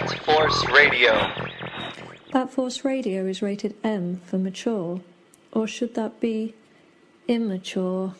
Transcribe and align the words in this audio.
Bat 0.00 0.24
Force 0.24 0.68
Radio. 0.70 1.12
Bat 2.32 2.50
Force 2.50 2.84
Radio 2.86 3.26
is 3.26 3.42
rated 3.42 3.74
M 3.84 4.22
for 4.24 4.38
mature, 4.38 5.00
or 5.52 5.66
should 5.66 5.94
that 5.94 6.20
be 6.20 6.54
immature? 7.28 8.14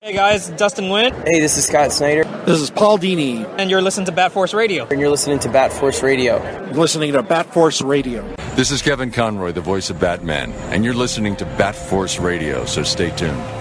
Hey 0.00 0.14
guys, 0.14 0.48
Dustin 0.48 0.86
Nguyen. 0.86 1.12
Hey, 1.28 1.40
this 1.40 1.58
is 1.58 1.66
Scott 1.66 1.92
Snyder. 1.92 2.24
This 2.46 2.60
is 2.60 2.70
Paul 2.70 2.98
Dini. 2.98 3.44
And 3.58 3.70
you're 3.70 3.82
listening 3.82 4.06
to 4.06 4.12
Bat 4.12 4.32
Force 4.32 4.54
Radio. 4.54 4.86
And 4.86 4.98
you're 4.98 5.10
listening 5.10 5.38
to 5.40 5.50
Bat 5.50 5.74
Force 5.74 6.02
Radio. 6.02 6.42
You're 6.68 6.74
listening 6.74 7.12
to 7.12 7.22
Bat 7.22 7.52
Force 7.52 7.82
Radio. 7.82 8.22
This 8.54 8.70
is 8.70 8.80
Kevin 8.80 9.10
Conroy, 9.10 9.52
the 9.52 9.60
voice 9.60 9.90
of 9.90 10.00
Batman, 10.00 10.52
and 10.72 10.86
you're 10.86 10.94
listening 10.94 11.36
to 11.36 11.44
Bat 11.44 11.76
Force 11.76 12.18
Radio, 12.18 12.64
so 12.64 12.82
stay 12.82 13.10
tuned. 13.14 13.59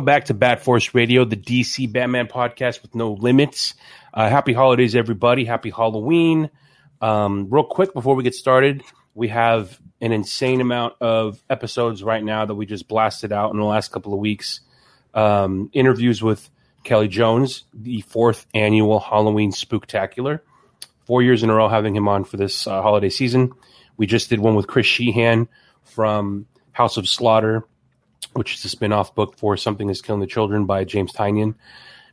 Welcome 0.00 0.06
back 0.06 0.24
to 0.24 0.34
Bat 0.34 0.64
Force 0.64 0.94
Radio, 0.94 1.26
the 1.26 1.36
DC 1.36 1.92
Batman 1.92 2.26
podcast 2.26 2.80
with 2.80 2.94
no 2.94 3.12
limits. 3.12 3.74
Uh, 4.14 4.30
happy 4.30 4.54
holidays, 4.54 4.96
everybody. 4.96 5.44
Happy 5.44 5.68
Halloween. 5.68 6.48
Um, 7.02 7.48
real 7.50 7.64
quick 7.64 7.92
before 7.92 8.14
we 8.14 8.24
get 8.24 8.34
started, 8.34 8.82
we 9.14 9.28
have 9.28 9.78
an 10.00 10.12
insane 10.12 10.62
amount 10.62 10.94
of 11.02 11.42
episodes 11.50 12.02
right 12.02 12.24
now 12.24 12.46
that 12.46 12.54
we 12.54 12.64
just 12.64 12.88
blasted 12.88 13.30
out 13.30 13.52
in 13.52 13.58
the 13.58 13.64
last 13.66 13.92
couple 13.92 14.14
of 14.14 14.20
weeks. 14.20 14.60
Um, 15.12 15.68
interviews 15.74 16.22
with 16.22 16.48
Kelley 16.82 17.08
Jones, 17.08 17.64
the 17.74 18.00
fourth 18.00 18.46
annual 18.54 19.00
Halloween 19.00 19.52
Spooktacular. 19.52 20.40
Four 21.04 21.22
years 21.22 21.42
in 21.42 21.50
a 21.50 21.54
row 21.54 21.68
having 21.68 21.94
him 21.94 22.08
on 22.08 22.24
for 22.24 22.38
this 22.38 22.66
uh, 22.66 22.80
holiday 22.80 23.10
season. 23.10 23.52
We 23.98 24.06
just 24.06 24.30
did 24.30 24.40
one 24.40 24.54
with 24.54 24.66
Chris 24.66 24.86
Shehan 24.86 25.48
from 25.84 26.46
House 26.72 26.96
of 26.96 27.06
Slaughter 27.06 27.66
which 28.32 28.54
is 28.54 28.64
a 28.64 28.68
spin-off 28.68 29.14
book 29.14 29.36
for 29.36 29.56
Something 29.56 29.88
is 29.88 30.02
Killing 30.02 30.20
the 30.20 30.26
Children 30.26 30.66
by 30.66 30.84
James 30.84 31.12
Tynion. 31.12 31.54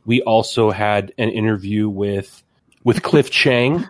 We 0.04 0.22
also 0.22 0.70
had 0.70 1.12
an 1.18 1.30
interview 1.30 1.88
with 1.88 2.42
with 2.84 3.02
Cliff 3.02 3.30
Chiang 3.30 3.86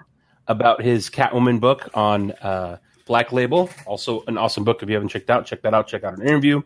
about 0.46 0.82
his 0.82 1.10
Catwoman 1.10 1.60
book 1.60 1.90
on 1.94 2.32
uh, 2.32 2.78
Black 3.06 3.32
Label. 3.32 3.70
Also, 3.86 4.24
an 4.26 4.38
awesome 4.38 4.64
book. 4.64 4.82
If 4.82 4.88
you 4.88 4.94
haven't 4.94 5.10
checked 5.10 5.30
out, 5.30 5.46
check 5.46 5.62
that 5.62 5.74
out. 5.74 5.86
Check 5.86 6.04
out 6.04 6.18
an 6.18 6.26
interview. 6.26 6.62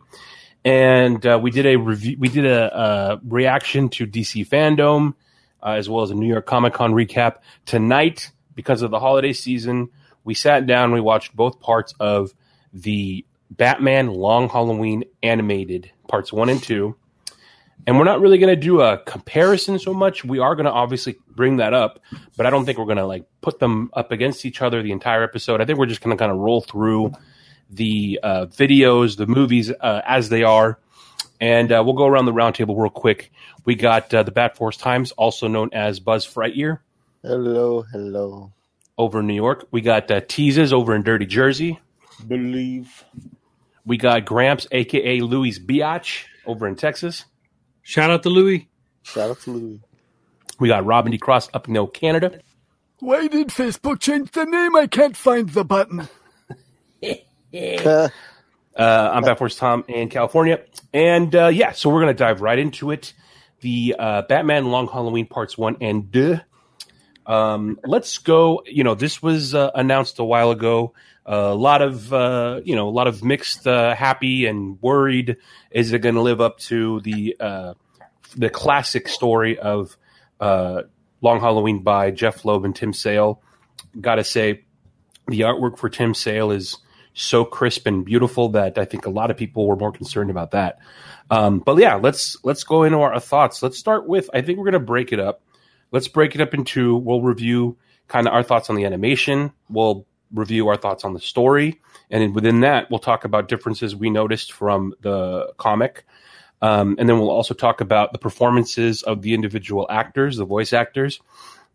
And 0.65 1.25
uh, 1.25 1.39
we 1.41 1.51
did 1.51 1.65
a 1.65 1.75
review. 1.75 2.17
We 2.19 2.29
did 2.29 2.45
a, 2.45 3.19
reaction 3.27 3.89
to 3.89 4.07
DC 4.07 4.47
Fandom, 4.47 5.13
uh, 5.61 5.71
as 5.71 5.89
well 5.89 6.03
as 6.03 6.11
a 6.11 6.15
New 6.15 6.27
York 6.27 6.45
Comic 6.45 6.73
Con 6.73 6.93
recap 6.93 7.37
tonight. 7.65 8.31
Because 8.55 8.83
of 8.83 8.91
the 8.91 8.99
holiday 8.99 9.33
season, 9.33 9.89
we 10.23 10.35
sat 10.35 10.67
down. 10.67 10.91
We 10.91 11.01
watched 11.01 11.35
both 11.35 11.59
parts 11.59 11.93
of 11.99 12.33
the 12.71 13.25
Batman 13.57 14.07
Long 14.07 14.49
Halloween 14.49 15.03
animated 15.21 15.91
parts 16.07 16.33
one 16.33 16.49
and 16.49 16.61
two. 16.61 16.95
And 17.85 17.97
we're 17.97 18.05
not 18.05 18.21
really 18.21 18.37
going 18.37 18.53
to 18.53 18.59
do 18.59 18.79
a 18.79 18.97
comparison 18.99 19.77
so 19.77 19.93
much. 19.93 20.23
We 20.23 20.39
are 20.39 20.55
going 20.55 20.65
to 20.65 20.71
obviously 20.71 21.17
bring 21.27 21.57
that 21.57 21.73
up, 21.73 21.99
but 22.37 22.45
I 22.45 22.49
don't 22.49 22.65
think 22.65 22.77
we're 22.77 22.85
going 22.85 22.97
to 22.97 23.05
like 23.05 23.25
put 23.41 23.59
them 23.59 23.89
up 23.93 24.11
against 24.11 24.45
each 24.45 24.61
other 24.61 24.81
the 24.81 24.93
entire 24.93 25.21
episode. 25.21 25.59
I 25.59 25.65
think 25.65 25.77
we're 25.77 25.87
just 25.87 26.01
going 26.01 26.15
to 26.15 26.21
kind 26.21 26.31
of 26.31 26.37
roll 26.37 26.61
through 26.61 27.11
the 27.69 28.19
uh, 28.23 28.45
videos, 28.45 29.17
the 29.17 29.27
movies 29.27 29.69
uh, 29.69 30.01
as 30.05 30.29
they 30.29 30.43
are, 30.43 30.79
and 31.41 31.71
uh, 31.71 31.81
we'll 31.83 31.95
go 31.95 32.07
around 32.07 32.25
the 32.25 32.31
roundtable 32.31 32.79
real 32.79 32.89
quick. 32.89 33.31
We 33.65 33.75
got 33.75 34.13
uh, 34.13 34.23
the 34.23 34.31
Bat 34.31 34.55
Force 34.55 34.77
Times, 34.77 35.11
also 35.11 35.47
known 35.47 35.69
as 35.73 35.99
Buzz 35.99 36.25
Frightyear. 36.25 36.79
Hello, 37.21 37.81
hello. 37.91 38.53
Over 38.97 39.19
in 39.19 39.27
New 39.27 39.33
York, 39.33 39.67
we 39.71 39.81
got 39.81 40.09
uh, 40.09 40.21
Teases 40.21 40.71
over 40.71 40.95
in 40.95 41.03
Dirty 41.03 41.25
Jersey. 41.25 41.79
Believe. 42.27 43.03
We 43.85 43.97
got 43.97 44.25
Gramps, 44.25 44.67
aka 44.71 45.19
Louis 45.19 45.59
Biatch, 45.59 46.25
over 46.45 46.67
in 46.67 46.75
Texas. 46.75 47.25
Shout 47.81 48.11
out 48.11 48.23
to 48.23 48.29
Louis. 48.29 48.69
Shout 49.03 49.29
out 49.29 49.41
to 49.41 49.51
Louis. 49.51 49.79
We 50.59 50.69
got 50.69 50.85
Robin 50.85 51.11
D. 51.11 51.17
Cross 51.17 51.49
up 51.53 51.67
in 51.67 51.87
Canada. 51.87 52.39
Why 52.99 53.27
did 53.27 53.49
Facebook 53.49 53.99
change 53.99 54.31
the 54.31 54.45
name? 54.45 54.75
I 54.77 54.87
can't 54.87 55.17
find 55.17 55.49
the 55.49 55.65
button. 55.65 56.07
uh, 57.03 58.09
I'm 58.77 59.23
Bat 59.23 59.37
Force 59.37 59.57
Tom 59.57 59.83
in 59.89 60.07
California. 60.07 60.61
And 60.93 61.35
uh, 61.35 61.47
yeah, 61.47 61.73
so 61.73 61.89
we're 61.89 62.01
going 62.01 62.15
to 62.15 62.17
dive 62.17 62.39
right 62.39 62.57
into 62.57 62.91
it. 62.91 63.13
The 63.59 63.95
uh, 63.99 64.21
Batman 64.21 64.71
Long 64.71 64.87
Halloween 64.87 65.25
Parts 65.25 65.57
1 65.57 65.77
and 65.81 66.13
2. 66.13 66.39
Um, 67.25 67.79
let's 67.83 68.17
go. 68.19 68.63
You 68.65 68.85
know, 68.85 68.95
this 68.95 69.21
was 69.21 69.53
uh, 69.53 69.71
announced 69.75 70.19
a 70.19 70.23
while 70.23 70.51
ago 70.51 70.93
a 71.25 71.53
lot 71.55 71.81
of 71.81 72.13
uh, 72.13 72.61
you 72.63 72.75
know 72.75 72.87
a 72.87 72.91
lot 72.91 73.07
of 73.07 73.23
mixed 73.23 73.67
uh, 73.67 73.95
happy 73.95 74.45
and 74.45 74.81
worried. 74.81 75.37
Is 75.71 75.93
it 75.93 75.99
going 75.99 76.15
to 76.15 76.21
live 76.21 76.41
up 76.41 76.59
to 76.59 76.99
the 77.01 77.35
uh, 77.39 77.73
the 78.35 78.49
classic 78.49 79.07
story 79.07 79.57
of 79.57 79.95
uh, 80.39 80.83
long 81.21 81.39
halloween 81.39 81.83
by 81.83 82.11
jeph 82.11 82.43
loeb 82.45 82.65
and 82.65 82.75
tim 82.75 82.93
sale? 82.93 83.41
Gotta 83.99 84.23
say 84.23 84.65
the 85.27 85.41
artwork 85.41 85.77
for 85.77 85.89
tim 85.89 86.13
sale 86.13 86.51
is 86.51 86.77
so 87.13 87.45
crisp 87.45 87.85
and 87.85 88.03
beautiful 88.03 88.49
that 88.49 88.79
i 88.79 88.85
think 88.85 89.05
a 89.05 89.09
lot 89.09 89.29
of 89.29 89.37
people 89.37 89.67
were 89.67 89.75
more 89.75 89.91
concerned 89.91 90.29
about 90.29 90.51
that. 90.51 90.79
Um, 91.29 91.59
but 91.59 91.77
yeah 91.77 91.95
let's 91.95 92.37
let's 92.43 92.63
go 92.63 92.83
into 92.83 92.97
our 92.97 93.19
thoughts. 93.19 93.63
Let's 93.63 93.77
start 93.77 94.07
with 94.07 94.29
i 94.33 94.41
think 94.41 94.57
we're 94.57 94.65
going 94.65 94.73
to 94.73 94.79
break 94.79 95.13
it 95.13 95.19
up. 95.19 95.41
Let's 95.91 96.07
break 96.09 96.35
it 96.35 96.41
up 96.41 96.53
into 96.53 96.97
we'll 96.97 97.21
review 97.21 97.77
kind 98.09 98.27
of 98.27 98.33
our 98.33 98.43
thoughts 98.43 98.69
on 98.69 98.75
the 98.75 98.83
animation. 98.83 99.53
We'll 99.69 100.05
review 100.33 100.67
our 100.67 100.77
thoughts 100.77 101.03
on 101.03 101.13
the 101.13 101.19
story, 101.19 101.79
and 102.09 102.35
within 102.35 102.61
that, 102.61 102.89
we'll 102.89 102.99
talk 102.99 103.25
about 103.25 103.47
differences 103.47 103.95
we 103.95 104.09
noticed 104.09 104.51
from 104.51 104.93
the 105.01 105.51
comic. 105.57 106.05
Um, 106.61 106.95
and 106.97 107.09
then 107.09 107.19
we'll 107.19 107.29
also 107.29 107.53
talk 107.53 107.81
about 107.81 108.13
the 108.13 108.19
performances 108.19 109.03
of 109.03 109.21
the 109.21 109.33
individual 109.33 109.85
actors, 109.89 110.37
the 110.37 110.45
voice 110.45 110.71
actors. 110.71 111.19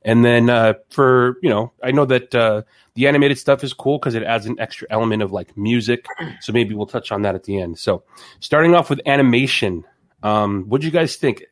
And 0.03 0.25
then 0.25 0.49
uh, 0.49 0.75
for 0.91 1.37
you 1.43 1.51
know, 1.51 1.73
I 1.83 1.91
know 1.91 2.07
that 2.07 2.35
uh, 2.35 2.63
the 2.95 3.07
animated 3.07 3.39
stuff 3.39 3.63
is 3.63 3.75
cool 3.75 3.99
because 3.99 4.15
it 4.15 4.23
adds 4.23 4.47
an 4.47 4.59
extra 4.59 4.87
element 4.91 5.23
of 5.23 5.33
like 5.33 5.57
music. 5.57 6.07
So 6.41 6.53
maybe 6.53 6.75
we'll 6.75 6.87
touch 6.87 7.13
on 7.13 7.23
that 7.23 7.35
at 7.35 7.45
the 7.45 7.61
end. 7.61 7.79
So 7.79 8.05
starting 8.41 8.75
off 8.75 8.89
with 8.89 9.01
animation, 9.07 9.85
um, 10.23 10.65
what 10.69 10.81
do 10.81 10.87
you 10.87 10.93
guys 10.93 11.17
think? 11.17 11.45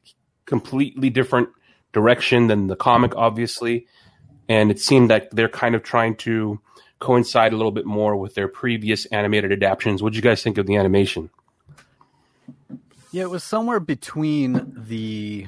Completely 0.47 1.11
different 1.11 1.49
direction 1.93 2.47
than 2.47 2.69
the 2.69 2.77
comic, 2.77 3.15
obviously, 3.17 3.87
and 4.49 4.71
it 4.71 4.81
seemed 4.81 5.11
that 5.11 5.29
they're 5.35 5.49
kind 5.49 5.75
of 5.75 5.83
trying 5.83 6.17
to 6.17 6.61
coincide 6.99 7.53
a 7.53 7.57
little 7.57 7.73
bit 7.73 7.87
more 7.87 8.17
with 8.17 8.35
their 8.35 8.49
previous 8.49 9.07
animated 9.07 9.53
adaptations. 9.53 10.03
What 10.03 10.13
do 10.13 10.17
you 10.17 10.23
guys 10.23 10.43
think 10.43 10.59
of 10.59 10.67
the 10.67 10.77
animation? 10.77 11.31
Yeah, 13.13 13.25
it 13.25 13.31
was 13.31 13.45
somewhere 13.45 13.81
between 13.81 14.73
the 14.89 15.47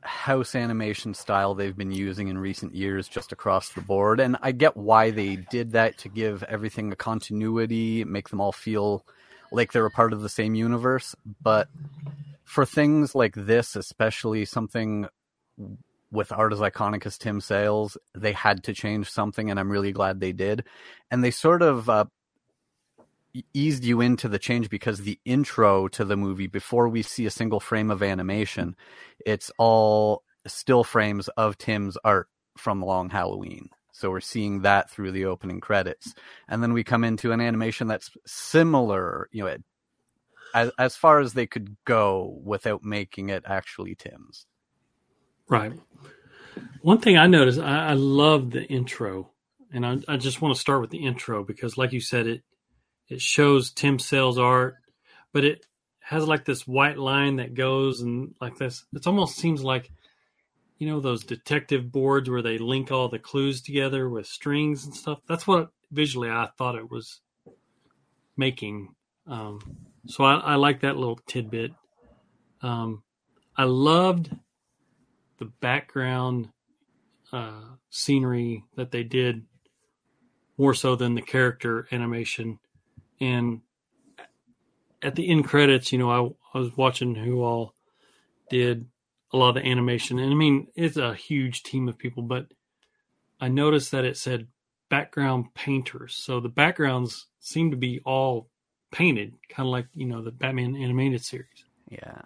house 0.00 0.54
animation 0.54 1.12
style 1.12 1.54
they've 1.54 1.76
been 1.76 1.92
using 1.92 2.28
in 2.28 2.38
recent 2.38 2.74
years 2.74 3.08
just 3.08 3.32
across 3.32 3.70
the 3.70 3.80
board. 3.80 4.20
And 4.20 4.36
I 4.40 4.52
get 4.52 4.76
why 4.76 5.10
they 5.10 5.36
did 5.36 5.72
that 5.72 5.98
to 5.98 6.08
give 6.08 6.42
everything 6.44 6.90
a 6.92 6.96
continuity, 6.96 8.04
make 8.04 8.30
them 8.30 8.40
all 8.40 8.52
feel 8.52 9.04
like 9.52 9.72
they're 9.72 9.86
a 9.86 9.90
part 9.90 10.12
of 10.12 10.22
the 10.22 10.28
same 10.28 10.54
universe. 10.54 11.14
But 11.42 11.68
for 12.44 12.64
things 12.64 13.14
like 13.14 13.34
this, 13.34 13.76
especially 13.76 14.44
something 14.44 15.08
with 16.10 16.32
art 16.32 16.52
as 16.52 16.60
iconic 16.60 17.04
as 17.06 17.18
Tim 17.18 17.40
Sale's, 17.40 17.96
they 18.14 18.32
had 18.32 18.64
to 18.64 18.72
change 18.72 19.10
something, 19.10 19.50
and 19.50 19.60
I'm 19.60 19.70
really 19.70 19.92
glad 19.92 20.20
they 20.20 20.32
did. 20.32 20.64
And 21.10 21.22
they 21.22 21.30
sort 21.30 21.62
of 21.62 21.88
uh, 21.88 22.06
eased 23.52 23.84
you 23.84 24.00
into 24.00 24.28
the 24.28 24.38
change 24.38 24.70
because 24.70 25.00
the 25.00 25.18
intro 25.24 25.88
to 25.88 26.04
the 26.04 26.16
movie, 26.16 26.46
before 26.46 26.88
we 26.88 27.02
see 27.02 27.26
a 27.26 27.30
single 27.30 27.60
frame 27.60 27.90
of 27.90 28.02
animation, 28.02 28.74
it's 29.24 29.50
all 29.58 30.22
still 30.46 30.84
frames 30.84 31.28
of 31.28 31.58
Tim's 31.58 31.98
art 32.04 32.28
from 32.56 32.82
Long 32.82 33.10
Halloween. 33.10 33.68
So 33.92 34.10
we're 34.10 34.20
seeing 34.20 34.62
that 34.62 34.90
through 34.90 35.12
the 35.12 35.24
opening 35.24 35.60
credits, 35.60 36.14
and 36.48 36.62
then 36.62 36.72
we 36.72 36.84
come 36.84 37.04
into 37.04 37.32
an 37.32 37.40
animation 37.40 37.88
that's 37.88 38.10
similar, 38.26 39.28
you 39.32 39.44
know, 39.44 39.56
as 40.54 40.70
as 40.78 40.96
far 40.96 41.20
as 41.20 41.32
they 41.32 41.46
could 41.46 41.76
go 41.84 42.38
without 42.44 42.84
making 42.84 43.28
it 43.28 43.42
actually 43.46 43.96
Tim's. 43.96 44.46
Right. 45.48 45.72
One 46.82 46.98
thing 47.00 47.16
I 47.16 47.26
noticed, 47.26 47.58
I, 47.58 47.88
I 47.88 47.92
love 47.94 48.50
the 48.50 48.62
intro, 48.64 49.30
and 49.72 49.84
I, 49.84 49.98
I 50.06 50.16
just 50.16 50.40
want 50.40 50.54
to 50.54 50.60
start 50.60 50.80
with 50.80 50.90
the 50.90 51.04
intro 51.04 51.44
because, 51.44 51.76
like 51.76 51.92
you 51.92 52.00
said, 52.00 52.26
it 52.26 52.42
it 53.08 53.20
shows 53.20 53.70
Tim 53.70 53.98
Sale's 53.98 54.38
art, 54.38 54.76
but 55.32 55.44
it 55.44 55.66
has 56.00 56.26
like 56.26 56.44
this 56.44 56.66
white 56.66 56.98
line 56.98 57.36
that 57.36 57.54
goes 57.54 58.00
and 58.00 58.34
like 58.40 58.56
this. 58.58 58.84
It 58.94 59.06
almost 59.06 59.36
seems 59.36 59.62
like 59.62 59.90
you 60.78 60.88
know 60.88 61.00
those 61.00 61.24
detective 61.24 61.90
boards 61.90 62.30
where 62.30 62.42
they 62.42 62.58
link 62.58 62.92
all 62.92 63.08
the 63.08 63.18
clues 63.18 63.62
together 63.62 64.08
with 64.08 64.26
strings 64.26 64.84
and 64.84 64.94
stuff. 64.94 65.20
That's 65.26 65.46
what 65.46 65.70
visually 65.90 66.30
I 66.30 66.48
thought 66.56 66.76
it 66.76 66.90
was 66.90 67.20
making. 68.36 68.94
Um, 69.26 69.60
so 70.06 70.24
I, 70.24 70.36
I 70.36 70.54
like 70.54 70.80
that 70.80 70.96
little 70.96 71.18
tidbit. 71.26 71.72
Um, 72.62 73.02
I 73.56 73.64
loved 73.64 74.30
the 75.38 75.46
background 75.60 76.50
uh, 77.32 77.62
scenery 77.90 78.64
that 78.76 78.90
they 78.90 79.02
did 79.02 79.44
more 80.56 80.74
so 80.74 80.96
than 80.96 81.14
the 81.14 81.22
character 81.22 81.86
animation. 81.92 82.58
And 83.20 83.60
at 85.02 85.14
the 85.14 85.30
end 85.30 85.44
credits, 85.46 85.92
you 85.92 85.98
know, 85.98 86.10
I, 86.10 86.56
I 86.56 86.60
was 86.60 86.76
watching 86.76 87.14
who 87.14 87.42
all 87.42 87.74
did 88.50 88.86
a 89.32 89.36
lot 89.36 89.50
of 89.50 89.54
the 89.56 89.66
animation. 89.66 90.18
And 90.18 90.32
I 90.32 90.34
mean, 90.34 90.68
it's 90.74 90.96
a 90.96 91.14
huge 91.14 91.62
team 91.62 91.88
of 91.88 91.98
people, 91.98 92.22
but 92.22 92.46
I 93.40 93.48
noticed 93.48 93.92
that 93.92 94.04
it 94.04 94.16
said 94.16 94.48
background 94.88 95.54
painters. 95.54 96.14
So 96.14 96.40
the 96.40 96.48
backgrounds 96.48 97.26
seem 97.40 97.70
to 97.70 97.76
be 97.76 98.00
all 98.04 98.48
painted, 98.90 99.34
kind 99.48 99.66
of 99.66 99.70
like, 99.70 99.86
you 99.94 100.06
know, 100.06 100.22
the 100.22 100.32
Batman 100.32 100.76
animated 100.76 101.24
series. 101.24 101.64
Yeah. 101.88 102.22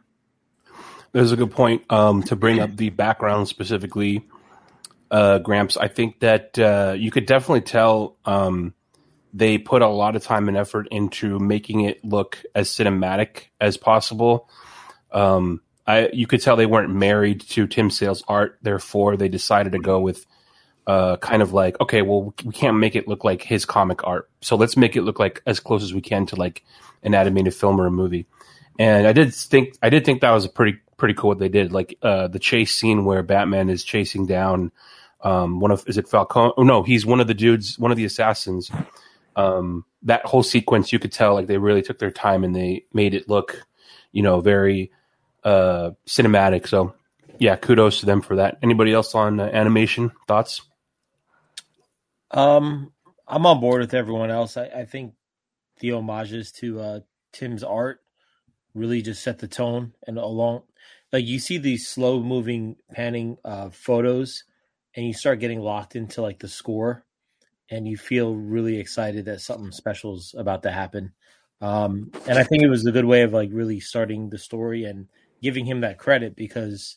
There's 1.12 1.32
a 1.32 1.36
good 1.36 1.50
point 1.50 1.84
um, 1.90 2.22
to 2.24 2.36
bring 2.36 2.60
up 2.60 2.74
the 2.74 2.88
background 2.88 3.46
specifically, 3.46 4.26
uh, 5.10 5.38
Gramps. 5.38 5.76
I 5.76 5.88
think 5.88 6.20
that 6.20 6.58
uh, 6.58 6.94
you 6.96 7.10
could 7.10 7.26
definitely 7.26 7.60
tell 7.60 8.16
um, 8.24 8.72
they 9.34 9.58
put 9.58 9.82
a 9.82 9.88
lot 9.88 10.16
of 10.16 10.24
time 10.24 10.48
and 10.48 10.56
effort 10.56 10.88
into 10.90 11.38
making 11.38 11.82
it 11.82 12.02
look 12.04 12.42
as 12.54 12.70
cinematic 12.70 13.48
as 13.60 13.76
possible. 13.76 14.48
Um, 15.10 15.60
I 15.86 16.08
you 16.12 16.26
could 16.26 16.40
tell 16.40 16.56
they 16.56 16.66
weren't 16.66 16.94
married 16.94 17.42
to 17.50 17.66
Tim 17.66 17.90
Sale's 17.90 18.24
art, 18.26 18.58
therefore 18.62 19.16
they 19.16 19.28
decided 19.28 19.72
to 19.72 19.78
go 19.78 20.00
with 20.00 20.24
uh, 20.86 21.16
kind 21.18 21.42
of 21.42 21.52
like 21.52 21.78
okay, 21.80 22.02
well 22.02 22.34
we 22.44 22.52
can't 22.52 22.78
make 22.78 22.96
it 22.96 23.06
look 23.06 23.24
like 23.24 23.42
his 23.42 23.64
comic 23.64 24.06
art, 24.06 24.30
so 24.40 24.56
let's 24.56 24.76
make 24.76 24.96
it 24.96 25.02
look 25.02 25.18
like 25.18 25.42
as 25.46 25.60
close 25.60 25.82
as 25.82 25.92
we 25.92 26.00
can 26.00 26.24
to 26.26 26.36
like 26.36 26.64
an 27.02 27.14
animated 27.14 27.54
film 27.54 27.80
or 27.80 27.86
a 27.86 27.90
movie. 27.90 28.26
And 28.78 29.06
I 29.06 29.12
did 29.12 29.34
think 29.34 29.76
I 29.82 29.90
did 29.90 30.04
think 30.04 30.22
that 30.22 30.30
was 30.30 30.44
a 30.44 30.48
pretty 30.48 30.78
pretty 31.02 31.14
cool 31.14 31.30
what 31.30 31.40
they 31.40 31.48
did, 31.48 31.72
like 31.72 31.98
uh, 32.02 32.28
the 32.28 32.38
chase 32.38 32.72
scene 32.72 33.04
where 33.04 33.24
Batman 33.24 33.68
is 33.68 33.82
chasing 33.82 34.24
down 34.24 34.70
um, 35.20 35.58
one 35.58 35.72
of 35.72 35.82
is 35.88 35.98
it 35.98 36.06
Falcone? 36.06 36.52
Oh 36.56 36.62
no, 36.62 36.84
he's 36.84 37.04
one 37.04 37.18
of 37.18 37.26
the 37.26 37.34
dudes, 37.34 37.76
one 37.76 37.90
of 37.90 37.96
the 37.96 38.04
assassins. 38.04 38.70
Um, 39.34 39.84
that 40.04 40.24
whole 40.24 40.44
sequence, 40.44 40.92
you 40.92 41.00
could 41.00 41.10
tell 41.10 41.34
like 41.34 41.48
they 41.48 41.58
really 41.58 41.82
took 41.82 41.98
their 41.98 42.12
time 42.12 42.44
and 42.44 42.54
they 42.54 42.84
made 42.92 43.14
it 43.14 43.28
look, 43.28 43.66
you 44.12 44.22
know, 44.22 44.40
very 44.40 44.92
uh, 45.42 45.90
cinematic. 46.06 46.68
So 46.68 46.94
yeah, 47.36 47.56
kudos 47.56 47.98
to 47.98 48.06
them 48.06 48.22
for 48.22 48.36
that. 48.36 48.58
Anybody 48.62 48.92
else 48.92 49.12
on 49.16 49.40
uh, 49.40 49.50
animation 49.52 50.12
thoughts? 50.28 50.62
Um, 52.30 52.92
I'm 53.26 53.44
on 53.44 53.58
board 53.58 53.80
with 53.80 53.92
everyone 53.92 54.30
else. 54.30 54.56
I, 54.56 54.66
I 54.66 54.84
think 54.84 55.14
the 55.80 55.90
homages 55.90 56.52
to 56.52 56.78
uh, 56.78 57.00
Tim's 57.32 57.64
art 57.64 57.98
really 58.72 59.02
just 59.02 59.24
set 59.24 59.40
the 59.40 59.48
tone 59.48 59.94
and 60.06 60.16
along 60.16 60.62
like 61.12 61.26
you 61.26 61.38
see 61.38 61.58
these 61.58 61.88
slow 61.88 62.22
moving 62.22 62.76
panning 62.92 63.36
uh, 63.44 63.70
photos 63.70 64.44
and 64.96 65.06
you 65.06 65.12
start 65.12 65.40
getting 65.40 65.60
locked 65.60 65.96
into 65.96 66.22
like 66.22 66.38
the 66.38 66.48
score 66.48 67.04
and 67.70 67.86
you 67.86 67.96
feel 67.96 68.34
really 68.34 68.78
excited 68.78 69.24
that 69.24 69.40
something 69.40 69.72
special 69.72 70.16
is 70.16 70.34
about 70.36 70.62
to 70.62 70.70
happen. 70.70 71.12
Um, 71.60 72.10
and 72.26 72.38
i 72.38 72.42
think 72.42 72.64
it 72.64 72.68
was 72.68 72.84
a 72.84 72.90
good 72.90 73.04
way 73.04 73.22
of 73.22 73.32
like 73.32 73.50
really 73.52 73.78
starting 73.78 74.30
the 74.30 74.38
story 74.38 74.84
and 74.84 75.06
giving 75.40 75.64
him 75.64 75.82
that 75.82 75.96
credit 75.96 76.34
because 76.34 76.96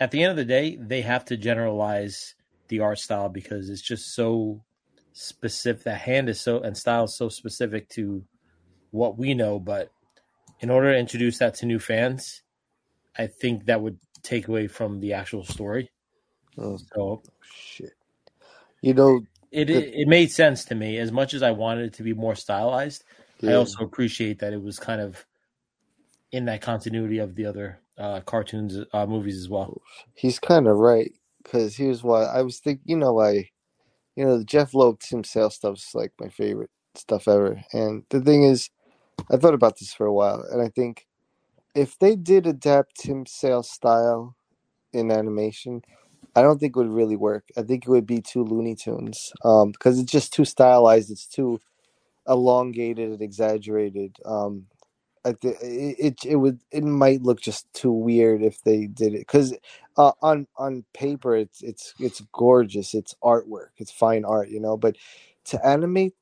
at 0.00 0.10
the 0.10 0.22
end 0.22 0.32
of 0.32 0.36
the 0.36 0.44
day 0.44 0.76
they 0.80 1.02
have 1.02 1.24
to 1.26 1.36
generalize 1.36 2.34
the 2.68 2.80
art 2.80 2.98
style 2.98 3.28
because 3.28 3.68
it's 3.68 3.82
just 3.82 4.14
so 4.14 4.62
specific 5.12 5.84
the 5.84 5.94
hand 5.94 6.28
is 6.28 6.40
so 6.40 6.60
and 6.60 6.76
style 6.76 7.04
is 7.04 7.16
so 7.16 7.28
specific 7.28 7.88
to 7.88 8.24
what 8.90 9.18
we 9.18 9.34
know. 9.34 9.58
But 9.58 9.90
in 10.60 10.70
order 10.70 10.92
to 10.92 10.98
introduce 10.98 11.38
that 11.38 11.54
to 11.54 11.66
new 11.66 11.78
fans 11.78 12.42
i 13.18 13.26
think 13.26 13.66
that 13.66 13.80
would 13.80 13.98
take 14.22 14.48
away 14.48 14.66
from 14.66 15.00
the 15.00 15.12
actual 15.12 15.44
story 15.44 15.90
Oh, 16.58 16.76
so 16.94 17.22
shit. 17.54 17.92
You 18.82 18.94
know, 18.94 19.20
it, 19.52 19.66
the- 19.68 19.74
it 19.78 19.94
it 20.02 20.08
made 20.08 20.30
sense 20.30 20.64
to 20.66 20.74
me 20.74 20.98
as 20.98 21.12
much 21.12 21.34
as 21.34 21.42
I 21.42 21.52
wanted 21.52 21.86
it 21.86 21.92
to 21.94 22.02
be 22.02 22.12
more 22.14 22.34
stylized. 22.34 23.04
I 23.46 23.54
also 23.54 23.84
appreciate 23.84 24.40
that 24.40 24.52
it 24.52 24.62
was 24.62 24.78
kind 24.78 25.00
of 25.00 25.24
in 26.32 26.44
that 26.46 26.60
continuity 26.60 27.18
of 27.18 27.34
the 27.34 27.46
other 27.46 27.80
uh, 27.96 28.20
cartoons 28.20 28.78
uh, 28.92 29.06
movies 29.06 29.38
as 29.38 29.48
well. 29.48 29.80
he's 30.14 30.38
kind 30.38 30.66
of 30.66 30.76
right 30.76 31.12
because 31.42 31.76
here's 31.76 32.02
why 32.02 32.24
I 32.24 32.42
was 32.42 32.58
thinking. 32.58 32.84
You 32.86 32.96
know, 32.98 33.20
I, 33.20 33.48
you 34.16 34.24
know, 34.24 34.38
the 34.38 34.44
Jeph 34.44 34.74
Loeb 34.74 35.00
Tim 35.00 35.24
Sale 35.24 35.50
stuff's 35.50 35.94
like 35.94 36.12
my 36.20 36.28
favorite 36.28 36.70
stuff 36.94 37.26
ever. 37.28 37.62
And 37.72 38.04
the 38.10 38.20
thing 38.20 38.42
is, 38.44 38.70
I 39.30 39.36
thought 39.38 39.54
about 39.54 39.78
this 39.78 39.92
for 39.92 40.06
a 40.06 40.12
while, 40.14 40.44
and 40.52 40.62
I 40.62 40.68
think 40.68 41.06
if 41.78 41.98
they 41.98 42.16
did 42.16 42.46
adapt 42.46 42.96
Tim 43.00 43.26
Sale's 43.26 43.70
style 43.70 44.36
in 44.92 45.10
animation, 45.12 45.82
I 46.36 46.42
don't 46.42 46.58
think 46.58 46.76
it 46.76 46.80
would 46.80 46.90
really 46.92 47.16
work. 47.16 47.44
I 47.56 47.62
think 47.62 47.84
it 47.86 47.90
would 47.90 48.06
be 48.06 48.20
too 48.22 48.44
Looney 48.44 48.76
Tunes 48.76 49.32
um, 49.44 49.72
because 49.72 49.98
it's 49.98 50.12
just 50.12 50.32
too 50.32 50.44
stylized. 50.44 51.10
It's 51.10 51.26
too 51.28 51.60
elongated 52.28 53.10
and 53.10 53.22
exaggerated. 53.22 54.16
Um, 54.26 54.66
I 55.24 55.34
th- 55.34 55.56
it, 55.62 55.96
it 56.00 56.16
it 56.26 56.36
would 56.36 56.60
it 56.72 56.84
might 56.84 57.22
look 57.22 57.40
just 57.42 57.72
too 57.74 57.92
weird 57.92 58.42
if 58.42 58.62
they 58.62 58.86
did 58.88 59.14
it 59.14 59.20
because 59.20 59.56
uh, 59.98 60.12
on 60.22 60.48
on 60.58 60.84
paper 60.94 61.36
it's 61.36 61.62
it's 61.62 61.94
it's 62.00 62.22
gorgeous. 62.32 62.94
It's 62.94 63.14
artwork. 63.24 63.70
It's 63.78 63.92
fine 63.92 64.24
art, 64.24 64.50
you 64.50 64.60
know. 64.60 64.76
But 64.78 64.96
to 65.46 65.66
animate 65.66 66.14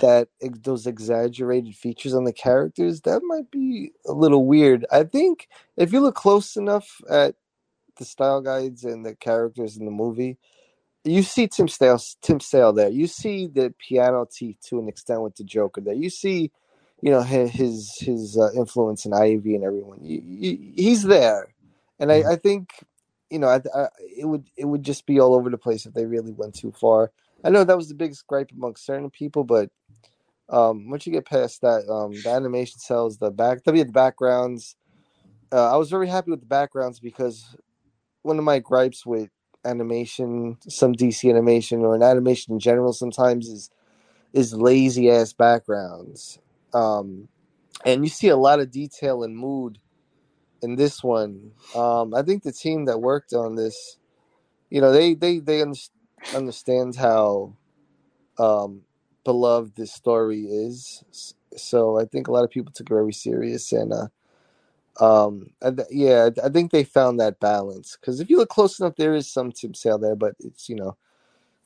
that 0.00 0.28
those 0.62 0.86
exaggerated 0.86 1.74
features 1.74 2.14
on 2.14 2.24
the 2.24 2.32
characters 2.32 3.02
that 3.02 3.22
might 3.24 3.50
be 3.50 3.92
a 4.06 4.12
little 4.12 4.46
weird. 4.46 4.86
I 4.90 5.04
think 5.04 5.48
if 5.76 5.92
you 5.92 6.00
look 6.00 6.14
close 6.14 6.56
enough 6.56 7.00
at 7.10 7.34
the 7.96 8.04
style 8.04 8.40
guides 8.40 8.84
and 8.84 9.04
the 9.04 9.14
characters 9.14 9.76
in 9.76 9.84
the 9.84 9.90
movie, 9.90 10.38
you 11.04 11.22
see 11.22 11.48
Tim 11.48 11.68
Sale, 11.68 12.00
Tim 12.20 12.40
Sale 12.40 12.72
there. 12.72 12.88
You 12.88 13.06
see 13.06 13.46
the 13.46 13.74
piano 13.78 14.26
teeth 14.30 14.58
to 14.68 14.78
an 14.78 14.88
extent 14.88 15.22
with 15.22 15.36
the 15.36 15.44
Joker 15.44 15.80
there. 15.80 15.94
You 15.94 16.10
see, 16.10 16.50
you 17.00 17.10
know, 17.10 17.22
his 17.22 17.96
his, 17.98 18.36
uh, 18.36 18.50
influence 18.54 19.06
in 19.06 19.14
Ivy 19.14 19.54
and 19.54 19.64
everyone. 19.64 20.00
You, 20.02 20.22
you, 20.22 20.72
he's 20.76 21.02
there, 21.02 21.54
and 21.98 22.12
I, 22.12 22.32
I 22.32 22.36
think, 22.36 22.70
you 23.30 23.38
know, 23.38 23.48
I, 23.48 23.60
I, 23.74 23.88
it 24.18 24.26
would 24.26 24.44
it 24.56 24.66
would 24.66 24.82
just 24.82 25.06
be 25.06 25.18
all 25.18 25.34
over 25.34 25.48
the 25.48 25.56
place 25.56 25.86
if 25.86 25.94
they 25.94 26.04
really 26.04 26.32
went 26.32 26.54
too 26.54 26.72
far. 26.72 27.10
I 27.44 27.50
know 27.50 27.64
that 27.64 27.76
was 27.76 27.88
the 27.88 27.94
biggest 27.94 28.26
gripe 28.26 28.50
amongst 28.52 28.84
certain 28.84 29.10
people, 29.10 29.44
but 29.44 29.70
um, 30.48 30.90
once 30.90 31.06
you 31.06 31.12
get 31.12 31.26
past 31.26 31.60
that, 31.62 31.88
um, 31.88 32.12
the 32.12 32.30
animation 32.30 32.78
cells, 32.80 33.18
the 33.18 33.30
back, 33.30 33.64
the 33.64 33.84
backgrounds. 33.84 34.76
Uh, 35.52 35.72
I 35.72 35.76
was 35.76 35.90
very 35.90 36.08
happy 36.08 36.30
with 36.30 36.40
the 36.40 36.46
backgrounds 36.46 37.00
because 37.00 37.56
one 38.22 38.38
of 38.38 38.44
my 38.44 38.58
gripes 38.58 39.06
with 39.06 39.30
animation, 39.64 40.58
some 40.68 40.92
DC 40.92 41.28
animation 41.28 41.80
or 41.80 41.94
an 41.94 42.02
animation 42.02 42.54
in 42.54 42.60
general, 42.60 42.92
sometimes 42.92 43.48
is 43.48 43.70
is 44.32 44.54
lazy 44.54 45.10
ass 45.10 45.32
backgrounds. 45.32 46.38
Um, 46.72 47.28
and 47.84 48.04
you 48.04 48.10
see 48.10 48.28
a 48.28 48.36
lot 48.36 48.60
of 48.60 48.70
detail 48.70 49.22
and 49.24 49.36
mood 49.36 49.78
in 50.62 50.76
this 50.76 51.02
one. 51.02 51.52
Um, 51.74 52.14
I 52.14 52.22
think 52.22 52.42
the 52.42 52.52
team 52.52 52.86
that 52.86 53.00
worked 53.00 53.32
on 53.32 53.56
this, 53.56 53.98
you 54.70 54.80
know, 54.80 54.92
they 54.92 55.14
they 55.14 55.38
they 55.38 55.62
un- 56.28 56.36
understand 56.36 56.96
how 56.96 57.54
um, 58.38 58.82
beloved 59.24 59.76
this 59.76 59.92
story 59.92 60.42
is. 60.42 61.02
So 61.56 61.98
I 61.98 62.04
think 62.04 62.28
a 62.28 62.32
lot 62.32 62.44
of 62.44 62.50
people 62.50 62.72
took 62.72 62.86
it 62.88 62.94
very 62.94 63.12
serious, 63.12 63.72
and 63.72 63.92
uh, 63.92 64.06
um, 65.04 65.50
I 65.62 65.70
th- 65.70 65.88
yeah, 65.90 66.28
I 66.42 66.46
I 66.46 66.48
think 66.48 66.70
they 66.70 66.84
found 66.84 67.18
that 67.20 67.40
balance 67.40 67.96
because 68.00 68.20
if 68.20 68.30
you 68.30 68.36
look 68.38 68.48
close 68.50 68.78
enough, 68.78 68.96
there 68.96 69.14
is 69.14 69.30
some 69.30 69.50
Tim 69.52 69.74
Sale 69.74 69.98
there, 69.98 70.16
but 70.16 70.34
it's 70.40 70.68
you 70.68 70.76
know, 70.76 70.96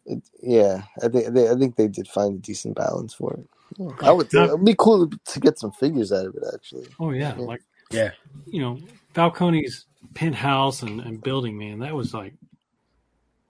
it, 0.07 0.23
yeah, 0.43 0.83
I 1.03 1.09
think 1.09 1.35
they, 1.35 1.51
I 1.51 1.55
think 1.55 1.77
they 1.77 1.89
did 1.89 2.09
find 2.09 2.37
a 2.37 2.41
decent 2.41 2.77
balance 2.77 3.13
for 3.15 3.35
it. 3.35 3.47
Yeah. 3.77 3.89
I 4.03 4.13
would 4.13 4.33
Now- 4.33 4.45
it'd 4.45 4.65
be 4.65 4.75
cool 4.79 5.09
to 5.11 5.41
get 5.41 5.59
some 5.59 5.73
figures 5.73 6.13
out 6.13 6.27
of 6.27 6.35
it 6.35 6.45
actually. 6.55 6.87
Oh 7.01 7.11
yeah, 7.11 7.35
Yeah. 7.37 7.45
like 7.45 7.63
Yeah. 7.91 8.11
you 8.47 8.61
know 8.63 8.79
Falcone's 9.15 9.87
penthouse 10.15 10.83
and, 10.83 11.01
and 11.01 11.23
building, 11.23 11.59
man. 11.59 11.81
That 11.81 11.95
was 11.95 12.15
like 12.15 12.35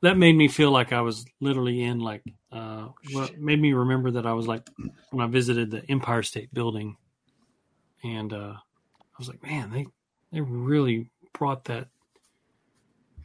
that 0.04 0.18
made 0.18 0.36
me 0.36 0.48
feel 0.48 0.70
like 0.70 0.92
I 0.92 1.00
was 1.00 1.24
literally 1.40 1.82
in 1.82 1.98
like 1.98 2.22
uh 2.52 2.88
what 3.12 3.38
made 3.38 3.60
me 3.60 3.72
remember 3.72 4.12
that 4.12 4.26
I 4.26 4.32
was 4.34 4.46
like 4.46 4.68
when 5.10 5.26
I 5.26 5.30
visited 5.30 5.70
the 5.70 5.82
Empire 5.90 6.22
State 6.22 6.52
Building, 6.52 6.96
and 8.02 8.32
uh 8.32 8.54
I 8.56 9.18
was 9.18 9.28
like, 9.28 9.42
man, 9.42 9.70
they 9.70 9.86
they 10.32 10.40
really 10.40 11.10
brought 11.32 11.64
that 11.64 11.88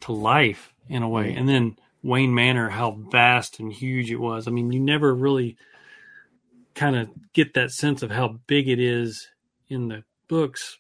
to 0.01 0.13
life 0.13 0.74
in 0.88 1.03
a 1.03 1.09
way. 1.09 1.33
And 1.33 1.50
then 1.50 1.77
Wayne 2.01 2.33
Manor, 2.33 2.69
how 2.69 2.91
vast 2.91 3.59
and 3.59 3.74
huge 3.74 4.09
it 4.12 4.19
was. 4.19 4.48
I 4.48 4.51
mean, 4.51 4.71
you 4.71 4.79
never 4.79 5.13
really 5.13 5.57
kind 6.75 6.95
of 6.95 7.09
get 7.33 7.55
that 7.55 7.71
sense 7.71 8.03
of 8.03 8.12
how 8.12 8.39
big 8.48 8.69
it 8.69 8.79
is 8.79 9.27
in 9.67 9.89
the 9.89 10.03
books, 10.29 10.77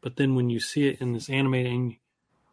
but 0.00 0.16
then 0.16 0.34
when 0.34 0.48
you 0.48 0.60
see 0.60 0.88
it 0.88 1.00
in 1.00 1.12
this 1.12 1.28
animated, 1.28 1.72
and, 1.72 1.96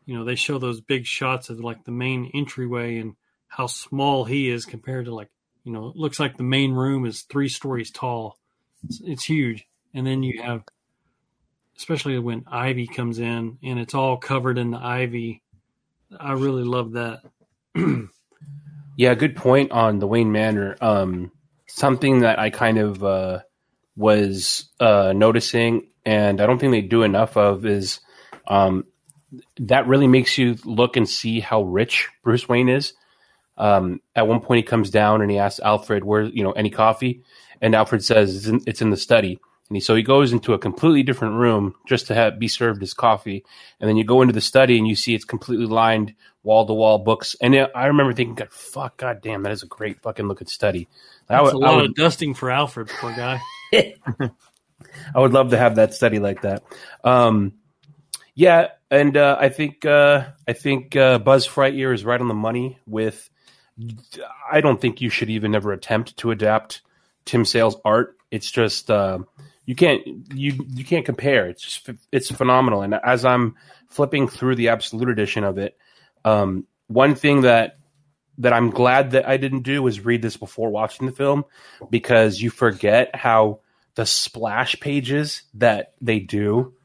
you 0.07 0.17
know, 0.17 0.23
they 0.23 0.35
show 0.35 0.57
those 0.57 0.81
big 0.81 1.05
shots 1.05 1.49
of 1.49 1.59
like 1.59 1.83
the 1.83 1.91
main 1.91 2.31
entryway 2.33 2.97
and 2.97 3.15
how 3.47 3.67
small 3.67 4.23
he 4.23 4.49
is 4.49 4.65
compared 4.65 5.05
to 5.05 5.13
like, 5.13 5.29
you 5.63 5.71
know, 5.71 5.89
it 5.89 5.95
looks 5.95 6.19
like 6.19 6.37
the 6.37 6.43
main 6.43 6.71
room 6.71 7.05
is 7.05 7.23
three 7.23 7.49
stories 7.49 7.91
tall. 7.91 8.39
It's, 8.85 9.01
it's 9.03 9.23
huge, 9.25 9.67
and 9.93 10.07
then 10.07 10.23
you 10.23 10.41
have, 10.41 10.63
especially 11.77 12.17
when 12.19 12.45
ivy 12.47 12.87
comes 12.87 13.19
in 13.19 13.57
and 13.61 13.79
it's 13.79 13.93
all 13.93 14.17
covered 14.17 14.57
in 14.57 14.71
the 14.71 14.79
ivy. 14.79 15.43
I 16.17 16.31
really 16.33 16.63
love 16.63 16.93
that. 16.93 17.21
Yeah, 18.97 19.13
good 19.13 19.35
point 19.35 19.71
on 19.71 19.99
the 19.99 20.07
Wayne 20.07 20.31
Manor. 20.31 20.75
Um, 20.81 21.31
something 21.67 22.21
that 22.21 22.39
I 22.39 22.49
kind 22.49 22.79
of 22.79 23.03
uh, 23.03 23.41
was 23.95 24.69
uh, 24.79 25.13
noticing, 25.15 25.89
and 26.03 26.41
I 26.41 26.47
don't 26.47 26.57
think 26.57 26.71
they 26.71 26.81
do 26.81 27.03
enough 27.03 27.37
of, 27.37 27.67
is 27.67 27.99
um, 28.47 28.85
that 29.59 29.87
really 29.87 30.07
makes 30.07 30.37
you 30.37 30.57
look 30.63 30.97
and 30.97 31.07
see 31.07 31.39
how 31.39 31.63
rich 31.63 32.09
Bruce 32.23 32.47
Wayne 32.47 32.69
is. 32.69 32.93
Um, 33.57 34.01
at 34.15 34.27
one 34.27 34.41
point, 34.41 34.57
he 34.57 34.63
comes 34.63 34.89
down 34.89 35.21
and 35.21 35.31
he 35.31 35.39
asks 35.39 35.59
Alfred, 35.59 36.03
"Where 36.03 36.23
you 36.23 36.43
know 36.43 36.51
any 36.51 36.69
coffee?" 36.69 37.23
And 37.61 37.75
Alfred 37.75 38.03
says, 38.03 38.35
"It's 38.35 38.47
in, 38.47 38.61
it's 38.67 38.81
in 38.81 38.89
the 38.91 38.97
study." 38.97 39.39
And 39.69 39.75
he, 39.75 39.81
so 39.81 39.95
he 39.95 40.03
goes 40.03 40.31
into 40.31 40.53
a 40.53 40.59
completely 40.59 41.03
different 41.03 41.35
room 41.35 41.75
just 41.87 42.07
to 42.07 42.15
have, 42.15 42.39
be 42.39 42.47
served 42.47 42.81
his 42.81 42.93
coffee. 42.93 43.43
And 43.79 43.89
then 43.89 43.97
you 43.97 44.05
go 44.05 44.21
into 44.21 44.33
the 44.33 44.41
study 44.41 44.77
and 44.77 44.87
you 44.87 44.95
see 44.95 45.13
it's 45.13 45.25
completely 45.25 45.65
lined 45.65 46.13
wall 46.43 46.65
to 46.65 46.73
wall 46.73 46.99
books. 46.99 47.35
And 47.41 47.55
I 47.75 47.87
remember 47.87 48.13
thinking, 48.13 48.35
God, 48.35 48.51
fuck, 48.51 48.97
God 48.97 49.21
damn, 49.21 49.43
that 49.43 49.51
is 49.51 49.63
a 49.63 49.67
great 49.67 50.01
fucking 50.01 50.27
looking 50.27 50.47
study. 50.47 50.87
I 51.29 51.37
That's 51.37 51.53
would, 51.53 51.63
a 51.63 51.65
I 51.65 51.69
lot 51.69 51.75
would, 51.77 51.89
of 51.89 51.95
dusting 51.95 52.33
for 52.33 52.49
Alfred, 52.49 52.87
poor 52.87 53.13
guy. 53.13 53.41
I 53.73 55.19
would 55.19 55.33
love 55.33 55.49
to 55.49 55.57
have 55.57 55.75
that 55.75 55.93
study 55.93 56.19
like 56.19 56.43
that. 56.43 56.63
Um, 57.03 57.53
yeah, 58.37 58.67
and 58.91 59.17
uh, 59.17 59.35
I 59.39 59.49
think 59.49 59.83
uh, 59.83 60.25
I 60.47 60.53
think 60.53 60.95
uh, 60.95 61.17
Buzz 61.17 61.47
Frightyear 61.47 61.91
is 61.91 62.05
right 62.05 62.21
on 62.21 62.27
the 62.27 62.35
money. 62.35 62.77
With 62.85 63.27
I 64.51 64.61
don't 64.61 64.79
think 64.79 65.01
you 65.01 65.09
should 65.09 65.31
even 65.31 65.55
ever 65.55 65.73
attempt 65.73 66.17
to 66.17 66.29
adapt 66.29 66.83
Tim 67.25 67.45
Sale's 67.45 67.77
art. 67.83 68.15
It's 68.29 68.51
just 68.51 68.91
uh, 68.91 69.17
you 69.65 69.73
can't 69.73 70.03
you 70.35 70.53
you 70.67 70.85
can't 70.85 71.03
compare. 71.03 71.47
It's 71.47 71.63
just 71.63 71.89
it's 72.11 72.29
phenomenal. 72.29 72.83
And 72.83 72.93
as 72.93 73.25
I'm 73.25 73.55
flipping 73.87 74.27
through 74.27 74.53
the 74.53 74.69
Absolute 74.69 75.09
Edition 75.09 75.43
of 75.43 75.57
it, 75.57 75.75
um, 76.23 76.67
one 76.85 77.15
thing 77.15 77.41
that 77.41 77.79
that 78.37 78.53
I'm 78.53 78.69
glad 78.69 79.11
that 79.11 79.27
I 79.27 79.37
didn't 79.37 79.63
do 79.63 79.81
was 79.81 80.05
read 80.05 80.21
this 80.21 80.37
before 80.37 80.69
watching 80.69 81.07
the 81.07 81.11
film 81.11 81.43
because 81.89 82.39
you 82.39 82.51
forget 82.51 83.15
how 83.15 83.61
the 83.95 84.05
splash 84.05 84.79
pages 84.79 85.41
that 85.55 85.95
they 86.01 86.19
do 86.19 86.75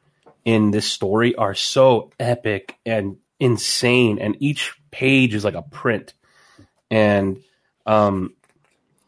in 0.45 0.71
this 0.71 0.87
story 0.87 1.35
are 1.35 1.55
so 1.55 2.11
epic 2.19 2.79
and 2.85 3.17
insane 3.39 4.19
and 4.19 4.37
each 4.41 4.75
page 4.91 5.35
is 5.35 5.45
like 5.45 5.55
a 5.55 5.63
print. 5.63 6.15
And 6.91 7.43
um 7.87 8.35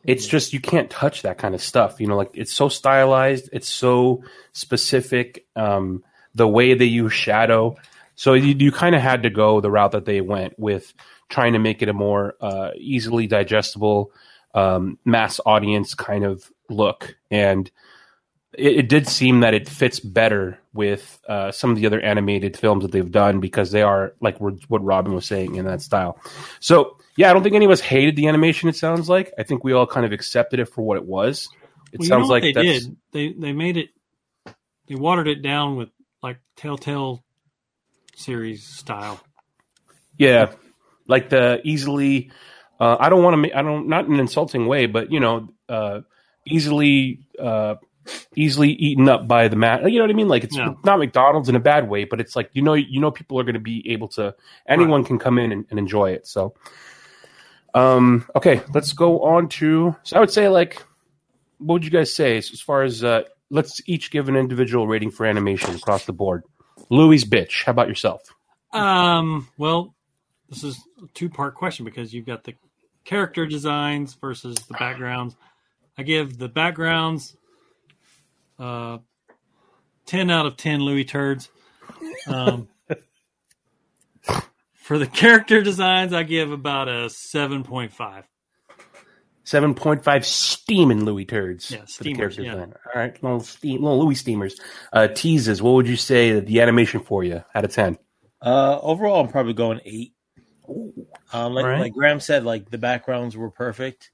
it's 0.05 0.26
just 0.26 0.53
you 0.53 0.61
can't 0.61 0.91
touch 0.91 1.23
that 1.23 1.38
kind 1.38 1.55
of 1.55 1.62
stuff 1.62 1.99
you 1.99 2.07
know 2.07 2.17
like 2.17 2.31
it's 2.35 2.53
so 2.53 2.69
stylized 2.69 3.49
it's 3.53 3.69
so 3.69 4.23
specific 4.53 5.47
um 5.57 6.03
the 6.35 6.49
way 6.49 6.75
they 6.75 6.85
use 6.85 7.12
shadow. 7.12 7.76
So 8.17 8.35
you, 8.35 8.55
you 8.59 8.73
kind 8.73 8.95
of 8.95 9.03
had 9.03 9.23
to 9.23 9.31
go 9.31 9.61
the 9.61 9.71
route 9.71 9.93
that 9.93 10.05
they 10.05 10.21
went 10.21 10.59
with 10.59 10.93
trying 11.29 11.53
to 11.55 11.59
make 11.59 11.83
it 11.83 11.88
a 11.88 11.93
more 11.93 12.37
uh, 12.41 12.71
easily 12.76 13.26
digestible 13.26 14.12
um, 14.55 14.99
mass 15.05 15.41
audience 15.45 15.95
kind 15.95 16.25
of 16.25 16.50
look. 16.69 17.17
And 17.31 17.71
it, 18.58 18.76
it 18.78 18.88
did 18.88 19.08
seem 19.08 19.40
that 19.40 19.54
it 19.54 19.68
fits 19.68 20.00
better 20.00 20.58
with 20.73 21.20
uh, 21.28 21.52
some 21.52 21.70
of 21.70 21.76
the 21.76 21.87
other 21.87 22.00
animated 22.00 22.56
films 22.56 22.82
that 22.82 22.92
they've 22.92 23.11
done 23.11 23.40
because 23.40 23.70
they 23.70 23.82
are 23.82 24.14
like 24.20 24.40
what 24.40 24.84
Robin 24.84 25.14
was 25.14 25.26
saying 25.26 25.54
in 25.56 25.66
that 25.66 25.82
style. 25.82 26.18
So 26.61 26.96
yeah, 27.16 27.30
I 27.30 27.32
don't 27.32 27.42
think 27.42 27.54
any 27.54 27.64
of 27.64 27.70
us 27.70 27.80
hated 27.80 28.16
the 28.16 28.26
animation. 28.28 28.68
It 28.68 28.76
sounds 28.76 29.08
like 29.08 29.32
I 29.38 29.42
think 29.44 29.62
we 29.64 29.73
all 29.73 29.87
kind 29.87 30.04
of 30.06 30.12
accepted 30.12 30.61
it 30.61 30.66
for 30.66 30.82
what 30.82 30.96
it 30.96 31.04
was. 31.04 31.49
It 31.92 32.00
Well, 32.00 32.08
sounds 32.08 32.28
like 32.28 32.42
they 32.42 32.52
did. 32.52 32.96
They 33.12 33.32
they 33.32 33.52
made 33.52 33.76
it. 33.76 33.90
They 34.88 34.96
watered 34.96 35.28
it 35.28 35.42
down 35.42 35.76
with 35.76 35.90
like 36.23 36.38
Telltale 36.56 37.25
series 38.16 38.64
style. 38.64 39.20
yeah, 40.18 40.52
like 41.06 41.28
the 41.30 41.61
easily. 41.64 42.30
Uh, 42.80 42.96
I 42.99 43.08
don't 43.08 43.23
want 43.23 43.34
to. 43.34 43.38
make 43.38 43.54
I 43.54 43.62
don't 43.62 43.88
not 43.88 44.06
in 44.06 44.14
an 44.14 44.20
insulting 44.20 44.66
way, 44.66 44.87
but 44.87 45.12
you 45.12 45.20
know, 45.20 45.49
uh, 45.68 46.00
easily. 46.46 47.20
Uh, 47.40 47.76
easily 48.37 48.70
eaten 48.70 49.08
up 49.08 49.26
by 49.26 49.49
the 49.49 49.56
mat 49.56 49.90
you 49.90 49.99
know 49.99 50.04
what 50.04 50.11
i 50.11 50.14
mean? 50.14 50.28
Like 50.28 50.44
it's 50.44 50.56
not 50.56 50.99
mcdonald's 50.99 51.49
in 51.49 51.56
a 51.56 51.61
bad 51.61 51.88
way 51.88 52.04
but 52.04 52.20
it's 52.20 52.37
like 52.37 52.50
you 52.52 52.62
know 52.62 52.75
you 52.75 53.00
know 53.00 53.11
people 53.11 53.38
are 53.38 53.44
going 53.44 53.54
to 53.54 53.61
be 53.61 53.90
able 53.92 54.08
to 54.08 54.34
anyone 54.68 55.04
can 55.04 55.18
come 55.18 55.38
in 55.38 55.52
and, 55.52 55.66
and 55.70 55.78
enjoy 55.78 56.11
it 56.11 56.26
so. 56.26 56.54
Um 57.75 58.26
okay 58.37 58.62
let's 58.73 58.92
go 58.92 59.23
on 59.23 59.49
to 59.49 59.96
so 60.02 60.16
i 60.16 60.20
would 60.20 60.30
say 60.30 60.49
like 60.49 60.82
what 61.58 61.75
would 61.75 61.84
you 61.84 61.90
guys 61.90 62.14
say 62.14 62.37
as, 62.37 62.50
as 62.52 62.61
far 62.61 62.82
as 62.82 63.02
uh 63.02 63.23
let's 63.50 63.80
each 63.87 64.11
give 64.11 64.28
an 64.28 64.37
individual 64.37 64.87
rating 64.87 65.11
for 65.11 65.26
animation 65.26 65.75
across 65.75 66.04
the 66.04 66.12
board? 66.12 66.44
Louis 66.90 67.25
bitch 67.25 67.64
how 67.64 67.70
about 67.70 67.88
yourself? 67.88 68.23
Um. 68.75 69.49
Well, 69.56 69.94
this 70.49 70.64
is 70.64 70.76
a 71.02 71.06
two 71.14 71.30
part 71.30 71.54
question 71.54 71.84
because 71.84 72.12
you've 72.12 72.26
got 72.26 72.44
the 72.44 72.54
character 73.04 73.46
designs 73.46 74.14
versus 74.14 74.56
the 74.56 74.75
backgrounds. 74.75 75.37
I 75.96 76.02
give 76.02 76.37
the 76.38 76.49
backgrounds 76.49 77.37
uh, 78.58 78.99
ten 80.06 80.30
out 80.30 80.46
of 80.46 80.56
ten 80.56 80.80
Louis 80.80 81.04
turds. 81.04 81.49
Um, 82.26 82.68
for 84.75 84.99
the 84.99 85.06
character 85.06 85.62
designs, 85.62 86.12
I 86.12 86.23
give 86.23 86.50
about 86.52 86.88
a 86.88 87.08
seven 87.11 87.64
point 87.64 87.92
five. 87.92 88.25
7.5 89.46 90.25
steaming 90.25 91.04
louis 91.04 91.26
turds 91.26 91.70
Yeah, 91.70 91.80
for 91.82 91.87
steamers, 91.87 92.38
yeah. 92.38 92.52
design. 92.52 92.73
all 92.94 92.99
right 92.99 93.23
little 93.23 93.40
steam 93.40 93.82
little 93.82 94.02
louis 94.02 94.14
steamers 94.14 94.58
uh 94.90 95.06
teases 95.08 95.61
what 95.61 95.73
would 95.73 95.87
you 95.87 95.96
say 95.96 96.40
the 96.40 96.62
animation 96.62 97.00
for 97.00 97.23
you 97.23 97.44
out 97.54 97.62
of 97.62 97.70
10 97.70 97.99
Uh, 98.40 98.78
overall, 98.80 99.20
I'm 99.20 99.28
probably 99.28 99.52
going 99.52 99.80
eight. 99.84 100.14
Um, 100.66 101.52
like, 101.52 101.64
Alright. 101.66 101.80
like 101.80 101.92
Graham 101.92 102.20
said, 102.20 102.44
like 102.44 102.70
the 102.70 102.78
backgrounds 102.78 103.37
were 103.37 103.50
perfect. 103.50 104.12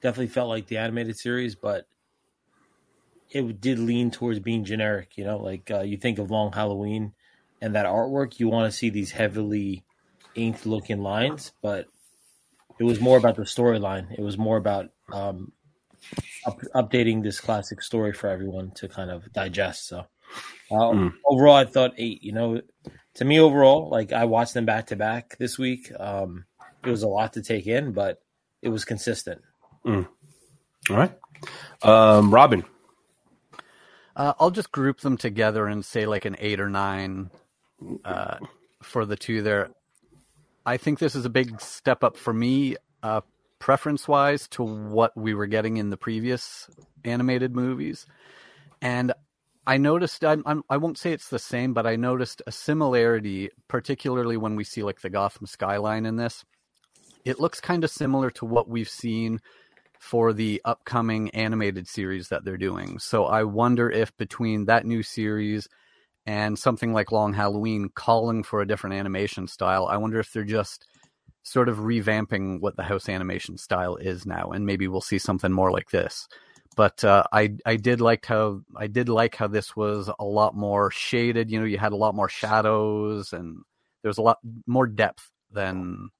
Definitely 0.00 0.28
felt 0.34 0.48
like 0.48 0.66
the 0.66 0.78
animated 0.78 1.16
series, 1.16 1.54
but 1.54 1.86
it 3.32 3.60
did 3.60 3.78
lean 3.78 4.10
towards 4.10 4.38
being 4.38 4.64
generic. 4.64 5.16
You 5.16 5.24
know, 5.24 5.38
like 5.38 5.70
uh, 5.70 5.80
you 5.80 5.96
think 5.96 6.18
of 6.18 6.30
Long 6.30 6.52
Halloween 6.52 7.12
and 7.60 7.74
that 7.74 7.86
artwork, 7.86 8.38
you 8.38 8.48
want 8.48 8.70
to 8.70 8.76
see 8.76 8.90
these 8.90 9.10
heavily 9.10 9.84
inked 10.34 10.66
looking 10.66 11.02
lines, 11.02 11.52
but 11.62 11.86
it 12.78 12.84
was 12.84 13.00
more 13.00 13.18
about 13.18 13.36
the 13.36 13.42
storyline. 13.42 14.12
It 14.16 14.22
was 14.22 14.36
more 14.36 14.56
about 14.56 14.90
um, 15.12 15.52
up, 16.46 16.60
updating 16.74 17.22
this 17.22 17.40
classic 17.40 17.82
story 17.82 18.12
for 18.12 18.28
everyone 18.28 18.72
to 18.72 18.88
kind 18.88 19.10
of 19.10 19.32
digest. 19.32 19.88
So 19.88 20.06
uh, 20.70 20.74
Mm. 20.74 21.12
overall, 21.26 21.56
I 21.56 21.64
thought 21.64 21.94
eight. 21.98 22.22
You 22.22 22.32
know, 22.32 22.60
to 23.14 23.24
me, 23.24 23.38
overall, 23.40 23.88
like 23.90 24.12
I 24.12 24.24
watched 24.24 24.54
them 24.54 24.64
back 24.66 24.86
to 24.88 24.96
back 24.96 25.36
this 25.38 25.58
week. 25.58 25.90
Um, 25.98 26.46
it 26.84 26.90
was 26.90 27.02
a 27.02 27.08
lot 27.08 27.34
to 27.34 27.42
take 27.42 27.66
in, 27.66 27.92
but 27.92 28.20
it 28.60 28.68
was 28.70 28.84
consistent. 28.84 29.42
Mm. 29.86 30.06
all 30.90 30.96
right 30.96 31.18
um 31.82 32.32
robin 32.32 32.64
Uh, 34.14 34.34
I'll 34.38 34.50
just 34.50 34.72
group 34.72 35.00
them 35.00 35.16
together 35.16 35.66
and 35.66 35.84
say 35.84 36.06
like 36.06 36.24
an 36.24 36.36
eight 36.38 36.60
or 36.60 36.68
nine 36.68 37.30
uh, 38.04 38.38
for 38.82 39.06
the 39.06 39.16
two 39.16 39.42
there. 39.42 39.70
I 40.64 40.76
think 40.76 40.98
this 40.98 41.14
is 41.14 41.24
a 41.24 41.30
big 41.30 41.60
step 41.60 42.04
up 42.04 42.16
for 42.16 42.32
me, 42.32 42.76
uh, 43.02 43.22
preference 43.58 44.06
wise, 44.06 44.46
to 44.48 44.62
what 44.62 45.16
we 45.16 45.34
were 45.34 45.46
getting 45.46 45.76
in 45.76 45.90
the 45.90 45.96
previous 45.96 46.68
animated 47.04 47.54
movies. 47.54 48.06
And 48.80 49.12
I 49.66 49.78
noticed, 49.78 50.24
I'm, 50.24 50.42
I'm, 50.44 50.62
I 50.68 50.76
won't 50.76 50.98
say 50.98 51.12
it's 51.12 51.28
the 51.28 51.38
same, 51.38 51.72
but 51.72 51.86
I 51.86 51.96
noticed 51.96 52.42
a 52.46 52.52
similarity, 52.52 53.50
particularly 53.68 54.36
when 54.36 54.56
we 54.56 54.64
see 54.64 54.82
like 54.82 55.00
the 55.00 55.10
Gotham 55.10 55.46
skyline 55.46 56.06
in 56.06 56.16
this. 56.16 56.44
It 57.24 57.40
looks 57.40 57.60
kind 57.60 57.84
of 57.84 57.90
similar 57.90 58.30
to 58.32 58.44
what 58.44 58.68
we've 58.68 58.88
seen 58.88 59.40
for 60.02 60.32
the 60.32 60.60
upcoming 60.64 61.30
animated 61.30 61.86
series 61.86 62.28
that 62.28 62.44
they're 62.44 62.56
doing. 62.56 62.98
So 62.98 63.26
I 63.26 63.44
wonder 63.44 63.88
if 63.88 64.14
between 64.16 64.64
that 64.64 64.84
new 64.84 65.00
series 65.00 65.68
and 66.26 66.58
something 66.58 66.92
like 66.92 67.12
Long 67.12 67.32
Halloween 67.32 67.88
calling 67.94 68.42
for 68.42 68.60
a 68.60 68.66
different 68.66 68.96
animation 68.96 69.46
style, 69.46 69.86
I 69.86 69.98
wonder 69.98 70.18
if 70.18 70.32
they're 70.32 70.42
just 70.42 70.88
sort 71.44 71.68
of 71.68 71.78
revamping 71.78 72.60
what 72.60 72.76
the 72.76 72.82
house 72.82 73.08
animation 73.08 73.56
style 73.56 73.94
is 73.94 74.26
now 74.26 74.50
and 74.50 74.66
maybe 74.66 74.88
we'll 74.88 75.00
see 75.00 75.18
something 75.18 75.52
more 75.52 75.70
like 75.70 75.90
this. 75.90 76.26
But 76.74 77.04
uh, 77.04 77.22
I 77.32 77.54
I 77.64 77.76
did 77.76 78.00
like 78.00 78.26
how 78.26 78.62
I 78.74 78.88
did 78.88 79.08
like 79.08 79.36
how 79.36 79.46
this 79.46 79.76
was 79.76 80.10
a 80.18 80.24
lot 80.24 80.56
more 80.56 80.90
shaded. 80.90 81.48
You 81.48 81.60
know, 81.60 81.66
you 81.66 81.78
had 81.78 81.92
a 81.92 81.96
lot 81.96 82.16
more 82.16 82.28
shadows 82.28 83.32
and 83.32 83.58
there's 84.02 84.18
a 84.18 84.22
lot 84.22 84.38
more 84.66 84.88
depth 84.88 85.30
than 85.52 86.10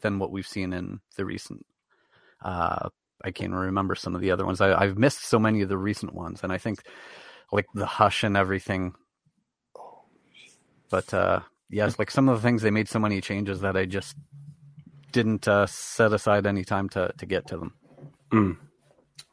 than 0.00 0.20
what 0.20 0.30
we've 0.30 0.46
seen 0.46 0.72
in 0.72 1.00
the 1.16 1.24
recent 1.24 1.66
uh, 2.42 2.88
I 3.26 3.32
can't 3.32 3.52
remember 3.52 3.96
some 3.96 4.14
of 4.14 4.20
the 4.20 4.30
other 4.30 4.46
ones. 4.46 4.60
I, 4.60 4.72
I've 4.80 4.96
missed 4.96 5.24
so 5.24 5.38
many 5.38 5.60
of 5.62 5.68
the 5.68 5.76
recent 5.76 6.14
ones, 6.14 6.40
and 6.44 6.52
I 6.52 6.58
think 6.58 6.78
like 7.50 7.66
the 7.74 7.84
hush 7.84 8.22
and 8.22 8.36
everything. 8.36 8.94
But 10.88 11.12
uh, 11.12 11.40
yes, 11.68 11.98
like 11.98 12.12
some 12.12 12.28
of 12.28 12.36
the 12.36 12.42
things 12.42 12.62
they 12.62 12.70
made 12.70 12.88
so 12.88 13.00
many 13.00 13.20
changes 13.20 13.60
that 13.62 13.76
I 13.76 13.84
just 13.84 14.16
didn't 15.10 15.48
uh, 15.48 15.66
set 15.66 16.12
aside 16.12 16.46
any 16.46 16.62
time 16.64 16.88
to 16.90 17.12
to 17.18 17.26
get 17.26 17.48
to 17.48 17.56
them. 17.58 17.74
Mm. 18.30 18.56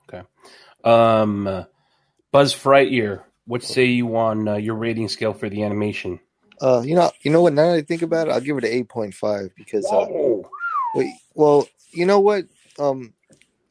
Okay. 0.09 0.23
Um, 0.83 1.65
Buzz 2.31 2.55
Frightyear, 2.55 3.21
what 3.45 3.63
say 3.63 3.85
you 3.85 4.15
on 4.17 4.47
uh, 4.47 4.55
your 4.55 4.75
rating 4.75 5.07
scale 5.07 5.33
for 5.33 5.50
the 5.50 5.62
animation? 5.62 6.19
Uh, 6.59 6.81
you 6.83 6.95
know, 6.95 7.12
you 7.21 7.29
know 7.29 7.43
what? 7.43 7.53
Now 7.53 7.67
that 7.71 7.77
I 7.77 7.81
think 7.81 8.01
about 8.01 8.27
it, 8.27 8.31
I'll 8.31 8.41
give 8.41 8.57
it 8.57 8.63
an 8.63 8.71
eight 8.71 8.89
point 8.89 9.13
five 9.13 9.51
because. 9.55 9.85
Uh, 9.85 10.07
wait, 10.95 11.13
well, 11.35 11.67
you 11.91 12.07
know 12.07 12.19
what? 12.19 12.45
Um, 12.79 13.13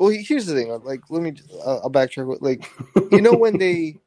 well, 0.03 0.11
here's 0.11 0.47
the 0.47 0.55
thing. 0.55 0.73
uh, 0.73 0.79
Like, 0.79 1.03
let 1.11 1.23
me. 1.23 1.35
Uh, 1.65 1.79
I'll 1.79 1.91
backtrack. 1.91 2.39
Like, 2.41 2.69
you 3.13 3.23
know 3.23 3.35
when 3.35 3.59
they. 3.59 3.97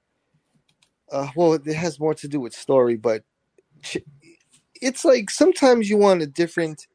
Uh, 1.12 1.30
well, 1.36 1.54
it 1.54 1.66
has 1.68 2.00
more 2.00 2.16
to 2.16 2.28
do 2.28 2.40
with 2.40 2.54
story, 2.54 2.96
but 2.98 3.24
it's 4.82 5.06
like 5.06 5.30
sometimes 5.30 5.90
you 5.90 5.98
want 5.98 6.24
a 6.24 6.28
different. 6.28 6.88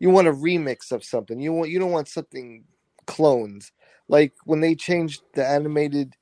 You 0.00 0.10
want 0.10 0.28
a 0.28 0.32
remix 0.32 0.90
of 0.90 1.04
something. 1.04 1.40
You 1.40 1.52
want. 1.52 1.70
You 1.70 1.78
don't 1.78 1.92
want 1.92 2.08
something 2.08 2.64
clones. 3.06 3.72
Like 4.08 4.32
when 4.44 4.60
they 4.60 4.74
changed 4.74 5.22
the 5.34 5.46
animated 5.46 6.14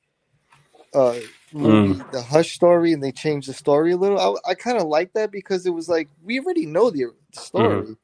uh 0.93 1.15
movie, 1.51 2.01
the 2.11 2.21
Hush 2.21 2.53
story, 2.53 2.93
and 2.93 3.03
they 3.03 3.11
changed 3.11 3.49
the 3.49 3.53
story 3.53 3.91
a 3.93 3.97
little. 3.97 4.19
I, 4.45 4.51
I 4.51 4.53
kind 4.53 4.77
of 4.77 4.87
like 4.87 5.13
that 5.13 5.31
because 5.31 5.65
it 5.65 5.71
was 5.71 5.89
like 5.89 6.09
we 6.23 6.39
already 6.39 6.67
know 6.67 6.91
the 6.91 7.11
story. 7.33 7.95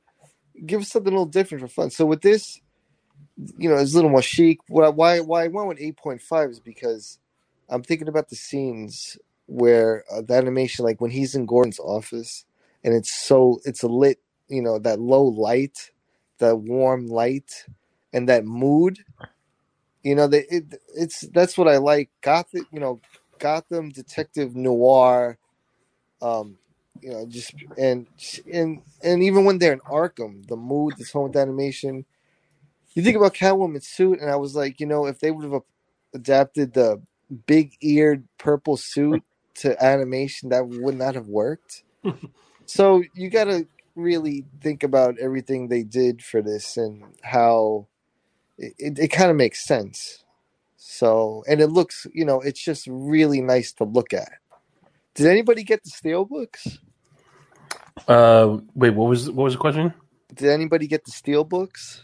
Give 0.65 0.81
us 0.81 0.89
something 0.89 1.13
a 1.13 1.15
little 1.15 1.25
different 1.31 1.61
for 1.61 1.67
fun. 1.67 1.91
So 1.91 2.05
with 2.07 2.21
this, 2.21 2.59
you 3.57 3.69
know, 3.69 3.77
it's 3.77 3.93
a 3.93 3.95
little 3.95 4.11
more 4.11 4.21
chic. 4.21 4.59
I- 4.71 4.89
why 4.89 5.19
why 5.21 5.45
I 5.45 5.49
went 5.49 5.67
with 5.69 5.79
eight 5.81 5.97
point 5.97 6.21
five 6.21 6.49
is 6.51 6.59
because 6.59 7.19
I'm 7.69 7.83
thinking 7.83 8.07
about 8.07 8.29
the 8.29 8.35
scenes 8.35 9.17
where 9.47 10.03
uh, 10.11 10.21
the 10.21 10.35
animation, 10.35 10.85
like 10.85 11.01
when 11.01 11.11
he's 11.11 11.35
in 11.35 11.45
Gordon's 11.45 11.79
office, 11.79 12.45
and 12.83 12.93
it's 12.95 13.13
so 13.13 13.59
it's 13.65 13.83
a 13.83 13.87
lit, 13.87 14.19
you 14.49 14.61
know, 14.61 14.79
that 14.79 14.99
low 14.99 15.23
light, 15.23 15.91
that 16.39 16.57
warm 16.57 17.07
light, 17.07 17.65
and 18.13 18.29
that 18.29 18.45
mood. 18.45 18.99
You 20.03 20.15
know, 20.15 20.27
the, 20.27 20.45
it, 20.55 20.81
it's 20.95 21.21
that's 21.33 21.57
what 21.57 21.67
I 21.69 21.77
like. 21.77 22.09
Gothic, 22.21 22.63
you 22.71 22.79
know, 22.79 23.01
Gotham 23.39 23.89
Detective 23.91 24.55
Noir. 24.55 25.37
Um, 26.21 26.57
you 27.01 27.11
know, 27.11 27.25
just 27.27 27.53
and 27.77 28.07
and 28.51 28.81
and 29.03 29.23
even 29.23 29.45
when 29.45 29.59
they're 29.59 29.73
in 29.73 29.81
Arkham, 29.81 30.47
the 30.47 30.57
mood, 30.57 30.95
this 30.97 31.11
whole 31.11 31.31
animation. 31.37 32.05
You 32.97 33.03
think 33.03 33.15
about 33.15 33.35
Catwoman's 33.35 33.87
suit, 33.87 34.19
and 34.21 34.31
I 34.31 34.37
was 34.37 34.55
like, 34.55 34.79
you 34.79 34.87
know, 34.87 35.05
if 35.05 35.19
they 35.19 35.29
would 35.29 35.43
have 35.43 35.61
adapted 36.15 36.73
the 36.73 36.99
big 37.45 37.73
eared 37.79 38.27
purple 38.39 38.75
suit 38.75 39.21
to 39.57 39.85
animation, 39.85 40.49
that 40.49 40.67
would 40.67 40.97
not 40.97 41.13
have 41.13 41.27
worked. 41.27 41.83
so 42.65 43.03
you 43.13 43.29
got 43.29 43.43
to 43.43 43.67
really 43.93 44.45
think 44.61 44.81
about 44.81 45.19
everything 45.19 45.67
they 45.67 45.83
did 45.83 46.23
for 46.23 46.41
this 46.41 46.75
and 46.75 47.03
how 47.21 47.85
it, 48.57 48.73
it, 48.79 48.97
it 48.97 49.07
kind 49.09 49.29
of 49.29 49.37
makes 49.37 49.63
sense. 49.63 50.23
So, 50.77 51.43
and 51.47 51.61
it 51.61 51.67
looks, 51.67 52.07
you 52.15 52.25
know, 52.25 52.41
it's 52.41 52.65
just 52.65 52.87
really 52.89 53.41
nice 53.41 53.73
to 53.73 53.83
look 53.83 54.11
at. 54.11 54.39
Did 55.13 55.27
anybody 55.27 55.63
get 55.63 55.83
the 55.83 55.91
steel 55.91 56.25
books? 56.25 56.79
Uh, 58.07 58.57
wait, 58.73 58.95
what 58.95 59.07
was 59.07 59.29
what 59.29 59.43
was 59.43 59.53
the 59.53 59.59
question? 59.59 59.93
Did 60.33 60.49
anybody 60.49 60.87
get 60.87 61.05
the 61.05 61.11
steel 61.11 61.43
books? 61.43 62.01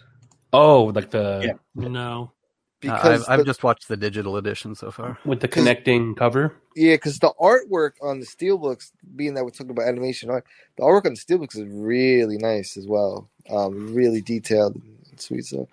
Oh, 0.54 0.86
like 0.96 1.10
the 1.12 1.58
No. 1.76 2.32
Uh, 2.32 2.38
Because 2.80 3.24
I've, 3.24 3.30
I've 3.34 3.40
the- 3.40 3.46
just 3.46 3.64
watched 3.64 3.88
the 3.88 3.96
digital 3.98 4.36
edition 4.38 4.76
so 4.76 4.92
far. 4.92 5.18
with 5.26 5.40
the 5.40 5.48
connecting 5.48 6.16
cover. 6.16 6.54
Yeah, 6.76 6.96
because 6.96 7.18
the 7.20 7.32
artwork 7.40 7.92
on 8.02 8.20
the 8.20 8.26
steelbooks, 8.26 8.92
being 9.16 9.34
that 9.36 9.44
we're 9.44 9.52
talking 9.52 9.72
about 9.72 9.88
animation 9.88 10.30
art, 10.30 10.46
the 10.78 10.84
artwork 10.84 11.06
on 11.06 11.14
the 11.14 11.20
steelbooks 11.20 11.56
is 11.58 11.64
really 11.68 12.38
nice 12.38 12.76
as 12.78 12.86
well. 12.88 13.30
Um, 13.50 13.94
really 13.94 14.22
detailed 14.22 14.76
and 14.76 15.20
sweet. 15.22 15.46
So, 15.46 15.68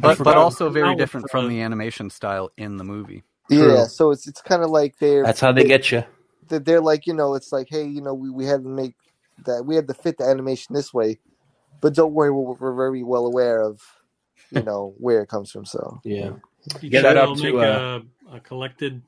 But, 0.00 0.18
but 0.18 0.36
also 0.36 0.68
very 0.70 0.96
different 0.96 1.30
from 1.30 1.44
the- 1.48 1.56
the 1.56 1.62
animation 1.62 2.10
style 2.10 2.50
in 2.56 2.76
the 2.78 2.84
movie. 2.84 3.22
yeah, 3.48 3.84
so 3.86 4.10
it's 4.10 4.26
it's 4.26 4.42
kind 4.42 4.62
of 4.64 4.70
like 4.70 4.98
they're 4.98 5.22
That's 5.22 5.38
how 5.40 5.52
they 5.52 5.62
get 5.64 5.92
you. 5.92 6.02
that 6.48 6.64
they're 6.64 6.80
like 6.80 7.06
you 7.06 7.14
know 7.14 7.34
it's 7.34 7.52
like 7.52 7.68
hey 7.70 7.84
you 7.86 8.00
know 8.00 8.12
we, 8.12 8.28
we 8.28 8.44
had 8.44 8.64
to 8.64 8.68
make 8.68 8.94
that 9.44 9.64
we 9.64 9.76
had 9.76 9.86
to 9.86 9.94
fit 9.94 10.18
the 10.18 10.24
animation 10.24 10.74
this 10.74 10.92
way, 10.92 11.20
but 11.80 11.94
don't 11.94 12.12
worry 12.12 12.32
we're, 12.32 12.54
we're 12.54 12.74
very 12.74 13.04
well 13.04 13.24
aware 13.26 13.60
of 13.62 13.80
you 14.50 14.62
know 14.62 14.94
where 14.98 15.22
it 15.22 15.28
comes 15.28 15.50
from. 15.50 15.64
So 15.64 16.00
Yeah. 16.04 16.32
You 16.80 16.90
Shout 16.90 17.02
Shout 17.02 17.16
out 17.16 17.28
out 17.28 17.36
to, 17.38 17.42
make 17.44 17.54
uh, 17.54 18.00
a, 18.32 18.36
a 18.36 18.40
collected 18.40 19.00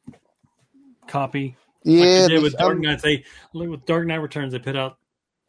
copy. 1.07 1.57
yeah, 1.85 2.21
like 2.23 2.29
they 2.31 2.39
with 2.39 2.57
Dark 2.57 2.73
I'm- 2.75 2.81
Knight. 2.83 3.03
They 3.03 3.25
like 3.53 3.69
with 3.69 3.85
Dark 3.87 4.07
Knight 4.07 4.17
Returns. 4.17 4.53
They 4.53 4.59
put 4.59 4.77
out 4.77 4.99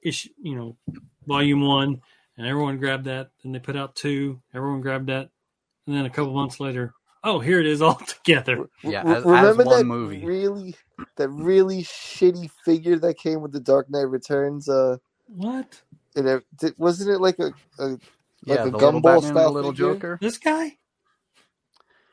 issue, 0.02 0.30
you 0.42 0.56
know, 0.56 0.76
volume 1.28 1.62
one, 1.62 2.02
and 2.38 2.48
everyone 2.48 2.78
grabbed 2.78 3.06
that. 3.06 3.30
Then 3.44 3.52
they 3.52 3.60
put 3.60 3.76
out 3.76 3.96
two. 3.96 4.42
Everyone 4.54 4.82
grabbed 4.82 5.08
that, 5.08 5.30
and 5.86 5.96
then 5.96 6.06
a 6.06 6.10
couple 6.10 6.34
months 6.34 6.60
later, 6.60 6.94
oh, 7.24 7.40
here 7.40 7.60
it 7.60 7.68
is 7.68 7.82
all 7.84 7.96
together. 7.96 8.70
Yeah, 8.84 9.04
as, 9.04 9.24
remember 9.24 9.62
as 9.62 9.68
one 9.68 9.78
that 9.78 9.86
movie. 9.86 10.26
really 10.26 10.76
that 11.18 11.30
really 11.30 11.84
shitty 11.84 12.50
figure 12.66 12.98
that 13.00 13.18
came 13.18 13.42
with 13.42 13.52
the 13.52 13.60
Dark 13.60 13.90
Knight 13.90 14.10
Returns? 14.10 14.68
Uh, 14.68 14.98
What 15.28 15.80
it, 16.16 16.44
it 16.64 16.74
wasn't 16.80 17.12
it 17.12 17.20
like 17.20 17.38
a, 17.40 17.52
a 17.78 17.98
like 18.46 18.60
yeah, 18.60 18.64
a 18.66 18.70
the 18.70 18.78
little 18.78 19.02
gumball 19.02 19.04
Batman 19.04 19.38
and 19.38 19.46
the 19.46 19.50
style 19.50 19.52
little 19.52 19.72
figure? 19.72 19.96
Joker. 19.96 20.18
this 20.22 20.38
guy? 20.38 20.78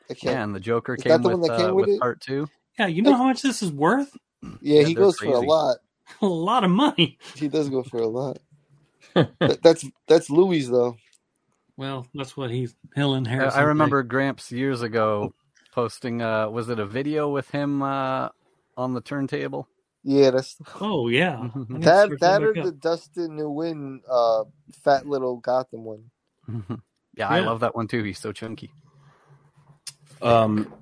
I 0.09 0.13
can't. 0.13 0.23
Yeah, 0.23 0.43
and 0.43 0.55
the 0.55 0.59
Joker 0.59 0.95
Is 0.95 1.03
came 1.03 1.21
the 1.23 1.29
with, 1.37 1.51
came 1.55 1.71
uh, 1.71 1.73
with 1.73 1.87
with 1.87 1.99
part 1.99 2.21
two. 2.21 2.47
Yeah, 2.79 2.87
you 2.87 3.01
know 3.01 3.15
how 3.15 3.25
much 3.25 3.41
this 3.41 3.63
is 3.63 3.71
worth? 3.71 4.15
Yeah, 4.61 4.81
Yeah, 4.81 4.83
he 4.83 4.93
they're 4.93 5.03
goes 5.03 5.17
for 5.19 5.35
a 5.35 5.39
lot. 5.41 5.77
A 6.21 6.25
lot 6.27 6.63
of 6.63 6.71
money. 6.71 7.17
He 7.35 7.49
does 7.49 7.69
go 7.69 7.83
for 7.83 7.97
a 7.99 8.07
lot. 8.07 8.39
That- 9.15 9.61
that's 9.63 9.85
that's 10.07 10.29
Louis 10.29 10.65
though. 10.67 10.97
Well, 11.77 12.07
that's 12.13 12.37
what 12.37 12.49
he's 12.51 12.75
Helen 12.95 13.27
I, 13.27 13.29
Harrison. 13.31 13.59
I 13.59 13.63
remember 13.63 14.03
Gramps 14.03 14.51
years 14.51 14.81
ago 14.81 15.33
posting. 15.73 16.21
Uh, 16.21 16.49
was 16.49 16.69
it 16.69 16.79
a 16.79 16.85
video 16.85 17.29
with 17.29 17.49
him 17.51 17.81
uh, 17.83 18.29
on 18.77 18.93
the 18.93 19.01
turntable? 19.01 19.67
Yeah, 20.03 20.31
that's 20.31 20.55
Oh 20.79 21.07
yeah, 21.09 21.49
I 21.71 21.77
need 21.77 21.91
to 21.91 21.91
that. 21.91 22.09
search 22.09 22.19
That 22.21 22.43
or 22.43 22.53
back 22.53 22.63
the 22.63 22.69
up. 22.69 22.79
Dustin 22.79 23.37
Nguyen 23.37 23.99
uh, 24.09 24.45
fat 24.83 25.05
little 25.07 25.37
Gotham 25.37 25.83
one. 25.83 26.05
Yeah, 27.15 27.27
I 27.27 27.39
love 27.39 27.61
that 27.61 27.75
one 27.75 27.87
too. 27.87 28.03
He's 28.03 28.19
so 28.19 28.31
chunky. 28.31 28.71
Um, 30.21 30.73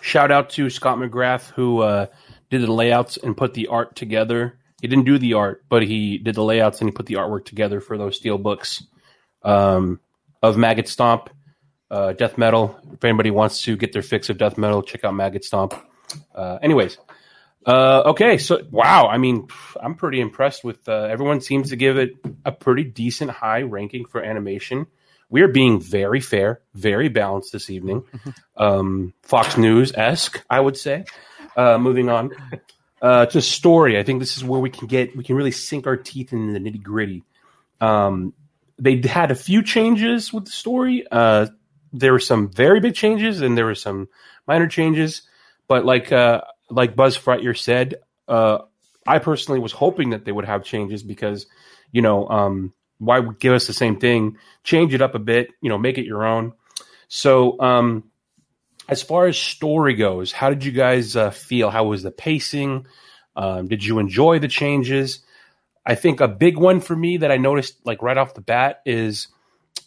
shout 0.00 0.30
out 0.30 0.50
to 0.50 0.70
Scott 0.70 0.98
McGrath 0.98 1.50
who 1.50 1.80
uh, 1.80 2.06
did 2.50 2.62
the 2.62 2.72
layouts 2.72 3.16
and 3.16 3.36
put 3.36 3.54
the 3.54 3.68
art 3.68 3.96
together. 3.96 4.58
He 4.80 4.88
didn't 4.88 5.04
do 5.04 5.18
the 5.18 5.34
art, 5.34 5.64
but 5.68 5.82
he 5.82 6.18
did 6.18 6.34
the 6.34 6.44
layouts 6.44 6.80
and 6.80 6.90
he 6.90 6.92
put 6.92 7.06
the 7.06 7.14
artwork 7.14 7.44
together 7.44 7.80
for 7.80 7.96
those 7.96 8.16
steel 8.16 8.38
books 8.38 8.84
um, 9.42 10.00
of 10.42 10.56
Maggot 10.56 10.88
Stomp, 10.88 11.30
uh, 11.90 12.12
Death 12.12 12.36
Metal. 12.36 12.78
If 12.92 13.04
anybody 13.04 13.30
wants 13.30 13.62
to 13.62 13.76
get 13.76 13.92
their 13.92 14.02
fix 14.02 14.28
of 14.28 14.38
Death 14.38 14.58
Metal, 14.58 14.82
check 14.82 15.04
out 15.04 15.14
Maggot 15.14 15.44
Stomp. 15.44 15.74
Uh, 16.34 16.58
anyways, 16.60 16.98
uh, 17.66 18.04
okay, 18.06 18.38
so 18.38 18.62
wow, 18.70 19.08
I 19.08 19.18
mean, 19.18 19.48
I'm 19.80 19.96
pretty 19.96 20.20
impressed 20.20 20.62
with. 20.62 20.88
Uh, 20.88 21.08
everyone 21.10 21.40
seems 21.40 21.70
to 21.70 21.76
give 21.76 21.98
it 21.98 22.10
a 22.44 22.52
pretty 22.52 22.84
decent 22.84 23.32
high 23.32 23.62
ranking 23.62 24.04
for 24.04 24.22
animation. 24.22 24.86
We 25.28 25.42
are 25.42 25.48
being 25.48 25.80
very 25.80 26.20
fair, 26.20 26.60
very 26.74 27.08
balanced 27.08 27.52
this 27.52 27.70
evening. 27.70 28.04
Um, 28.58 29.12
Fox 29.20 29.58
News 29.58 29.92
esque, 29.94 30.42
I 30.48 30.58
would 30.58 30.78
say. 30.78 31.04
Uh, 31.58 31.76
moving 31.76 32.08
on 32.08 32.30
uh, 33.02 33.26
to 33.26 33.42
story, 33.42 33.98
I 33.98 34.02
think 34.02 34.18
this 34.18 34.38
is 34.38 34.44
where 34.44 34.58
we 34.58 34.70
can 34.70 34.86
get 34.86 35.14
we 35.14 35.24
can 35.24 35.36
really 35.36 35.50
sink 35.50 35.86
our 35.86 35.98
teeth 35.98 36.32
in 36.32 36.54
the 36.54 36.58
nitty 36.58 36.82
gritty. 36.82 37.22
Um, 37.82 38.32
they 38.78 39.02
had 39.02 39.30
a 39.30 39.34
few 39.34 39.62
changes 39.62 40.32
with 40.32 40.46
the 40.46 40.52
story. 40.52 41.06
Uh, 41.10 41.48
there 41.92 42.12
were 42.12 42.18
some 42.18 42.50
very 42.50 42.80
big 42.80 42.94
changes, 42.94 43.42
and 43.42 43.58
there 43.58 43.66
were 43.66 43.74
some 43.74 44.08
minor 44.46 44.68
changes. 44.68 45.22
But 45.68 45.84
like 45.84 46.12
uh, 46.12 46.40
like 46.70 46.96
Buzz 46.96 47.16
Frightyear 47.16 47.56
said, 47.56 47.96
uh, 48.28 48.58
I 49.06 49.18
personally 49.18 49.60
was 49.60 49.72
hoping 49.72 50.10
that 50.10 50.24
they 50.24 50.32
would 50.32 50.44
have 50.44 50.64
changes 50.64 51.02
because 51.02 51.46
you 51.92 52.02
know 52.02 52.28
um, 52.28 52.72
why 52.98 53.20
give 53.38 53.52
us 53.52 53.66
the 53.66 53.72
same 53.72 53.98
thing? 53.98 54.38
Change 54.64 54.94
it 54.94 55.02
up 55.02 55.14
a 55.14 55.20
bit, 55.20 55.50
you 55.60 55.68
know, 55.68 55.78
make 55.78 55.98
it 55.98 56.06
your 56.06 56.24
own. 56.24 56.52
So 57.08 57.60
um, 57.60 58.04
as 58.88 59.02
far 59.02 59.26
as 59.26 59.36
story 59.36 59.94
goes, 59.94 60.32
how 60.32 60.50
did 60.50 60.64
you 60.64 60.72
guys 60.72 61.16
uh, 61.16 61.30
feel? 61.30 61.70
How 61.70 61.84
was 61.84 62.02
the 62.02 62.10
pacing? 62.10 62.86
Um, 63.34 63.68
did 63.68 63.84
you 63.84 63.98
enjoy 63.98 64.38
the 64.38 64.48
changes? 64.48 65.20
I 65.84 65.94
think 65.94 66.20
a 66.20 66.28
big 66.28 66.56
one 66.56 66.80
for 66.80 66.96
me 66.96 67.18
that 67.18 67.30
I 67.30 67.36
noticed, 67.36 67.74
like 67.84 68.02
right 68.02 68.16
off 68.16 68.34
the 68.34 68.40
bat, 68.40 68.80
is 68.86 69.28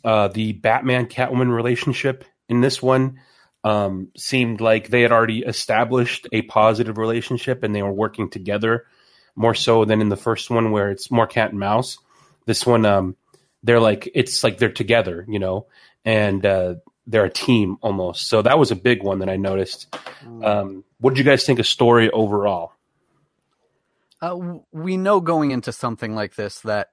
uh, 0.03 0.29
the 0.29 0.53
Batman 0.53 1.07
Catwoman 1.07 1.53
relationship. 1.53 2.23
In 2.47 2.61
this 2.61 2.81
one, 2.81 3.19
um, 3.63 4.09
seemed 4.15 4.61
like 4.61 4.87
they 4.87 5.01
had 5.01 5.11
already 5.11 5.39
established 5.39 6.27
a 6.31 6.41
positive 6.43 6.97
relationship 6.97 7.63
and 7.63 7.75
they 7.75 7.81
were 7.81 7.91
working 7.91 8.29
together 8.29 8.85
more 9.35 9.55
so 9.55 9.85
than 9.85 10.01
in 10.01 10.09
the 10.09 10.17
first 10.17 10.49
one 10.49 10.71
where 10.71 10.89
it's 10.89 11.11
more 11.11 11.27
cat 11.27 11.51
and 11.51 11.59
mouse. 11.59 11.97
This 12.45 12.65
one, 12.65 12.85
um, 12.85 13.15
they're 13.63 13.79
like 13.79 14.09
it's 14.13 14.43
like 14.43 14.57
they're 14.57 14.71
together, 14.71 15.25
you 15.27 15.39
know, 15.39 15.67
and 16.05 16.45
uh, 16.45 16.75
they're 17.07 17.25
a 17.25 17.29
team 17.29 17.77
almost. 17.81 18.27
So 18.27 18.41
that 18.41 18.57
was 18.57 18.71
a 18.71 18.75
big 18.75 19.03
one 19.03 19.19
that 19.19 19.29
I 19.29 19.35
noticed. 19.35 19.93
Um, 20.43 20.83
what 20.99 21.11
did 21.11 21.19
you 21.19 21.25
guys 21.25 21.43
think 21.43 21.59
of 21.59 21.67
story 21.67 22.09
overall? 22.11 22.73
Uh, 24.21 24.59
we 24.71 24.97
know 24.97 25.19
going 25.21 25.51
into 25.51 25.71
something 25.71 26.13
like 26.13 26.35
this 26.35 26.59
that 26.61 26.89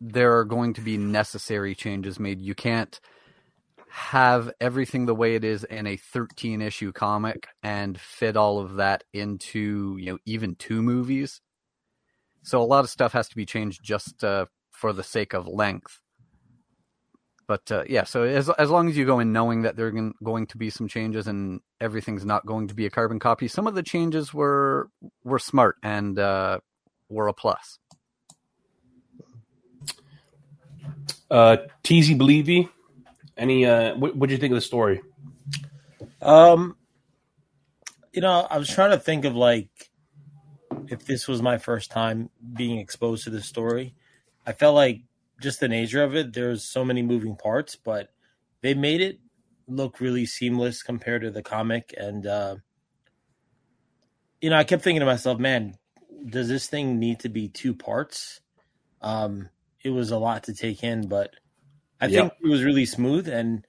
there 0.00 0.36
are 0.38 0.44
going 0.44 0.74
to 0.74 0.80
be 0.80 0.96
necessary 0.96 1.74
changes 1.74 2.18
made. 2.18 2.40
You 2.40 2.54
can't 2.54 3.00
have 3.96 4.52
everything 4.60 5.06
the 5.06 5.14
way 5.14 5.36
it 5.36 5.42
is 5.42 5.64
in 5.64 5.86
a 5.86 5.96
13 5.96 6.60
issue 6.60 6.92
comic 6.92 7.48
and 7.62 7.98
fit 7.98 8.36
all 8.36 8.58
of 8.58 8.74
that 8.74 9.02
into 9.14 9.96
you 9.98 10.12
know 10.12 10.18
even 10.26 10.54
two 10.54 10.82
movies. 10.82 11.40
So 12.42 12.60
a 12.60 12.64
lot 12.64 12.84
of 12.84 12.90
stuff 12.90 13.14
has 13.14 13.26
to 13.30 13.36
be 13.36 13.46
changed 13.46 13.82
just 13.82 14.22
uh, 14.22 14.46
for 14.70 14.92
the 14.92 15.02
sake 15.02 15.32
of 15.32 15.48
length. 15.48 15.98
But 17.48 17.72
uh, 17.72 17.84
yeah, 17.88 18.04
so 18.04 18.24
as 18.24 18.50
as 18.50 18.68
long 18.68 18.90
as 18.90 18.98
you 18.98 19.06
go 19.06 19.18
in 19.18 19.32
knowing 19.32 19.62
that 19.62 19.76
there 19.76 19.86
are 19.86 20.12
going 20.22 20.46
to 20.48 20.58
be 20.58 20.68
some 20.68 20.88
changes 20.88 21.26
and 21.26 21.60
everything's 21.80 22.26
not 22.26 22.44
going 22.44 22.68
to 22.68 22.74
be 22.74 22.84
a 22.84 22.90
carbon 22.90 23.18
copy, 23.18 23.48
some 23.48 23.66
of 23.66 23.74
the 23.74 23.82
changes 23.82 24.34
were 24.34 24.90
were 25.24 25.38
smart 25.38 25.76
and 25.82 26.18
uh, 26.18 26.58
were 27.08 27.28
a 27.28 27.32
plus. 27.32 27.78
Uh, 31.30 31.56
Teasy 31.82 32.16
Believey, 32.16 32.68
any? 33.36 33.66
Uh, 33.66 33.94
what 33.96 34.16
would 34.16 34.30
you 34.30 34.36
think 34.36 34.52
of 34.52 34.56
the 34.56 34.62
story? 34.62 35.02
Um, 36.22 36.76
you 38.12 38.22
know, 38.22 38.46
I 38.48 38.58
was 38.58 38.68
trying 38.68 38.90
to 38.90 38.98
think 38.98 39.24
of 39.24 39.36
like 39.36 39.90
if 40.88 41.04
this 41.06 41.28
was 41.28 41.42
my 41.42 41.58
first 41.58 41.90
time 41.90 42.30
being 42.54 42.78
exposed 42.78 43.24
to 43.24 43.30
this 43.30 43.46
story. 43.46 43.94
I 44.46 44.52
felt 44.52 44.74
like 44.74 45.02
just 45.40 45.60
the 45.60 45.68
nature 45.68 46.02
of 46.02 46.14
it, 46.14 46.32
there's 46.32 46.64
so 46.64 46.84
many 46.84 47.02
moving 47.02 47.36
parts, 47.36 47.76
but 47.76 48.10
they 48.62 48.74
made 48.74 49.00
it 49.00 49.20
look 49.68 50.00
really 50.00 50.26
seamless 50.26 50.82
compared 50.82 51.22
to 51.22 51.30
the 51.30 51.42
comic. 51.42 51.92
And 51.96 52.26
uh, 52.26 52.56
you 54.40 54.50
know, 54.50 54.56
I 54.56 54.64
kept 54.64 54.82
thinking 54.82 55.00
to 55.00 55.06
myself, 55.06 55.38
man, 55.38 55.76
does 56.28 56.48
this 56.48 56.68
thing 56.68 56.98
need 56.98 57.20
to 57.20 57.28
be 57.28 57.48
two 57.48 57.74
parts? 57.74 58.40
Um, 59.02 59.48
it 59.82 59.90
was 59.90 60.10
a 60.10 60.18
lot 60.18 60.44
to 60.44 60.54
take 60.54 60.82
in, 60.82 61.08
but 61.08 61.34
I 62.00 62.08
Yeah. 62.08 62.22
think 62.22 62.32
it 62.42 62.48
was 62.48 62.62
really 62.62 62.86
smooth, 62.86 63.28
and 63.28 63.66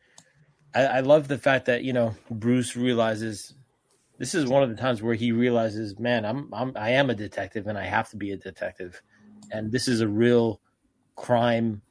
I, 0.73 0.85
I 0.85 0.99
love 1.01 1.27
the 1.27 1.37
fact 1.37 1.65
that 1.65 1.83
you 1.83 1.93
know 1.93 2.15
Bruce 2.29 2.75
realizes 2.75 3.53
this 4.17 4.33
is 4.33 4.45
one 4.45 4.63
of 4.63 4.69
the 4.69 4.75
times 4.75 5.01
where 5.01 5.13
he 5.13 5.31
realizes, 5.31 5.99
man, 5.99 6.25
I'm 6.25 6.53
I'm 6.53 6.73
I 6.75 6.91
am 6.91 7.09
a 7.09 7.15
detective, 7.15 7.67
and 7.67 7.77
I 7.77 7.85
have 7.85 8.09
to 8.09 8.17
be 8.17 8.31
a 8.31 8.37
detective, 8.37 9.01
and 9.51 9.71
this 9.71 9.87
is 9.87 10.01
a 10.01 10.07
real 10.07 10.61
crime 11.15 11.81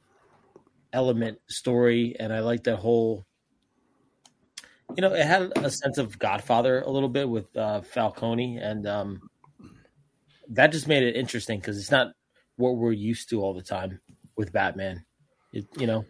element 0.92 1.38
story, 1.48 2.16
and 2.18 2.32
I 2.32 2.40
like 2.40 2.64
that 2.64 2.76
whole. 2.76 3.26
You 4.96 5.02
know, 5.02 5.12
it 5.12 5.26
had 5.26 5.52
a 5.56 5.70
sense 5.70 5.98
of 5.98 6.18
Godfather 6.18 6.80
a 6.80 6.90
little 6.90 7.08
bit 7.08 7.28
with 7.28 7.54
uh, 7.56 7.82
Falcone, 7.82 8.58
and 8.58 8.86
um, 8.86 9.30
that 10.48 10.72
just 10.72 10.88
made 10.88 11.02
it 11.02 11.16
interesting 11.16 11.60
because 11.60 11.78
it's 11.78 11.90
not 11.90 12.12
what 12.56 12.76
we're 12.76 12.92
used 12.92 13.28
to 13.30 13.42
all 13.42 13.52
the 13.54 13.62
time 13.62 14.00
with 14.36 14.52
Batman. 14.52 15.04
It, 15.52 15.66
you 15.78 15.86
know, 15.86 16.04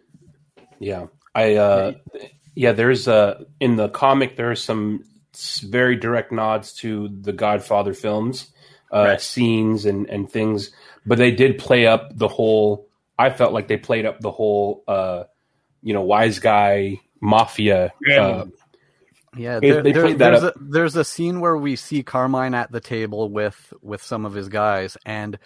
Yeah, 0.79 1.07
I 1.35 1.55
uh, 1.55 1.91
yeah. 2.55 2.71
There's 2.73 3.07
uh 3.07 3.43
in 3.59 3.75
the 3.75 3.89
comic 3.89 4.35
there 4.35 4.51
are 4.51 4.55
some 4.55 5.03
very 5.63 5.95
direct 5.95 6.31
nods 6.31 6.73
to 6.73 7.09
the 7.09 7.33
Godfather 7.33 7.93
films, 7.93 8.51
uh, 8.91 9.03
Right. 9.03 9.21
scenes 9.21 9.85
and 9.85 10.09
and 10.09 10.29
things, 10.29 10.71
but 11.05 11.17
they 11.17 11.31
did 11.31 11.57
play 11.57 11.85
up 11.87 12.15
the 12.17 12.27
whole. 12.27 12.87
I 13.19 13.29
felt 13.31 13.53
like 13.53 13.67
they 13.67 13.77
played 13.77 14.05
up 14.05 14.19
the 14.19 14.31
whole, 14.31 14.83
uh, 14.87 15.23
you 15.81 15.93
know, 15.93 16.01
wise 16.03 16.37
guy 16.39 16.99
mafia. 17.19 17.91
Uh, 18.11 18.45
Yeah, 19.35 19.59
They- 19.59 19.69
there, 19.71 19.83
they 19.83 19.91
there- 19.91 20.01
played 20.03 20.19
that 20.19 20.29
there's, 20.31 20.43
up. 20.43 20.55
a, 20.55 20.59
there's 20.59 20.95
a 20.95 21.03
scene 21.03 21.41
where 21.41 21.55
we 21.57 21.75
see 21.75 22.01
Carmine 22.01 22.55
at 22.55 22.71
the 22.71 22.79
table 22.79 23.29
with 23.29 23.71
with 23.83 24.01
some 24.01 24.25
of 24.25 24.33
his 24.33 24.49
guys, 24.49 24.97
and 25.05 25.37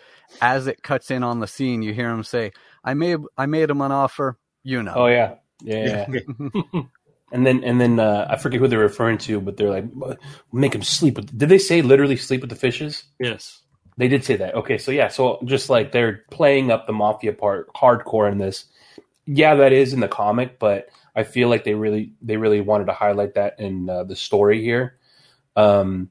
as 0.42 0.68
it 0.68 0.82
cuts 0.84 1.12
in 1.12 1.24
on 1.24 1.40
the 1.40 1.48
scene, 1.48 1.82
you 1.82 1.94
hear 1.94 2.10
him 2.10 2.24
say, 2.24 2.52
"I 2.86 2.94
made 2.94 3.20
I 3.38 3.48
made 3.48 3.70
him 3.70 3.82
an 3.82 3.92
offer, 3.92 4.38
you 4.64 4.84
know." 4.84 4.94
oh 4.96 5.08
yeah, 5.08 5.36
yeah. 5.62 6.06
yeah. 6.10 6.82
and 7.32 7.46
then 7.46 7.64
and 7.64 7.80
then 7.80 8.00
uh, 8.00 8.28
I 8.30 8.38
forget 8.38 8.60
who 8.60 8.68
they're 8.68 8.80
referring 8.80 9.18
to, 9.20 9.40
but 9.40 9.58
they're 9.58 9.70
like, 9.70 9.86
make 10.52 10.76
him 10.76 10.84
sleep 10.84 11.16
with. 11.16 11.38
Did 11.38 11.50
they 11.50 11.58
say 11.58 11.82
literally 11.82 12.18
sleep 12.18 12.42
with 12.42 12.50
the 12.50 12.56
fishes? 12.56 13.04
Yes. 13.20 13.62
They 13.98 14.08
did 14.08 14.24
say 14.24 14.38
that. 14.38 14.56
Okay, 14.56 14.78
so 14.78 14.92
yeah, 14.92 15.10
so 15.10 15.40
just 15.46 15.70
like 15.70 15.92
they're 15.92 16.24
playing 16.32 16.72
up 16.72 16.88
the 16.88 16.94
mafia 16.94 17.34
part 17.34 17.72
hardcore 17.74 18.32
in 18.32 18.38
this. 18.38 18.66
Yeah, 19.26 19.56
that 19.56 19.74
is 19.74 19.94
in 19.94 20.00
the 20.00 20.08
comic, 20.08 20.60
but 20.60 20.90
I 21.16 21.24
feel 21.24 21.50
like 21.50 21.64
they 21.64 21.76
really 21.76 22.14
they 22.22 22.38
really 22.38 22.62
wanted 22.62 22.86
to 22.86 22.94
highlight 22.94 23.36
that 23.36 23.60
in 23.60 23.90
uh, 23.90 24.04
the 24.04 24.16
story 24.16 24.62
here. 24.62 24.98
Um, 25.56 26.10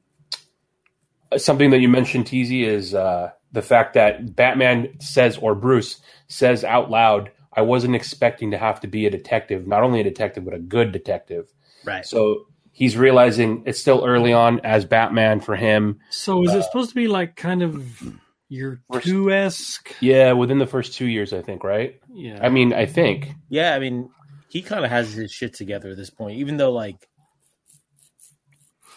something 1.37 1.71
that 1.71 1.79
you 1.79 1.89
mentioned, 1.89 2.25
Teasy, 2.25 2.65
is 2.65 2.93
uh, 2.93 3.31
the 3.51 3.61
fact 3.61 3.95
that 3.95 4.35
Batman 4.35 4.99
says 4.99 5.37
or 5.37 5.55
Bruce 5.55 5.99
says 6.27 6.63
out 6.63 6.89
loud, 6.89 7.31
"I 7.53 7.61
wasn't 7.61 7.95
expecting 7.95 8.51
to 8.51 8.57
have 8.57 8.79
to 8.81 8.87
be 8.87 9.05
a 9.05 9.09
detective. 9.09 9.67
Not 9.67 9.83
only 9.83 9.99
a 9.99 10.03
detective, 10.03 10.45
but 10.45 10.53
a 10.53 10.59
good 10.59 10.91
detective." 10.91 11.51
right? 11.83 12.05
So 12.05 12.47
he's 12.71 12.97
realizing 12.97 13.63
it's 13.65 13.79
still 13.79 14.05
early 14.05 14.33
on 14.33 14.59
as 14.61 14.85
Batman 14.85 15.39
for 15.39 15.55
him. 15.55 15.99
So 16.09 16.43
is 16.43 16.53
it 16.53 16.59
uh, 16.59 16.61
supposed 16.63 16.89
to 16.89 16.95
be 16.95 17.07
like 17.07 17.35
kind 17.35 17.61
of 17.61 18.17
your 18.49 18.81
two 19.01 19.31
esque? 19.31 19.93
Yeah, 19.99 20.33
within 20.33 20.59
the 20.59 20.67
first 20.67 20.93
two 20.93 21.05
years, 21.05 21.33
I 21.33 21.41
think, 21.41 21.63
right? 21.63 21.99
Yeah. 22.13 22.39
I 22.41 22.49
mean, 22.49 22.73
I 22.73 22.85
think. 22.85 23.33
Yeah, 23.49 23.75
I 23.75 23.79
mean, 23.79 24.09
he 24.49 24.61
kind 24.61 24.83
of 24.83 24.91
has 24.91 25.13
his 25.13 25.31
shit 25.31 25.53
together 25.53 25.89
at 25.89 25.97
this 25.97 26.09
point, 26.09 26.37
even 26.37 26.57
though 26.57 26.71
like 26.71 27.07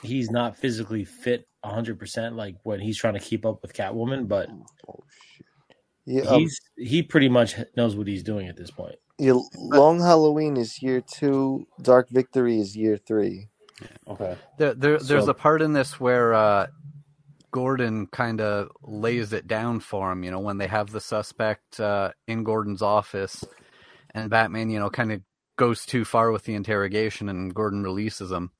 he's 0.02 0.30
not 0.30 0.56
physically 0.56 1.04
fit 1.04 1.46
hundred 1.64 1.98
percent, 1.98 2.36
like 2.36 2.56
when 2.62 2.78
he's 2.78 2.98
trying 2.98 3.14
to 3.14 3.20
keep 3.20 3.46
up 3.46 3.62
with 3.62 3.72
Catwoman, 3.72 4.28
but 4.28 4.50
oh, 4.86 5.02
Yeah, 6.06 6.22
um, 6.22 6.40
he's 6.40 6.60
he 6.76 7.02
pretty 7.02 7.28
much 7.28 7.54
knows 7.76 7.96
what 7.96 8.06
he's 8.06 8.22
doing 8.22 8.48
at 8.48 8.56
this 8.56 8.70
point. 8.70 8.96
yeah, 9.18 9.34
Long 9.56 10.00
Halloween 10.00 10.56
is 10.56 10.82
year 10.82 11.00
two. 11.00 11.66
Dark 11.80 12.08
Victory 12.10 12.58
is 12.60 12.76
year 12.76 12.96
three. 12.98 13.48
Okay. 14.06 14.36
There, 14.58 14.74
there, 14.74 14.98
there's 14.98 15.24
So- 15.24 15.30
a 15.30 15.34
part 15.34 15.62
in 15.62 15.72
this 15.72 15.98
where 15.98 16.34
uh, 16.34 16.66
Gordon 17.50 18.06
kind 18.08 18.40
of 18.40 18.68
lays 18.82 19.32
it 19.32 19.46
down 19.46 19.80
for 19.80 20.12
him. 20.12 20.24
You 20.24 20.30
know, 20.30 20.40
when 20.40 20.58
they 20.58 20.66
have 20.66 20.90
the 20.90 21.00
suspect 21.00 21.80
uh, 21.80 22.10
in 22.26 22.44
Gordon's 22.44 22.82
office, 22.82 23.44
and 24.14 24.28
Batman, 24.30 24.70
you 24.70 24.78
know, 24.78 24.90
kind 24.90 25.12
of 25.12 25.20
goes 25.56 25.86
too 25.86 26.04
far 26.04 26.30
with 26.32 26.44
the 26.44 26.54
interrogation, 26.54 27.28
and 27.28 27.54
Gordon 27.54 27.82
releases 27.82 28.30
him, 28.30 28.50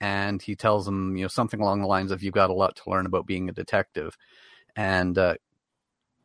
and 0.00 0.40
he 0.40 0.54
tells 0.54 0.86
him, 0.86 1.16
you 1.16 1.22
know, 1.24 1.28
something 1.28 1.60
along 1.60 1.80
the 1.80 1.86
lines 1.86 2.10
of, 2.12 2.22
"You've 2.22 2.34
got 2.34 2.50
a 2.50 2.54
lot 2.54 2.76
to 2.76 2.90
learn 2.90 3.06
about 3.06 3.26
being 3.26 3.48
a 3.48 3.52
detective," 3.52 4.16
and 4.76 5.16
uh, 5.18 5.34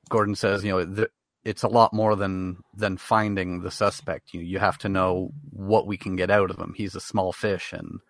Gordon 0.09 0.35
says, 0.35 0.63
you 0.63 0.71
know. 0.71 0.85
th- 0.85 1.09
it's 1.43 1.63
a 1.63 1.69
lot 1.69 1.93
more 1.93 2.17
than 2.17 2.57
than 2.75 2.97
finding 2.97 3.61
the 3.61 3.71
suspect. 3.71 4.33
You 4.33 4.41
you 4.41 4.59
have 4.59 4.77
to 4.79 4.89
know 4.89 5.31
what 5.49 5.87
we 5.87 5.95
can 5.95 6.17
get 6.17 6.29
out 6.29 6.51
of 6.51 6.57
him. 6.57 6.73
He's 6.75 6.93
a 6.93 6.99
small 6.99 7.31
fish, 7.31 7.71
and 7.71 8.01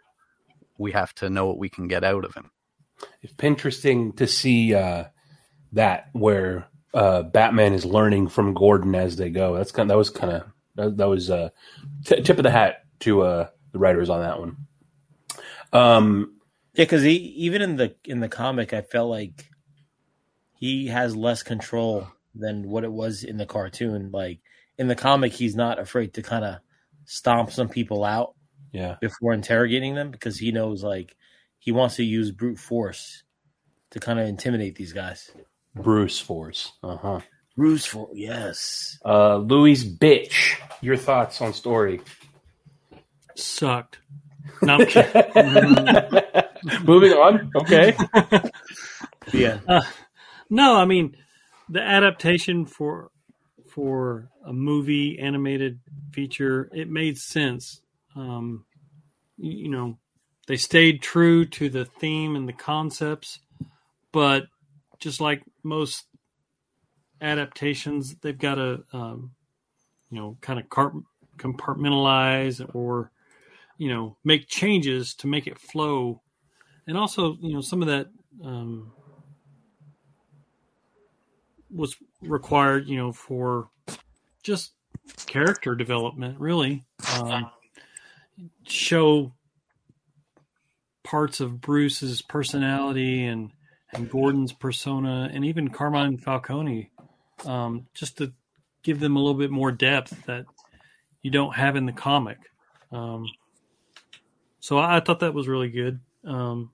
we 0.80 0.92
have 0.94 1.14
to 1.16 1.30
know 1.30 1.46
what 1.46 1.60
we 1.60 1.70
can 1.70 1.88
get 1.88 2.04
out 2.04 2.26
of 2.26 2.34
him. 2.34 2.50
It's 3.22 3.34
interesting 3.44 4.14
to 4.14 4.26
see 4.26 4.74
uh, 4.74 5.06
that 5.74 6.10
where 6.14 6.68
uh, 6.96 7.24
Batman 7.24 7.74
is 7.74 7.86
learning 7.86 8.30
from 8.30 8.56
Gordon 8.56 8.96
as 8.96 9.18
they 9.18 9.30
go. 9.30 9.56
That's 9.56 9.72
kind. 9.72 9.88
That 9.88 9.98
was 9.98 10.10
kind 10.10 10.34
of 10.34 10.44
that, 10.76 10.98
that 10.98 11.08
was 11.08 11.30
uh, 11.30 11.50
t- 12.06 12.22
tip 12.24 12.38
of 12.38 12.44
the 12.44 12.50
hat 12.50 12.86
to 13.02 13.22
uh, 13.22 13.50
the 13.72 13.78
writers 13.78 14.10
on 14.10 14.22
that 14.22 14.40
one. 14.40 14.58
Um, 15.74 16.40
Yeah, 16.74 16.86
because 16.86 17.06
even 17.06 17.62
in 17.62 17.76
the 17.76 17.96
in 18.06 18.20
the 18.20 18.30
comic, 18.30 18.74
I 18.74 18.82
felt 18.82 19.12
like 19.12 19.46
he 20.60 20.88
has 20.88 21.16
less 21.16 21.44
control 21.44 22.08
than 22.36 22.70
what 22.70 22.84
it 22.84 22.92
was 22.92 23.24
in 23.24 23.38
the 23.38 23.46
cartoon. 23.46 24.12
Like 24.12 24.40
in 24.78 24.88
the 24.88 24.96
comic, 24.96 25.34
he's 25.34 25.56
not 25.56 25.80
afraid 25.80 26.14
to 26.16 26.22
kind 26.22 26.46
of 26.46 26.58
stomp 27.06 27.52
some 27.52 27.70
people 27.70 28.04
out 28.04 28.36
yeah, 28.72 28.96
before 29.02 29.34
interrogating 29.34 29.96
them 29.96 30.12
because 30.12 30.38
he 30.38 30.52
knows 30.52 30.84
like 30.84 31.16
he 31.60 31.72
wants 31.72 31.96
to 31.96 32.04
use 32.04 32.32
brute 32.32 32.60
force 32.60 33.24
to 33.92 34.00
kind 34.00 34.20
of 34.20 34.28
intimidate 34.28 34.76
these 34.76 34.94
guys. 34.94 35.32
Bruce 35.76 36.20
Force. 36.20 36.74
Uh 36.84 36.98
huh. 36.98 37.20
Bruce 37.56 37.86
force, 37.86 38.12
yes. 38.14 39.00
Uh, 39.04 39.38
Louis 39.38 39.84
bitch. 39.84 40.58
Your 40.82 40.96
thoughts 40.98 41.42
on 41.42 41.54
story? 41.54 42.02
Sucked. 43.36 43.98
No, 44.62 44.76
I'm 44.76 44.86
kidding. 44.86 46.22
Moving 46.86 47.14
on. 47.14 47.52
Okay. 47.56 47.96
Yeah, 49.34 49.60
Uh, 49.68 49.82
no, 50.50 50.76
I 50.76 50.86
mean 50.86 51.16
the 51.70 51.82
adaptation 51.82 52.66
for 52.66 53.12
for 53.70 54.30
a 54.46 54.54
movie 54.54 55.20
animated 55.20 55.80
feature 56.12 56.70
it 56.74 56.90
made 56.90 57.18
sense. 57.18 57.82
Um, 58.16 58.66
you, 59.38 59.70
know, 59.70 59.98
they 60.48 60.58
stayed 60.58 61.02
true 61.02 61.46
to 61.46 61.70
the 61.70 61.86
theme 61.86 62.36
and 62.36 62.48
the 62.48 62.54
concepts, 62.54 63.40
but 64.12 64.48
just 65.00 65.22
like 65.22 65.44
most 65.64 66.06
adaptations, 67.22 68.16
they've 68.22 68.38
got 68.38 68.56
to 68.56 68.84
um, 68.94 69.32
you 70.10 70.20
know 70.20 70.38
kind 70.42 70.60
of 70.60 70.70
compartmentalize 71.38 72.68
or 72.74 73.12
you 73.78 73.90
know 73.90 74.18
make 74.24 74.48
changes 74.48 75.14
to 75.16 75.28
make 75.28 75.46
it 75.46 75.60
flow, 75.60 76.22
and 76.88 76.98
also 76.98 77.38
you 77.42 77.54
know 77.54 77.62
some 77.62 77.82
of 77.82 77.88
that 77.88 78.08
um, 78.44 78.92
was 81.74 81.96
required, 82.22 82.88
you 82.88 82.98
know, 82.98 83.12
for 83.12 83.70
just 84.44 84.74
character 85.26 85.76
development, 85.76 86.40
really. 86.40 86.86
Um, 87.16 87.50
show 88.68 89.34
parts 91.04 91.40
of 91.40 91.62
Bruce's 91.62 92.22
personality 92.22 93.26
and 93.26 93.52
and 93.94 94.10
Gordon's 94.10 94.52
persona, 94.52 95.30
and 95.34 95.46
even 95.46 95.70
Carmine 95.70 96.18
Falcone, 96.18 96.92
um, 97.46 97.88
just 97.94 98.18
to 98.18 98.34
give 98.84 99.00
them 99.00 99.16
a 99.16 99.20
little 99.20 99.38
bit 99.38 99.50
more 99.50 99.72
depth 99.72 100.26
that 100.26 100.46
you 101.22 101.32
don't 101.32 101.56
have 101.56 101.78
in 101.78 101.86
the 101.86 101.94
comic. 101.94 102.38
Um, 102.92 103.28
so 104.60 104.78
I, 104.78 104.98
I, 104.98 105.00
thought 105.00 105.22
that 105.22 105.34
was 105.34 105.48
really 105.48 105.70
good. 105.70 106.00
Um, 106.26 106.72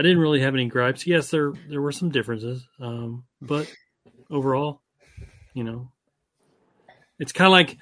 I 0.00 0.02
didn't 0.02 0.20
really 0.20 0.40
have 0.40 0.54
any 0.54 0.64
gripes. 0.64 1.06
Yes, 1.06 1.30
there 1.30 1.52
there 1.68 1.82
were 1.82 1.92
some 1.92 2.08
differences, 2.08 2.66
um, 2.80 3.24
but 3.42 3.70
overall, 4.30 4.80
you 5.52 5.62
know, 5.62 5.92
it's 7.18 7.32
kind 7.32 7.48
of 7.48 7.52
like 7.52 7.76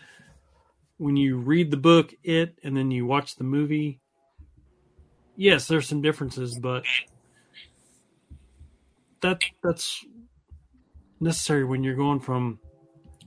when 0.96 1.16
you 1.16 1.36
read 1.36 1.70
the 1.70 1.76
book 1.76 2.12
it 2.24 2.58
and 2.64 2.76
then 2.76 2.90
you 2.90 3.06
watch 3.06 3.36
the 3.36 3.44
movie. 3.44 4.00
Yes, 5.36 5.68
there's 5.68 5.86
some 5.86 6.02
differences, 6.02 6.58
but 6.58 6.82
that 9.20 9.40
that's 9.62 10.04
necessary 11.20 11.64
when 11.64 11.84
you're 11.84 11.94
going 11.94 12.18
from 12.18 12.58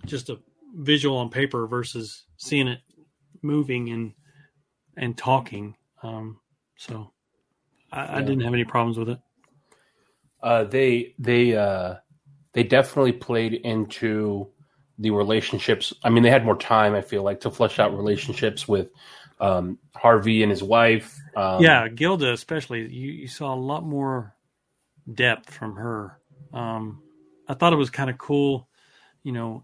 just 0.05 0.29
a 0.29 0.37
visual 0.75 1.15
on 1.15 1.29
paper 1.29 1.65
versus 1.65 2.25
seeing 2.35 2.67
it 2.67 2.81
moving 3.41 3.89
and 3.89 4.15
and 4.97 5.17
talking. 5.17 5.77
Um, 6.03 6.41
so 6.75 7.13
I, 7.91 8.03
yeah. 8.03 8.17
I, 8.17 8.21
didn't 8.21 8.41
have 8.41 8.53
any 8.53 8.65
problems 8.65 8.97
with 8.97 9.09
it. 9.09 9.19
Uh, 10.41 10.63
they 10.63 11.13
they 11.19 11.55
uh, 11.55 11.95
they 12.53 12.63
definitely 12.63 13.13
played 13.13 13.53
into 13.53 14.47
the 14.97 15.11
relationships. 15.11 15.93
I 16.03 16.09
mean, 16.09 16.23
they 16.23 16.29
had 16.29 16.45
more 16.45 16.57
time. 16.57 16.93
I 16.95 17.01
feel 17.01 17.23
like 17.23 17.41
to 17.41 17.51
flesh 17.51 17.79
out 17.79 17.95
relationships 17.95 18.67
with 18.67 18.89
um, 19.39 19.79
Harvey 19.95 20.43
and 20.43 20.51
his 20.51 20.63
wife. 20.63 21.17
Um, 21.35 21.61
yeah, 21.61 21.87
Gilda 21.87 22.31
especially. 22.31 22.81
You, 22.81 23.11
you 23.11 23.27
saw 23.27 23.53
a 23.53 23.55
lot 23.55 23.83
more 23.83 24.35
depth 25.11 25.53
from 25.53 25.75
her. 25.75 26.19
Um, 26.53 27.01
I 27.47 27.53
thought 27.53 27.73
it 27.73 27.77
was 27.77 27.89
kind 27.89 28.09
of 28.09 28.17
cool, 28.17 28.67
you 29.23 29.31
know. 29.31 29.63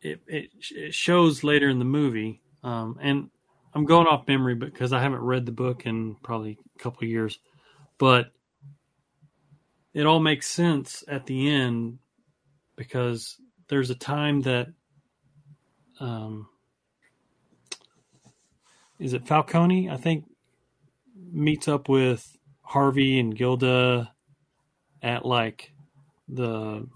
It, 0.00 0.20
it, 0.28 0.50
it 0.70 0.94
shows 0.94 1.42
later 1.42 1.68
in 1.68 1.80
the 1.80 1.84
movie, 1.84 2.40
um, 2.62 2.98
and 3.00 3.30
I'm 3.74 3.84
going 3.84 4.06
off 4.06 4.26
memory 4.26 4.54
because 4.54 4.92
I 4.92 5.00
haven't 5.00 5.20
read 5.20 5.46
the 5.46 5.52
book 5.52 5.86
in 5.86 6.16
probably 6.22 6.58
a 6.76 6.82
couple 6.82 7.06
years, 7.06 7.38
but 7.98 8.32
it 9.94 10.06
all 10.06 10.20
makes 10.20 10.48
sense 10.48 11.04
at 11.08 11.26
the 11.26 11.50
end 11.50 11.98
because 12.76 13.36
there's 13.68 13.90
a 13.90 13.94
time 13.94 14.42
that 14.42 14.68
um, 16.00 16.48
is 18.98 19.12
it 19.12 19.26
Falcone? 19.26 19.90
I 19.90 19.96
think 19.96 20.24
meets 21.30 21.68
up 21.68 21.88
with 21.88 22.36
Harvey 22.62 23.18
and 23.18 23.36
Gilda 23.36 24.12
at 25.02 25.24
like 25.24 25.72
the 26.28 26.86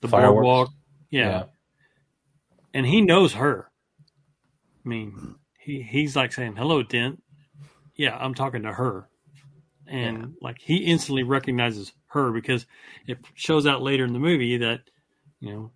the 0.00 0.08
Fireworks. 0.08 0.44
boardwalk. 0.44 0.68
Yeah. 1.10 1.28
yeah. 1.28 1.44
And 2.74 2.86
he 2.86 3.00
knows 3.00 3.34
her. 3.34 3.70
I 4.84 4.88
mean, 4.88 5.36
he 5.62 5.82
he's 5.82 6.16
like 6.16 6.32
saying, 6.32 6.56
"Hello, 6.56 6.82
Dent." 6.82 7.22
Yeah, 7.94 8.16
I'm 8.16 8.34
talking 8.34 8.62
to 8.62 8.72
her. 8.72 9.08
And 9.86 10.18
yeah. 10.18 10.26
like 10.40 10.56
he 10.60 10.76
instantly 10.78 11.22
recognizes 11.22 11.92
her 12.08 12.30
because 12.32 12.66
it 13.06 13.18
shows 13.34 13.66
out 13.66 13.82
later 13.82 14.04
in 14.04 14.12
the 14.12 14.18
movie 14.18 14.58
that, 14.58 14.80
you 15.40 15.52
know, 15.52 15.70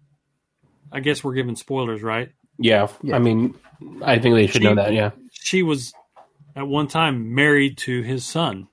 I 0.90 1.00
guess 1.00 1.22
we're 1.22 1.34
giving 1.34 1.56
spoilers, 1.56 2.02
right? 2.02 2.30
Yeah. 2.58 2.88
yeah. 3.02 3.16
I 3.16 3.18
mean, 3.18 3.54
I 4.02 4.18
think 4.18 4.34
they 4.34 4.46
should 4.46 4.62
she, 4.62 4.68
know 4.68 4.76
that, 4.76 4.92
yeah. 4.92 5.10
She 5.32 5.62
was 5.62 5.92
at 6.54 6.66
one 6.66 6.88
time 6.88 7.34
married 7.34 7.76
to 7.78 8.02
his 8.02 8.24
son. 8.24 8.68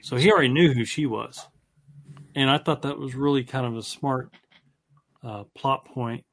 So 0.00 0.16
he 0.16 0.30
already 0.30 0.48
knew 0.48 0.72
who 0.72 0.84
she 0.84 1.06
was. 1.06 1.46
And 2.34 2.48
I 2.48 2.58
thought 2.58 2.82
that 2.82 2.98
was 2.98 3.14
really 3.14 3.44
kind 3.44 3.66
of 3.66 3.76
a 3.76 3.82
smart 3.82 4.30
uh, 5.22 5.44
plot 5.54 5.84
point 5.84 6.24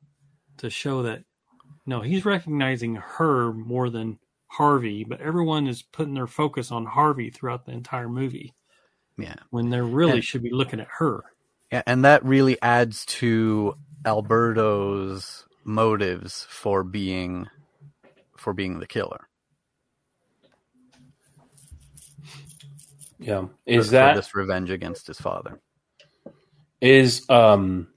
to 0.57 0.69
show 0.69 1.03
that 1.03 1.23
no, 1.85 2.01
he's 2.01 2.25
recognizing 2.25 2.95
her 2.95 3.53
more 3.53 3.89
than 3.89 4.19
Harvey, 4.47 5.03
but 5.03 5.21
everyone 5.21 5.67
is 5.67 5.81
putting 5.81 6.13
their 6.13 6.27
focus 6.27 6.71
on 6.71 6.85
Harvey 6.85 7.29
throughout 7.29 7.65
the 7.65 7.71
entire 7.71 8.09
movie. 8.09 8.53
Yeah. 9.17 9.35
When 9.49 9.69
they 9.69 9.81
really 9.81 10.13
and, 10.13 10.23
should 10.23 10.43
be 10.43 10.51
looking 10.51 10.79
at 10.79 10.87
her. 10.97 11.23
Yeah, 11.71 11.83
and 11.85 12.05
that 12.05 12.23
really 12.23 12.61
adds 12.61 13.05
to 13.05 13.75
Alberto's 14.05 15.45
motives 15.63 16.45
for 16.49 16.83
being 16.83 17.47
for 18.37 18.53
being 18.53 18.79
the 18.79 18.87
killer. 18.87 19.27
Yeah. 23.19 23.45
Is 23.65 23.87
for, 23.87 23.91
that 23.91 24.13
for 24.13 24.19
this 24.19 24.35
revenge 24.35 24.69
against 24.69 25.07
his 25.07 25.19
father? 25.19 25.59
Is 26.81 27.27
um 27.29 27.87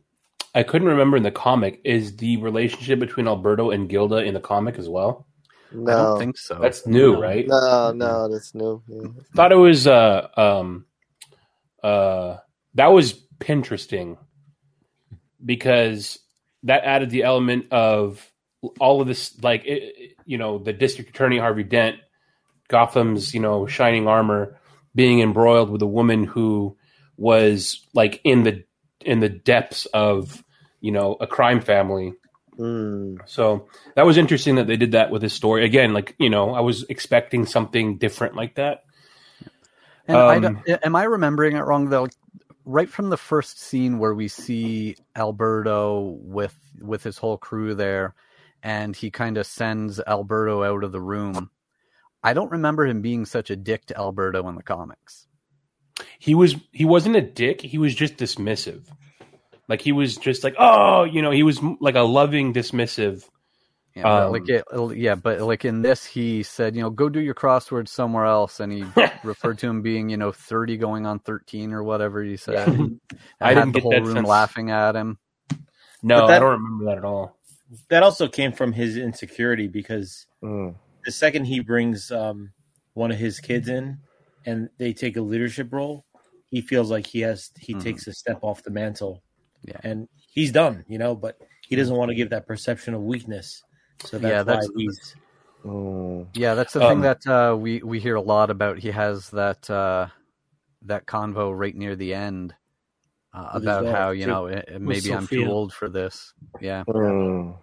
I 0.59 0.65
couldn't 0.65 0.89
remember 0.89 1.17
in 1.17 1.23
the 1.23 1.31
comic, 1.31 1.81
is 1.85 2.17
the 2.17 2.37
relationship 2.39 2.99
between 2.99 3.29
Alberto 3.29 3.71
and 3.71 3.89
Gilda 3.89 4.17
in 4.17 4.35
the 4.35 4.41
comic 4.41 4.77
as 4.77 4.89
well? 4.89 5.25
No. 5.71 5.93
I 5.93 5.95
don't 5.95 6.19
think 6.19 6.37
so. 6.37 6.59
That's 6.61 6.85
new, 6.85 7.15
right? 7.21 7.47
No, 7.47 7.93
no, 7.93 8.29
that's 8.29 8.57
new. 8.57 8.83
Yeah. 8.89 9.09
Thought 9.37 9.53
it 9.53 9.57
was 9.57 9.87
uh 9.87 10.27
um 10.37 10.87
uh 11.81 12.39
that 12.75 12.89
was 12.89 13.23
interesting 13.47 14.19
because 15.45 16.19
that 16.65 16.83
added 16.83 17.11
the 17.11 17.23
element 17.23 17.67
of 17.71 18.29
all 18.81 19.01
of 19.01 19.07
this 19.07 19.41
like 19.41 19.63
it, 19.65 20.17
you 20.25 20.39
know 20.39 20.59
the 20.59 20.73
district 20.73 21.11
attorney 21.11 21.39
Harvey 21.39 21.63
Dent 21.63 21.99
Gotham's 22.67 23.33
you 23.33 23.39
know 23.39 23.69
shining 23.69 24.09
armor 24.09 24.59
being 24.93 25.21
embroiled 25.21 25.71
with 25.71 25.83
a 25.83 25.87
woman 25.87 26.25
who 26.25 26.77
was 27.17 27.87
like 27.95 28.21
in 28.25 28.43
the 28.43 28.65
in 29.03 29.21
the 29.21 29.29
depths 29.29 29.87
of 29.87 30.43
you 30.81 30.93
know 30.93 31.17
a 31.21 31.27
crime 31.27 31.61
family 31.61 32.15
mm. 32.59 33.19
so 33.27 33.67
that 33.95 34.07
was 34.07 34.17
interesting 34.17 34.57
that 34.57 34.67
they 34.67 34.77
did 34.77 34.93
that 34.93 35.11
with 35.11 35.23
his 35.23 35.33
story 35.33 35.65
again 35.65 35.93
like 35.93 36.15
you 36.19 36.31
know 36.31 36.55
i 36.55 36.61
was 36.61 36.85
expecting 36.89 37.47
something 37.47 37.97
different 37.99 38.35
like 38.35 38.55
that 38.55 38.85
and 40.07 40.17
um, 40.45 40.63
I 40.67 40.79
am 40.83 40.97
i 40.97 41.05
remembering 41.05 41.57
it 41.57 41.61
wrong 41.61 41.89
though 41.89 42.09
right 42.65 42.89
from 42.89 43.11
the 43.11 43.17
first 43.17 43.61
scene 43.61 43.99
where 43.99 44.15
we 44.15 44.29
see 44.29 44.97
alberto 45.17 46.19
with 46.21 46.57
with 46.81 47.03
his 47.03 47.19
whole 47.19 47.39
crew 47.39 47.75
there 47.75 48.15
and 48.63 48.95
he 48.95 49.11
kind 49.11 49.39
of 49.39 49.47
sends 49.47 50.01
alberto 50.01 50.63
out 50.63 50.85
of 50.85 50.93
the 50.93 51.01
room 51.01 51.51
I 52.23 52.35
don't 52.35 52.51
remember 52.51 52.87
him 52.87 53.01
being 53.01 53.25
such 53.25 53.51
a 53.51 53.57
dick 53.57 53.87
to 53.87 53.97
Alberto 53.97 54.49
in 54.49 54.57
the 54.57 54.63
comics. 54.63 55.27
He 56.19 56.35
was 56.35 56.57
he 56.73 56.85
wasn't 56.85 57.17
a 57.17 57.21
dick, 57.21 57.61
he 57.61 57.79
was 57.79 57.95
just 57.95 58.17
dismissive. 58.17 58.85
Like 59.69 59.83
he 59.83 59.93
was 59.93 60.17
just 60.17 60.45
like, 60.45 60.55
"Oh, 60.59 61.05
you 61.05 61.23
know, 61.23 61.31
he 61.31 61.43
was 61.43 61.61
like 61.81 61.95
a 61.95 62.01
loving 62.01 62.55
dismissive." 62.55 63.25
Yeah, 63.95 64.25
um, 64.25 64.33
like 64.33 64.49
it, 64.49 64.65
yeah, 64.97 65.15
but 65.15 65.41
like 65.41 65.65
in 65.65 65.83
this, 65.83 66.05
he 66.05 66.43
said, 66.43 66.77
you 66.77 66.83
know, 66.83 66.91
go 66.91 67.09
do 67.09 67.21
your 67.21 67.35
crossword 67.35 67.89
somewhere 67.89 68.25
else, 68.25 68.61
and 68.61 68.73
he 68.73 68.85
referred 69.25 69.59
to 69.59 69.69
him 69.69 69.83
being, 69.83 70.09
you 70.09 70.17
know, 70.17 70.33
thirty 70.33 70.77
going 70.77 71.07
on 71.07 71.19
thirteen 71.19 71.73
or 71.73 71.83
whatever 71.83 72.23
he 72.23 72.37
said. 72.37 72.69
I 73.41 73.55
didn't 73.55 73.73
the 73.73 73.81
whole 73.81 74.01
room 74.01 74.17
sense. 74.17 74.29
laughing 74.29 74.71
at 74.71 74.97
him. 74.97 75.19
No, 76.03 76.29
that, 76.29 76.37
I 76.37 76.39
don't 76.39 76.63
remember 76.63 76.85
that 76.87 76.99
at 76.99 77.05
all. 77.05 77.37
That 77.91 78.03
also 78.03 78.29
came 78.29 78.53
from 78.53 78.73
his 78.73 78.97
insecurity 78.97 79.67
because 79.67 80.27
mm 80.43 80.75
the 81.09 81.13
second 81.13 81.47
he 81.47 81.61
brings 81.61 82.11
um, 82.11 82.53
one 82.93 83.11
of 83.11 83.17
his 83.17 83.41
kids 83.41 83.69
in 83.69 83.97
and 84.45 84.69
they 84.77 84.93
take 84.93 85.17
a 85.17 85.23
leadership 85.23 85.73
role, 85.73 86.05
he 86.51 86.61
feels 86.61 86.91
like 86.91 87.07
he 87.07 87.21
has 87.21 87.51
he 87.59 87.73
mm-hmm. 87.73 87.83
takes 87.83 88.07
a 88.07 88.13
step 88.13 88.39
off 88.43 88.63
the 88.63 88.71
mantle. 88.71 89.23
Yeah. 89.69 89.81
And 89.83 90.09
he's 90.33 90.53
done, 90.53 90.85
you 90.89 90.99
know, 90.99 91.15
but 91.15 91.39
he 91.69 91.77
doesn't 91.77 91.95
want 91.95 92.11
to 92.11 92.15
give 92.15 92.31
that 92.31 92.47
perception 92.47 92.95
of 92.95 93.03
weakness. 93.03 93.63
So 94.05 94.19
that's, 94.19 94.31
yeah, 94.31 94.43
that's 94.43 94.69
why 94.69 94.75
he's 94.77 95.17
oh. 95.65 96.27
Yeah, 96.35 96.55
that's 96.55 96.73
the 96.73 96.83
um, 96.83 96.89
thing 96.89 97.01
that 97.03 97.27
uh, 97.27 97.57
we 97.57 97.83
we 97.83 98.01
hear 98.01 98.15
a 98.15 98.21
lot 98.21 98.51
about. 98.51 98.79
He 98.79 98.91
has 98.91 99.31
that 99.31 99.69
uh, 99.69 100.07
that 100.83 101.07
convo 101.07 101.57
right 101.57 101.75
near 101.75 101.97
the 101.97 102.15
end 102.15 102.55
uh, 103.35 103.51
about 103.53 103.87
how 103.87 104.11
you 104.11 104.27
know 104.27 104.63
maybe 104.79 105.13
I'm 105.13 105.27
too 105.27 105.47
old 105.47 105.73
for 105.73 105.89
this. 105.89 106.33
Yeah. 106.61 106.85
Oh. 106.89 107.59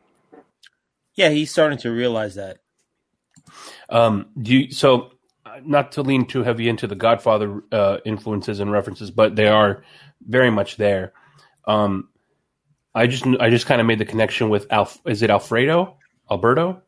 Yeah, 1.16 1.30
he's 1.30 1.50
starting 1.50 1.78
to 1.80 1.92
realize 1.92 2.36
that. 2.36 2.58
Um, 3.90 4.28
do 4.42 4.54
you, 4.54 4.72
so 4.72 5.12
not 5.64 5.94
to 5.94 6.02
lean 6.02 6.26
too 6.26 6.44
heavy 6.44 6.68
into 6.68 6.88
the 6.88 6.96
Godfather 6.96 7.64
uh, 7.72 7.98
influences 8.06 8.60
and 8.60 8.72
references, 8.72 9.12
but 9.12 9.36
they 9.36 9.48
are 9.48 9.84
very 10.22 10.52
much 10.52 10.78
there. 10.78 11.14
Um, 11.68 12.10
I 12.94 13.08
just 13.08 13.26
I 13.40 13.50
just 13.50 13.66
kind 13.66 13.82
of 13.82 13.88
made 13.88 14.00
the 14.00 14.06
connection 14.06 14.50
with 14.50 14.72
Alf. 14.72 15.00
Is 15.06 15.22
it 15.22 15.30
Alfredo? 15.30 15.98
Alberto. 16.32 16.82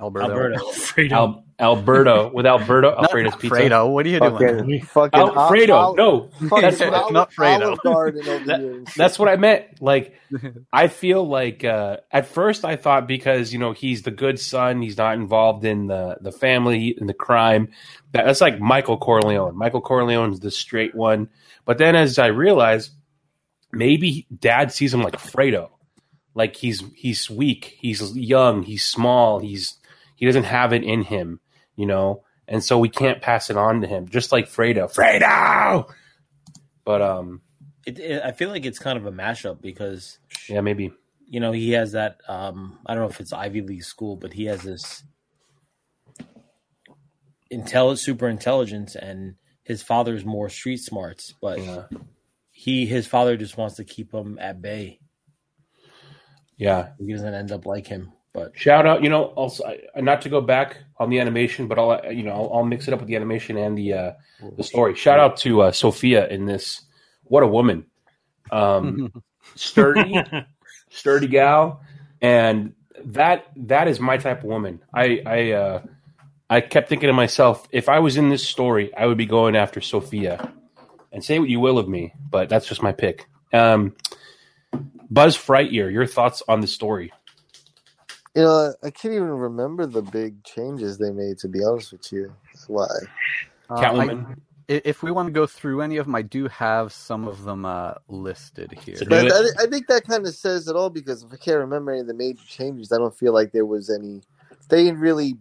Alberto. 0.00 0.26
Alberto. 0.28 0.58
Fredo. 0.72 1.12
Al- 1.12 1.44
Alberto 1.60 2.32
with 2.32 2.44
Alberto 2.44 2.90
Not 2.96 3.04
Alfredo's 3.04 3.36
pizza. 3.36 3.54
Fredo. 3.54 3.88
What 3.92 4.04
are 4.04 4.08
you 4.08 4.18
doing? 4.18 4.80
Fucking, 4.80 4.80
fucking 4.86 5.20
Alfredo. 5.20 5.74
Ol- 5.76 5.94
no, 5.94 6.28
fucking 6.48 6.60
that's 6.62 6.80
what 6.80 6.94
I- 6.94 7.10
not 7.10 7.30
Fredo. 7.32 7.66
Olive 7.66 7.78
Garden 7.84 8.28
over 8.28 8.44
That- 8.46 8.92
That's 8.96 9.16
what 9.18 9.28
I 9.28 9.36
meant. 9.36 9.80
Like, 9.80 10.14
I 10.72 10.88
feel 10.88 11.24
like 11.28 11.62
uh, 11.62 11.98
at 12.10 12.26
first 12.26 12.64
I 12.64 12.74
thought 12.74 13.06
because 13.06 13.52
you 13.52 13.60
know 13.60 13.72
he's 13.72 14.02
the 14.02 14.10
good 14.10 14.40
son, 14.40 14.82
he's 14.82 14.96
not 14.96 15.14
involved 15.14 15.64
in 15.64 15.86
the 15.86 16.16
the 16.20 16.32
family 16.32 16.96
and 16.98 17.08
the 17.08 17.14
crime. 17.14 17.68
That, 18.10 18.24
that's 18.26 18.40
like 18.40 18.58
Michael 18.58 18.98
Corleone. 18.98 19.56
Michael 19.56 19.82
Corleone's 19.82 20.40
the 20.40 20.50
straight 20.50 20.96
one. 20.96 21.28
But 21.64 21.78
then 21.78 21.94
as 21.94 22.18
I 22.18 22.26
realized, 22.28 22.90
maybe 23.72 24.26
Dad 24.36 24.72
sees 24.72 24.92
him 24.94 25.02
like 25.02 25.16
Fredo, 25.16 25.70
like 26.34 26.56
he's 26.56 26.82
he's 26.94 27.28
weak, 27.30 27.76
he's 27.80 28.16
young, 28.16 28.62
he's 28.62 28.84
small, 28.84 29.38
he's 29.38 29.78
he 30.16 30.26
doesn't 30.26 30.44
have 30.44 30.72
it 30.72 30.84
in 30.84 31.02
him, 31.02 31.40
you 31.76 31.86
know, 31.86 32.22
and 32.46 32.62
so 32.62 32.78
we 32.78 32.88
can't 32.88 33.22
pass 33.22 33.50
it 33.50 33.56
on 33.56 33.80
to 33.80 33.86
him, 33.86 34.08
just 34.08 34.32
like 34.32 34.46
Fredo. 34.46 34.92
Fredo. 34.94 35.90
But 36.84 37.02
um, 37.02 37.40
It, 37.86 37.98
it, 37.98 38.22
I 38.22 38.32
feel 38.32 38.50
like 38.50 38.64
it's 38.66 38.78
kind 38.78 38.98
of 38.98 39.06
a 39.06 39.12
mashup 39.12 39.60
because 39.60 40.18
yeah, 40.48 40.60
maybe. 40.60 40.92
you 41.28 41.40
know 41.40 41.52
he 41.52 41.72
has 41.72 41.92
that. 41.92 42.20
Um, 42.28 42.78
I 42.86 42.94
don't 42.94 43.04
know 43.04 43.10
if 43.10 43.20
it's 43.20 43.32
Ivy 43.32 43.62
League 43.62 43.84
school, 43.84 44.16
but 44.16 44.32
he 44.32 44.46
has 44.46 44.62
this 44.62 45.02
intelligent, 47.50 48.00
super 48.00 48.28
intelligence, 48.28 48.94
and 48.96 49.34
his 49.62 49.82
father's 49.82 50.24
more 50.24 50.48
street 50.48 50.78
smarts. 50.78 51.34
But 51.40 51.58
Yeah. 51.60 51.84
He, 52.60 52.84
his 52.84 53.06
father, 53.06 53.38
just 53.38 53.56
wants 53.56 53.76
to 53.76 53.84
keep 53.84 54.12
him 54.12 54.38
at 54.38 54.60
bay. 54.60 55.00
Yeah. 56.58 56.90
He 56.98 57.10
doesn't 57.10 57.32
end 57.32 57.52
up 57.52 57.64
like 57.64 57.86
him. 57.86 58.12
But 58.34 58.52
Shout 58.54 58.86
out, 58.86 59.02
you 59.02 59.08
know, 59.08 59.24
also 59.24 59.64
not 59.96 60.20
to 60.22 60.28
go 60.28 60.42
back 60.42 60.76
on 60.98 61.08
the 61.08 61.20
animation, 61.20 61.68
but 61.68 61.78
I'll 61.78 62.12
you 62.12 62.22
know 62.22 62.32
I'll, 62.32 62.52
I'll 62.52 62.64
mix 62.64 62.86
it 62.86 62.94
up 62.94 63.00
with 63.00 63.08
the 63.08 63.16
animation 63.16 63.56
and 63.56 63.76
the 63.76 63.92
uh, 63.92 64.12
the 64.56 64.62
story. 64.62 64.94
Shout 64.94 65.18
out 65.18 65.36
to 65.38 65.62
uh, 65.62 65.72
Sophia 65.72 66.28
in 66.28 66.44
this. 66.44 66.82
What 67.24 67.42
a 67.42 67.48
woman, 67.48 67.86
um, 68.52 69.10
sturdy, 69.56 70.22
sturdy 70.90 71.26
gal, 71.26 71.82
and 72.20 72.74
that 73.04 73.46
that 73.56 73.88
is 73.88 73.98
my 73.98 74.16
type 74.16 74.38
of 74.38 74.44
woman. 74.44 74.80
I 74.94 75.22
I 75.26 75.50
uh, 75.50 75.82
I 76.48 76.60
kept 76.60 76.88
thinking 76.88 77.08
to 77.08 77.12
myself, 77.12 77.66
if 77.72 77.88
I 77.88 77.98
was 77.98 78.16
in 78.16 78.28
this 78.28 78.46
story, 78.46 78.94
I 78.94 79.06
would 79.06 79.18
be 79.18 79.26
going 79.26 79.56
after 79.56 79.80
Sophia. 79.80 80.52
And 81.12 81.24
say 81.24 81.38
what 81.38 81.48
you 81.48 81.60
will 81.60 81.78
of 81.78 81.88
me, 81.88 82.14
but 82.30 82.48
that's 82.48 82.66
just 82.66 82.82
my 82.82 82.92
pick. 82.92 83.28
Um, 83.52 83.94
Buzz 85.10 85.36
Frightyear, 85.36 85.92
your 85.92 86.06
thoughts 86.06 86.42
on 86.48 86.60
the 86.60 86.66
story? 86.68 87.12
You 88.34 88.42
know, 88.42 88.74
I 88.82 88.90
can't 88.90 89.14
even 89.14 89.28
remember 89.28 89.86
the 89.86 90.02
big 90.02 90.44
changes 90.44 90.98
they 90.98 91.10
made. 91.10 91.38
To 91.38 91.48
be 91.48 91.64
honest 91.64 91.92
with 91.92 92.12
you, 92.12 92.32
why? 92.68 92.86
Uh, 93.68 93.74
I- 93.98 94.10
Catwoman. 94.12 94.36
if 94.68 95.02
we 95.02 95.10
want 95.10 95.26
to 95.26 95.32
go 95.32 95.46
through 95.46 95.80
any 95.82 95.96
of 95.96 96.06
them, 96.06 96.14
I 96.14 96.22
do 96.22 96.46
have 96.48 96.92
some 96.92 97.26
of 97.26 97.42
them 97.44 97.64
uh, 97.64 97.94
listed 98.08 98.72
here. 98.72 98.96
So 98.96 99.06
But. 99.08 99.32
I, 99.32 99.64
I 99.64 99.66
think 99.66 99.88
that 99.88 100.06
kind 100.06 100.26
of 100.26 100.34
says 100.34 100.68
it 100.68 100.76
all 100.76 100.90
because 100.90 101.24
if 101.24 101.32
I 101.32 101.36
can't 101.36 101.58
remember 101.58 101.90
any 101.92 102.02
of 102.02 102.06
the 102.06 102.14
major 102.14 102.44
changes, 102.46 102.92
I 102.92 102.98
don't 102.98 103.16
feel 103.16 103.34
like 103.34 103.52
there 103.52 103.66
was 103.66 103.90
any. 103.90 104.22
They 104.68 104.84
didn't 104.84 105.00
really 105.00 105.38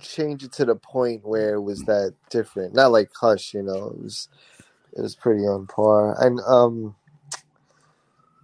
change 0.00 0.44
it 0.44 0.52
to 0.54 0.64
the 0.64 0.76
point 0.76 1.26
where 1.26 1.54
it 1.54 1.62
was 1.62 1.84
that 1.84 2.14
different. 2.30 2.74
Not 2.74 2.92
like 2.92 3.10
Hush, 3.20 3.54
you 3.54 3.62
know. 3.62 3.88
It 3.88 3.98
was 4.02 4.28
it 4.96 5.02
was 5.02 5.14
pretty 5.14 5.42
on 5.42 5.66
par. 5.66 6.16
And 6.24 6.40
um, 6.40 6.96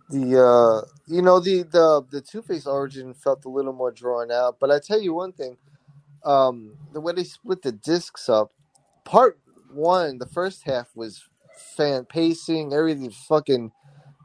the 0.09 0.43
uh, 0.43 0.87
you 1.07 1.23
know 1.23 1.41
the 1.41 1.63
the 1.63 2.05
the 2.11 2.21
Two 2.21 2.43
Face 2.43 2.67
origin 2.67 3.15
felt 3.15 3.45
a 3.45 3.49
little 3.49 3.73
more 3.73 3.91
drawn 3.91 4.31
out. 4.31 4.59
But 4.61 4.71
I 4.71 4.79
tell 4.79 5.01
you 5.01 5.15
one 5.15 5.33
thing, 5.33 5.57
um, 6.25 6.77
the 6.93 7.01
way 7.01 7.13
they 7.15 7.25
split 7.25 7.63
the 7.63 7.73
discs 7.73 8.29
up, 8.29 8.53
part 9.05 9.39
one, 9.73 10.19
the 10.19 10.27
first 10.27 10.65
half 10.65 10.89
was 10.95 11.25
fan 11.77 12.05
pacing, 12.05 12.73
everything 12.73 13.11
fucking 13.11 13.73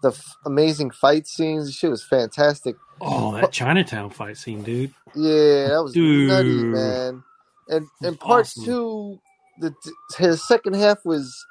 the 0.01 0.09
f- 0.09 0.35
amazing 0.45 0.91
fight 0.91 1.27
scenes. 1.27 1.73
Shit 1.73 1.89
was 1.89 2.03
fantastic. 2.03 2.75
Oh, 2.99 3.31
that 3.33 3.51
Chinatown 3.51 4.09
fight 4.09 4.37
scene, 4.37 4.63
dude. 4.63 4.93
Yeah, 5.15 5.69
that 5.69 5.81
was 5.83 5.95
nutty, 5.95 6.49
Dude. 6.49 6.73
man. 6.73 7.23
And 7.69 7.87
and 8.01 8.19
part 8.19 8.47
awesome. 8.47 8.65
two, 8.65 9.19
the 9.59 9.73
his 10.17 10.45
second 10.47 10.75
half 10.75 11.05
was 11.05 11.45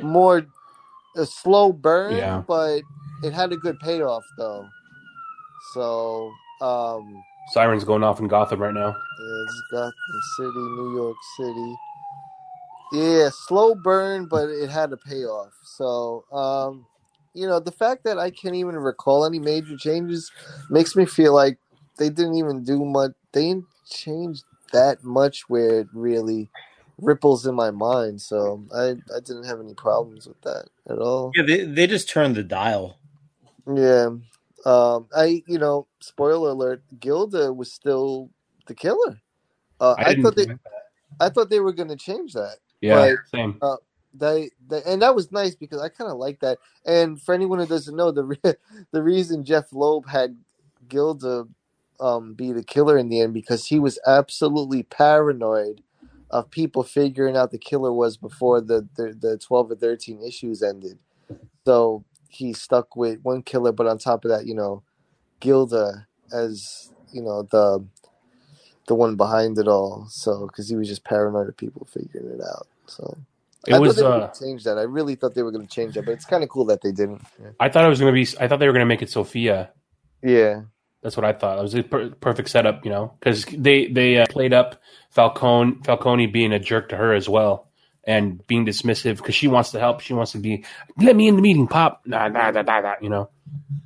more 0.00 0.46
a 1.16 1.26
slow 1.26 1.72
burn, 1.72 2.16
Yeah. 2.16 2.42
but 2.46 2.82
it 3.22 3.32
had 3.32 3.52
a 3.52 3.56
good 3.56 3.78
payoff 3.80 4.24
though. 4.36 4.68
So, 5.74 6.32
um, 6.60 7.22
Sirens 7.52 7.84
going 7.84 8.02
off 8.02 8.20
in 8.20 8.28
Gotham 8.28 8.60
right 8.60 8.74
now. 8.74 8.88
yeah, 8.88 9.42
it's 9.44 9.62
Gotham 9.70 9.92
City, 10.36 10.58
New 10.58 10.94
York 10.96 11.16
City. 11.38 11.74
Yeah, 12.92 13.30
slow 13.32 13.74
burn, 13.74 14.26
but 14.26 14.48
it 14.48 14.70
had 14.70 14.92
a 14.92 14.96
payoff. 14.96 15.52
So, 15.64 16.24
um, 16.32 16.86
you 17.34 17.46
know, 17.46 17.60
the 17.60 17.72
fact 17.72 18.04
that 18.04 18.18
I 18.18 18.30
can't 18.30 18.54
even 18.54 18.76
recall 18.76 19.24
any 19.24 19.38
major 19.38 19.76
changes 19.76 20.30
makes 20.70 20.94
me 20.96 21.04
feel 21.04 21.34
like 21.34 21.58
they 21.98 22.08
didn't 22.10 22.34
even 22.36 22.62
do 22.64 22.84
much. 22.84 23.12
They 23.32 23.48
didn't 23.48 23.66
change 23.90 24.42
that 24.72 25.02
much 25.04 25.48
where 25.48 25.80
it 25.80 25.88
really 25.92 26.48
ripples 26.98 27.46
in 27.46 27.54
my 27.54 27.70
mind. 27.70 28.20
So 28.20 28.64
I, 28.74 28.96
I 29.14 29.20
didn't 29.20 29.44
have 29.44 29.60
any 29.60 29.74
problems 29.74 30.26
with 30.26 30.40
that 30.42 30.66
at 30.88 30.98
all. 30.98 31.32
yeah, 31.34 31.42
they 31.42 31.64
they 31.64 31.86
just 31.86 32.08
turned 32.08 32.36
the 32.36 32.42
dial. 32.42 32.98
Yeah. 33.66 34.10
Um, 34.64 35.06
I, 35.16 35.42
you 35.46 35.58
know, 35.58 35.86
spoiler 36.00 36.50
alert, 36.50 36.82
Gilda 36.98 37.52
was 37.52 37.72
still 37.72 38.30
the 38.66 38.74
killer. 38.74 39.20
Uh, 39.80 39.94
I 39.98 40.10
I, 40.10 40.14
thought 40.16 40.34
they, 40.34 40.46
think 40.46 40.60
I 41.20 41.28
thought 41.28 41.50
they 41.50 41.60
were 41.60 41.72
going 41.72 41.88
to 41.88 41.96
change 41.96 42.32
that. 42.32 42.56
Yeah, 42.80 43.14
But, 43.14 43.18
same. 43.30 43.58
uh, 43.62 43.76
they, 44.12 44.50
they, 44.68 44.82
and 44.86 45.02
that 45.02 45.14
was 45.14 45.30
nice 45.30 45.54
because 45.54 45.80
I 45.80 45.88
kind 45.88 46.10
of 46.10 46.18
like 46.18 46.40
that. 46.40 46.58
And 46.84 47.20
for 47.20 47.34
anyone 47.34 47.58
who 47.58 47.66
doesn't 47.66 47.94
know, 47.94 48.10
the 48.10 48.24
re- 48.24 48.54
the 48.90 49.02
reason 49.02 49.44
Jeph 49.44 49.72
Loeb 49.72 50.08
had 50.08 50.36
Gilda 50.88 51.46
um, 52.00 52.34
be 52.34 52.52
the 52.52 52.64
killer 52.64 52.98
in 52.98 53.08
the 53.08 53.20
end 53.20 53.34
because 53.34 53.66
he 53.66 53.78
was 53.78 53.98
absolutely 54.06 54.82
paranoid 54.82 55.82
of 56.30 56.50
people 56.50 56.82
figuring 56.82 57.36
out 57.36 57.50
the 57.50 57.58
killer 57.58 57.92
was 57.92 58.16
before 58.16 58.60
the 58.60 58.88
the, 58.96 59.16
the 59.18 59.38
twelve 59.38 59.70
or 59.70 59.76
thirteen 59.76 60.22
issues 60.22 60.62
ended. 60.62 60.98
So 61.66 62.04
he 62.28 62.52
stuck 62.52 62.96
with 62.96 63.20
one 63.22 63.42
killer, 63.42 63.72
but 63.72 63.86
on 63.86 63.98
top 63.98 64.24
of 64.24 64.30
that, 64.30 64.46
you 64.46 64.54
know, 64.54 64.82
Gilda 65.40 66.06
as 66.32 66.90
you 67.12 67.22
know 67.22 67.42
the 67.42 67.86
the 68.86 68.94
one 68.94 69.16
behind 69.16 69.58
it 69.58 69.68
all. 69.68 70.06
So 70.10 70.46
because 70.46 70.68
he 70.68 70.76
was 70.76 70.88
just 70.88 71.04
paranoid 71.04 71.48
of 71.48 71.56
people 71.56 71.86
figuring 71.90 72.28
it 72.30 72.40
out. 72.42 72.68
So 72.86 73.18
It 73.66 73.74
I 73.74 73.78
was, 73.78 73.96
thought 73.96 73.96
they 73.96 74.06
uh, 74.06 74.28
change 74.38 74.64
that. 74.64 74.78
I 74.78 74.82
really 74.82 75.14
thought 75.16 75.34
they 75.34 75.42
were 75.42 75.52
going 75.52 75.66
to 75.66 75.74
change 75.74 75.94
that, 75.94 76.04
but 76.04 76.12
it's 76.12 76.24
kind 76.24 76.42
of 76.42 76.48
cool 76.48 76.66
that 76.66 76.82
they 76.82 76.92
didn't. 76.92 77.22
I 77.58 77.68
thought 77.68 77.84
it 77.84 77.88
was 77.88 78.00
going 78.00 78.14
to 78.14 78.32
be. 78.32 78.38
I 78.38 78.48
thought 78.48 78.58
they 78.60 78.66
were 78.66 78.72
going 78.72 78.84
to 78.84 78.86
make 78.86 79.02
it 79.02 79.10
Sophia. 79.10 79.70
Yeah, 80.22 80.62
That's 81.06 81.16
what 81.16 81.24
I 81.24 81.32
thought. 81.32 81.60
It 81.60 81.62
was 81.62 81.74
a 81.76 81.84
per- 81.84 82.10
perfect 82.10 82.48
setup, 82.48 82.84
you 82.84 82.90
know, 82.90 83.14
because 83.20 83.44
they 83.44 83.86
they 83.86 84.18
uh, 84.18 84.26
played 84.28 84.52
up 84.52 84.82
Falcone 85.10 85.76
Falcone 85.84 86.26
being 86.26 86.52
a 86.52 86.58
jerk 86.58 86.88
to 86.88 86.96
her 86.96 87.14
as 87.14 87.28
well 87.28 87.68
and 88.02 88.44
being 88.48 88.66
dismissive 88.66 89.18
because 89.18 89.36
she 89.36 89.46
wants 89.46 89.70
to 89.70 89.78
help. 89.78 90.00
She 90.00 90.14
wants 90.14 90.32
to 90.32 90.38
be 90.38 90.64
let 90.98 91.14
me 91.14 91.28
in 91.28 91.36
the 91.36 91.42
meeting, 91.42 91.68
pop. 91.68 92.02
Nah, 92.06 92.26
nah, 92.26 92.50
nah, 92.50 92.62
nah, 92.62 92.80
nah, 92.80 92.94
you 93.00 93.08
know. 93.08 93.30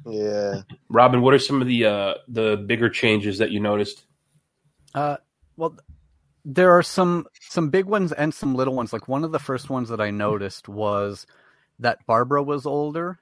yeah. 0.06 0.62
Robin, 0.88 1.20
what 1.20 1.34
are 1.34 1.38
some 1.38 1.60
of 1.60 1.68
the 1.68 1.84
uh, 1.84 2.14
the 2.26 2.56
bigger 2.56 2.88
changes 2.88 3.36
that 3.36 3.50
you 3.50 3.60
noticed? 3.60 4.02
Uh, 4.94 5.18
well, 5.58 5.76
there 6.46 6.70
are 6.70 6.82
some 6.82 7.26
some 7.38 7.68
big 7.68 7.84
ones 7.84 8.12
and 8.12 8.32
some 8.32 8.54
little 8.54 8.74
ones. 8.74 8.94
Like 8.94 9.08
one 9.08 9.24
of 9.24 9.32
the 9.32 9.38
first 9.38 9.68
ones 9.68 9.90
that 9.90 10.00
I 10.00 10.10
noticed 10.10 10.70
was 10.70 11.26
that 11.80 11.98
Barbara 12.06 12.42
was 12.42 12.64
older, 12.64 13.18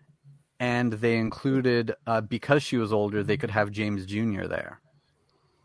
and 0.61 0.92
they 0.92 1.16
included 1.16 1.94
uh, 2.07 2.21
because 2.21 2.62
she 2.62 2.77
was 2.77 2.92
older, 2.92 3.23
they 3.23 3.37
could 3.37 3.51
have 3.51 3.71
James 3.71 4.06
Jr. 4.06 4.46
there. 4.46 4.81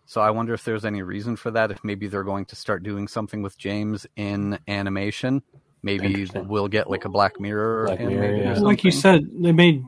So 0.05 0.21
I 0.21 0.29
wonder 0.31 0.53
if 0.53 0.63
there's 0.63 0.85
any 0.85 1.01
reason 1.01 1.35
for 1.35 1.49
that. 1.51 1.71
If 1.71 1.83
maybe 1.83 2.07
they're 2.07 2.23
going 2.23 2.45
to 2.45 2.55
start 2.55 2.83
doing 2.83 3.07
something 3.07 3.41
with 3.41 3.57
James 3.57 4.05
in 4.15 4.59
animation. 4.67 5.41
Maybe 5.81 6.27
we'll 6.35 6.67
get 6.67 6.89
like 6.89 7.05
a 7.05 7.09
Black 7.09 7.39
Mirror. 7.39 7.87
Black 7.87 7.99
animated 7.99 8.21
Mirror, 8.21 8.33
or 8.33 8.37
yeah. 8.37 8.45
something. 8.53 8.63
Like 8.63 8.83
you 8.83 8.91
said, 8.91 9.27
they 9.33 9.51
made 9.51 9.83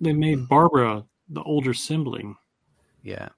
they 0.00 0.12
made 0.12 0.48
Barbara 0.48 1.04
the 1.28 1.42
older 1.42 1.72
sibling. 1.72 2.36
yeah. 3.02 3.28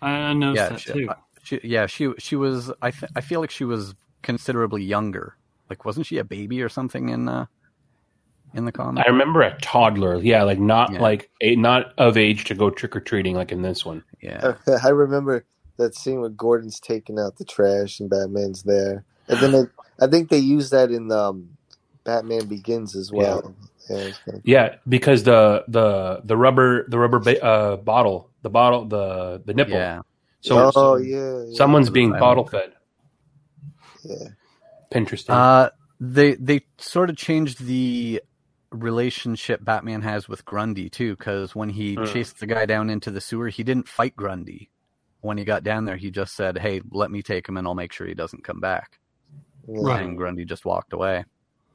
I, 0.00 0.10
I 0.10 0.32
noticed 0.32 0.62
yeah, 0.62 0.68
that 0.68 0.80
she, 0.80 0.92
too. 0.92 1.10
uh, 1.10 1.14
she, 1.42 1.60
yeah, 1.64 1.86
she 1.86 2.12
she 2.18 2.36
was. 2.36 2.72
I 2.80 2.90
th- 2.92 3.10
I 3.16 3.20
feel 3.20 3.40
like 3.40 3.50
she 3.50 3.64
was 3.64 3.94
considerably 4.22 4.82
younger. 4.82 5.36
Like, 5.68 5.84
wasn't 5.84 6.06
she 6.06 6.18
a 6.18 6.24
baby 6.24 6.62
or 6.62 6.68
something 6.68 7.08
in 7.08 7.28
uh 7.28 7.46
in 8.54 8.64
the 8.64 8.72
comic? 8.72 9.04
I 9.06 9.10
remember 9.10 9.42
a 9.42 9.56
toddler. 9.60 10.16
Yeah, 10.16 10.42
like 10.44 10.58
not 10.58 10.92
Yeah. 10.92 11.00
like 11.00 11.30
a, 11.40 11.56
not 11.56 11.92
of 11.98 12.16
age 12.16 12.44
to 12.44 12.54
go 12.54 12.70
trick 12.70 12.96
or 12.96 13.00
treating 13.00 13.34
like 13.34 13.52
in 13.52 13.62
this 13.62 13.84
one. 13.84 14.04
Yeah, 14.22 14.54
I 14.84 14.88
remember 14.88 15.44
that 15.76 15.94
scene 15.94 16.20
where 16.20 16.28
Gordon's 16.30 16.80
taking 16.80 17.18
out 17.18 17.36
the 17.36 17.44
trash 17.44 18.00
and 18.00 18.10
Batman's 18.10 18.62
there, 18.64 19.04
and 19.28 19.38
then 19.40 19.52
they, 19.52 19.62
I 20.00 20.06
think 20.08 20.28
they 20.28 20.38
use 20.38 20.70
that 20.70 20.90
in 20.90 21.10
um, 21.12 21.50
Batman 22.04 22.46
Begins 22.46 22.96
as 22.96 23.12
well. 23.12 23.54
Yeah, 23.90 23.96
it's 23.98 24.18
kinda- 24.24 24.40
Yeah, 24.44 24.74
because 24.88 25.22
the 25.22 25.64
the 25.68 26.20
the 26.24 26.36
rubber 26.36 26.86
the 26.88 26.98
rubber 26.98 27.18
ba- 27.20 27.42
uh, 27.42 27.76
bottle 27.76 28.30
the 28.42 28.50
bottle 28.50 28.84
the 28.86 29.42
the 29.44 29.54
nipple. 29.54 29.74
Yeah. 29.74 30.02
So, 30.40 30.66
oh 30.66 30.70
so 30.70 30.96
yeah, 30.96 31.44
yeah. 31.48 31.54
someone's 31.56 31.90
being 31.90 32.12
bottle 32.12 32.46
fed. 32.46 32.72
Yeah. 34.04 34.28
Interesting. 34.94 35.34
Uh, 35.34 35.70
they 36.00 36.34
they 36.34 36.60
sort 36.78 37.10
of 37.10 37.16
changed 37.16 37.64
the 37.64 38.22
relationship 38.70 39.64
Batman 39.64 40.02
has 40.02 40.28
with 40.28 40.44
Grundy 40.44 40.88
too, 40.90 41.16
because 41.16 41.54
when 41.54 41.68
he 41.70 41.94
Hmm. 41.94 42.04
chased 42.04 42.40
the 42.40 42.46
guy 42.46 42.66
down 42.66 42.90
into 42.90 43.10
the 43.10 43.20
sewer, 43.20 43.48
he 43.48 43.62
didn't 43.62 43.88
fight 43.88 44.16
Grundy. 44.16 44.70
When 45.20 45.38
he 45.38 45.44
got 45.44 45.64
down 45.64 45.84
there, 45.84 45.96
he 45.96 46.10
just 46.10 46.36
said, 46.36 46.58
"Hey, 46.58 46.80
let 46.92 47.10
me 47.10 47.22
take 47.22 47.48
him, 47.48 47.56
and 47.56 47.66
I'll 47.66 47.74
make 47.74 47.92
sure 47.92 48.06
he 48.06 48.14
doesn't 48.14 48.44
come 48.44 48.60
back." 48.60 49.00
Right. 49.66 50.02
And 50.04 50.16
Grundy 50.16 50.44
just 50.44 50.64
walked 50.64 50.92
away. 50.92 51.24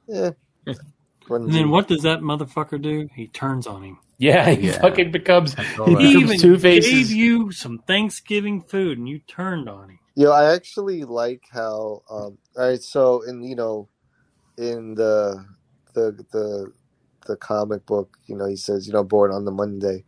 Yeah. 0.08 0.32
And 0.66 1.54
then 1.54 1.70
what 1.70 1.88
does 1.88 2.02
that 2.04 2.20
motherfucker 2.22 2.82
do? 2.82 3.08
He 3.16 3.28
turns 3.28 3.66
on 3.68 3.84
him. 3.84 3.98
yeah, 4.18 4.50
he 4.52 4.68
yeah. 4.68 4.80
fucking 4.82 5.12
becomes 5.12 5.54
he 5.56 5.62
right. 5.78 5.88
He 5.88 5.96
becomes 5.96 6.16
even 6.16 6.40
two 6.40 6.58
gave 6.60 7.12
you 7.12 7.52
some 7.52 7.80
Thanksgiving 7.80 8.62
food, 8.62 8.98
and 8.98 9.08
you 9.08 9.20
turned 9.20 9.70
on 9.70 9.90
him. 9.90 10.00
Yo, 10.16 10.32
I 10.32 10.54
actually 10.54 11.04
like 11.04 11.44
how 11.52 12.04
um 12.10 12.38
all 12.58 12.70
right, 12.70 12.82
so 12.82 13.22
in 13.24 13.42
you 13.44 13.56
know 13.56 13.90
in 14.58 14.96
the 14.96 15.46
the 15.94 16.26
the 16.32 16.72
the 17.26 17.36
comic 17.36 17.86
book, 17.86 18.18
you 18.26 18.36
know, 18.36 18.46
he 18.46 18.56
says, 18.56 18.88
you 18.88 18.94
know, 18.94 19.04
born 19.04 19.32
on 19.32 19.46
the 19.46 19.52
Monday. 19.52 20.04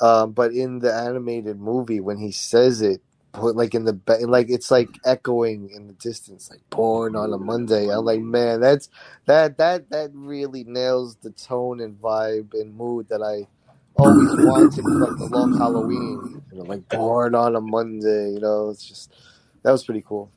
Um, 0.00 0.32
but 0.32 0.52
in 0.52 0.80
the 0.80 0.92
animated 0.92 1.58
movie 1.58 2.00
when 2.00 2.18
he 2.18 2.32
says 2.32 2.82
it, 2.82 3.00
put 3.32 3.56
like 3.56 3.74
in 3.74 3.84
the 3.84 3.98
like 4.28 4.48
it's 4.50 4.70
like 4.70 4.88
echoing 5.04 5.70
in 5.70 5.86
the 5.86 5.92
distance, 5.94 6.50
like 6.50 6.60
born 6.70 7.16
on 7.16 7.32
a 7.32 7.38
Monday. 7.38 7.88
I'm 7.88 8.04
like, 8.04 8.20
man, 8.20 8.60
that's 8.60 8.88
that 9.26 9.58
that 9.58 9.90
that 9.90 10.10
really 10.14 10.64
nails 10.64 11.16
the 11.16 11.30
tone 11.30 11.80
and 11.80 11.96
vibe 12.00 12.54
and 12.54 12.74
mood 12.74 13.08
that 13.08 13.22
I 13.22 13.48
always 13.96 14.34
wanted 14.36 14.84
from 14.98 15.18
the 15.18 15.26
long 15.26 15.56
Halloween. 15.56 16.42
You 16.52 16.58
know, 16.58 16.64
like 16.64 16.88
born 16.88 17.34
on 17.34 17.56
a 17.56 17.60
Monday, 17.60 18.32
you 18.32 18.40
know, 18.40 18.70
it's 18.70 18.86
just 18.86 19.14
that 19.62 19.72
was 19.72 19.84
pretty 19.84 20.02
cool. 20.06 20.30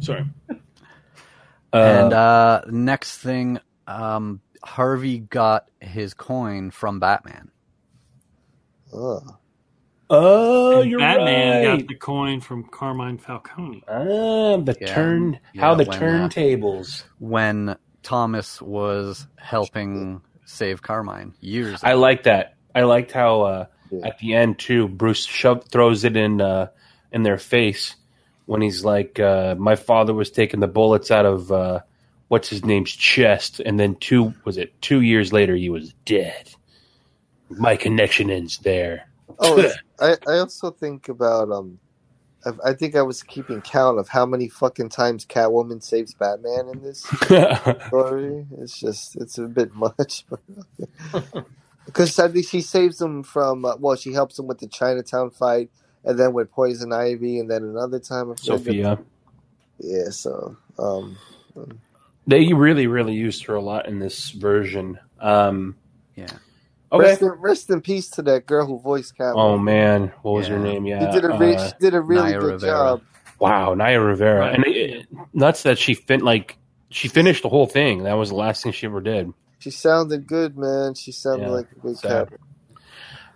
Sorry. 0.00 0.24
And 1.76 2.12
uh, 2.12 2.62
next 2.68 3.18
thing, 3.18 3.58
um, 3.86 4.40
Harvey 4.64 5.18
got 5.18 5.68
his 5.80 6.14
coin 6.14 6.70
from 6.70 7.00
Batman. 7.00 7.50
Oh. 8.92 9.20
oh, 10.10 10.80
And 10.82 10.90
you're 10.90 11.00
Batman 11.00 11.66
right. 11.68 11.78
got 11.78 11.88
the 11.88 11.94
coin 11.94 12.40
from 12.40 12.64
Carmine 12.64 13.18
Falcone. 13.18 13.82
Ah, 13.88 14.56
the 14.58 14.76
Yeah. 14.80 14.94
turn 14.94 15.40
Yeah, 15.52 15.60
how 15.62 15.74
the 15.74 15.84
when, 15.84 15.96
uh, 16.02 16.28
turntables. 16.28 17.04
when 17.18 17.76
Thomas 18.02 18.62
was 18.62 19.26
helping 19.36 20.22
save 20.44 20.82
Carmine 20.82 21.34
years. 21.40 21.82
I 21.82 21.90
ago. 21.92 22.00
like 22.00 22.22
that. 22.24 22.54
I 22.74 22.82
liked 22.82 23.10
how 23.12 23.40
uh, 23.42 23.66
Yeah. 23.90 24.06
at 24.06 24.18
the 24.18 24.34
end 24.34 24.58
too, 24.58 24.86
Bruce 24.88 25.24
shove, 25.24 25.64
throws 25.70 26.04
it 26.04 26.16
in 26.16 26.40
uh, 26.40 26.68
in 27.12 27.22
their 27.22 27.38
face 27.38 27.96
when 28.46 28.62
he's 28.62 28.84
like, 28.84 29.20
uh, 29.20 29.54
"My 29.58 29.76
father 29.76 30.14
was 30.14 30.30
taking 30.30 30.60
the 30.60 30.66
bullets 30.68 31.10
out 31.10 31.26
of 31.26 31.52
uh, 31.52 31.80
what's 32.28 32.48
his 32.48 32.64
name's 32.64 32.90
chest, 32.92 33.60
and 33.60 33.78
then 33.78 33.96
two 33.96 34.34
was 34.44 34.56
it 34.56 34.80
two 34.80 35.02
years 35.02 35.32
later 35.32 35.54
he 35.54 35.68
was 35.68 35.94
dead. 36.04 36.50
My 37.50 37.76
connection 37.76 38.30
ends 38.30 38.58
there." 38.58 39.08
Oh, 39.38 39.70
I, 40.00 40.16
I 40.26 40.38
also 40.38 40.70
think 40.70 41.08
about 41.08 41.50
um, 41.50 41.78
I, 42.46 42.70
I 42.70 42.74
think 42.74 42.94
I 42.94 43.02
was 43.02 43.22
keeping 43.22 43.60
count 43.60 43.98
of 43.98 44.08
how 44.08 44.24
many 44.24 44.48
fucking 44.48 44.90
times 44.90 45.26
Catwoman 45.26 45.82
saves 45.82 46.14
Batman 46.14 46.68
in 46.72 46.82
this 46.82 47.00
story. 47.88 48.46
It's 48.58 48.78
just 48.78 49.16
it's 49.16 49.38
a 49.38 49.42
bit 49.42 49.74
much, 49.74 50.24
because 51.84 52.14
think 52.14 52.42
she 52.42 52.60
saves 52.60 53.00
him 53.00 53.22
from 53.22 53.64
uh, 53.64 53.76
well, 53.76 53.96
she 53.96 54.12
helps 54.12 54.38
him 54.38 54.46
with 54.46 54.58
the 54.58 54.68
Chinatown 54.68 55.30
fight, 55.30 55.70
and 56.06 56.18
then 56.18 56.32
with 56.32 56.50
Poison 56.50 56.92
Ivy, 56.92 57.38
and 57.40 57.50
then 57.50 57.62
another 57.64 57.98
time 57.98 58.30
I 58.32 58.34
Sophia. 58.36 58.98
Yeah, 59.78 60.08
so 60.10 60.56
um, 60.78 61.18
They 62.26 62.52
really, 62.54 62.86
really 62.86 63.14
used 63.14 63.44
her 63.46 63.54
a 63.54 63.60
lot 63.60 63.86
in 63.86 63.98
this 63.98 64.30
version. 64.30 64.98
Um, 65.20 65.76
Yeah. 66.16 66.26
okay. 66.90 67.04
rest, 67.08 67.22
in, 67.22 67.28
rest 67.28 67.70
in 67.70 67.80
peace 67.82 68.08
to 68.10 68.22
that 68.22 68.46
girl 68.46 68.66
who 68.66 68.78
voiced 68.80 69.16
Catwoman. 69.18 69.34
Oh 69.36 69.58
man, 69.58 70.12
what 70.22 70.32
was 70.32 70.46
her 70.48 70.58
name? 70.58 70.86
Yeah, 70.86 71.12
she 71.12 71.20
did 71.20 71.30
a 71.30 71.36
re- 71.36 71.56
uh, 71.56 71.68
she 71.68 71.74
did 71.80 71.94
a 71.94 72.00
really 72.00 72.30
Naya 72.32 72.40
good 72.40 72.52
Rivera. 72.54 72.72
job. 72.72 73.02
Wow, 73.38 73.74
Naya 73.74 74.00
Rivera, 74.00 74.40
Right. 74.40 74.54
and 74.54 74.66
it, 74.66 74.76
it- 74.76 75.06
nuts 75.34 75.62
that 75.64 75.78
she 75.78 75.94
fin 75.94 76.20
like 76.20 76.56
she 76.90 77.08
finished 77.08 77.42
the 77.42 77.48
whole 77.50 77.66
thing. 77.66 78.04
That 78.04 78.14
was 78.14 78.30
the 78.30 78.36
last 78.36 78.62
thing 78.62 78.72
she 78.72 78.86
ever 78.86 79.00
did. 79.02 79.32
She 79.58 79.70
sounded 79.70 80.26
good, 80.26 80.56
man. 80.56 80.94
She 80.94 81.12
sounded 81.12 81.46
Yeah, 81.46 81.50
like 81.52 81.66
a 81.72 81.80
good 81.80 81.96
sad. 81.98 82.28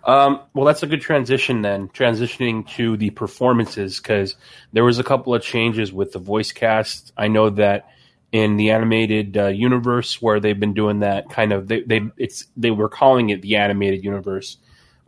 Um, 0.03 0.41
well, 0.53 0.65
that's 0.65 0.83
a 0.83 0.87
good 0.87 1.01
transition 1.01 1.61
then. 1.61 1.89
Transitioning 1.89 2.67
to 2.71 2.97
the 2.97 3.11
performances 3.11 3.99
because 3.99 4.35
there 4.73 4.83
was 4.83 4.99
a 4.99 5.03
couple 5.03 5.35
of 5.35 5.43
changes 5.43 5.93
with 5.93 6.11
the 6.11 6.19
voice 6.19 6.51
cast. 6.51 7.13
I 7.17 7.27
know 7.27 7.49
that 7.51 7.89
in 8.31 8.57
the 8.57 8.71
animated 8.71 9.37
uh, 9.37 9.47
universe 9.47 10.21
where 10.21 10.39
they've 10.39 10.59
been 10.59 10.73
doing 10.73 10.99
that 10.99 11.29
kind 11.29 11.51
of 11.51 11.67
they 11.67 11.81
they 11.81 12.01
it's 12.17 12.45
they 12.55 12.71
were 12.71 12.89
calling 12.89 13.29
it 13.29 13.41
the 13.41 13.57
animated 13.57 14.03
universe 14.03 14.57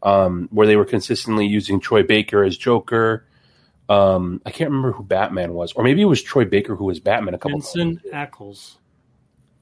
um, 0.04 0.50
where 0.52 0.68
they 0.68 0.76
were 0.76 0.86
consistently 0.86 1.48
using 1.48 1.80
Troy 1.80 2.04
Baker 2.04 2.44
as 2.44 2.58
Joker. 2.58 3.26
Um, 3.90 4.42
I 4.46 4.52
can't 4.52 4.70
remember 4.70 4.92
who 4.92 5.04
Batman 5.04 5.54
was, 5.54 5.74
or 5.74 5.84
maybe 5.84 6.02
it 6.02 6.06
was 6.06 6.22
Troy 6.22 6.46
Baker 6.46 6.76
who 6.76 6.86
was 6.86 7.00
Batman 7.00 7.34
a 7.34 7.38
couple. 7.38 7.60
Vincent 7.60 8.02
Ackles. 8.14 8.76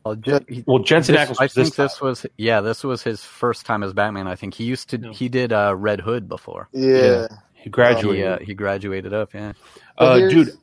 Well, 0.04 0.16
Je- 0.16 0.40
he- 0.48 0.64
Well, 0.66 0.80
Jensen 0.80 1.16
this- 1.16 1.30
Ackles 1.30 1.36
I 1.40 1.44
was 1.46 1.54
this 1.54 1.68
think 1.70 1.76
this 1.76 2.02
was 2.02 2.26
yeah, 2.38 2.62
this 2.62 2.84
was 2.84 3.04
his 3.04 3.24
first 3.24 3.66
time 3.66 3.84
as 3.84 3.94
Batman. 3.94 4.28
I 4.28 4.36
think 4.36 4.54
he 4.56 4.64
used 4.64 4.90
to 4.90 4.98
No. 4.98 5.12
he 5.12 5.30
did 5.30 5.54
uh, 5.54 5.76
Red 5.78 6.02
Hood 6.02 6.28
before. 6.28 6.70
Yeah. 6.74 7.28
He 7.54 7.64
He, 7.66 7.70
graduated. 7.70 8.26
uh, 8.28 8.40
he 8.40 8.54
graduated 8.56 9.14
up. 9.14 9.34
Yeah, 9.36 9.54
uh, 9.98 10.18
dude. 10.18 10.54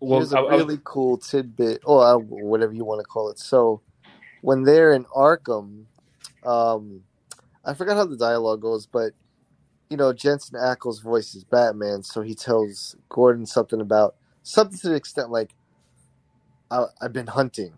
Well, 0.00 0.20
Here's 0.20 0.34
I- 0.34 0.40
a 0.40 0.44
I- 0.44 0.56
really 0.56 0.78
cool 0.84 1.16
tidbit, 1.16 1.80
or 1.86 2.04
uh, 2.04 2.16
whatever 2.18 2.74
you 2.74 2.84
want 2.84 3.00
to 3.00 3.06
call 3.06 3.30
it. 3.30 3.38
So, 3.38 3.80
when 4.42 4.64
they're 4.64 4.92
in 4.92 5.04
Arkham, 5.06 5.84
um, 6.44 7.00
I 7.64 7.72
forgot 7.72 7.96
how 7.96 8.04
the 8.04 8.18
dialogue 8.18 8.60
goes, 8.60 8.84
but 8.86 9.12
you 9.88 9.96
know, 9.96 10.12
Jensen 10.12 10.58
Ackles 10.58 11.02
voices 11.02 11.44
Batman, 11.44 12.02
so 12.02 12.20
he 12.20 12.34
tells 12.34 12.96
Gordon 13.08 13.46
something 13.46 13.80
about 13.80 14.16
something 14.42 14.76
to 14.80 14.88
the 14.90 14.94
extent 14.96 15.30
like, 15.30 15.54
I, 16.70 16.84
"I've 17.00 17.12
been 17.14 17.26
hunting. 17.28 17.72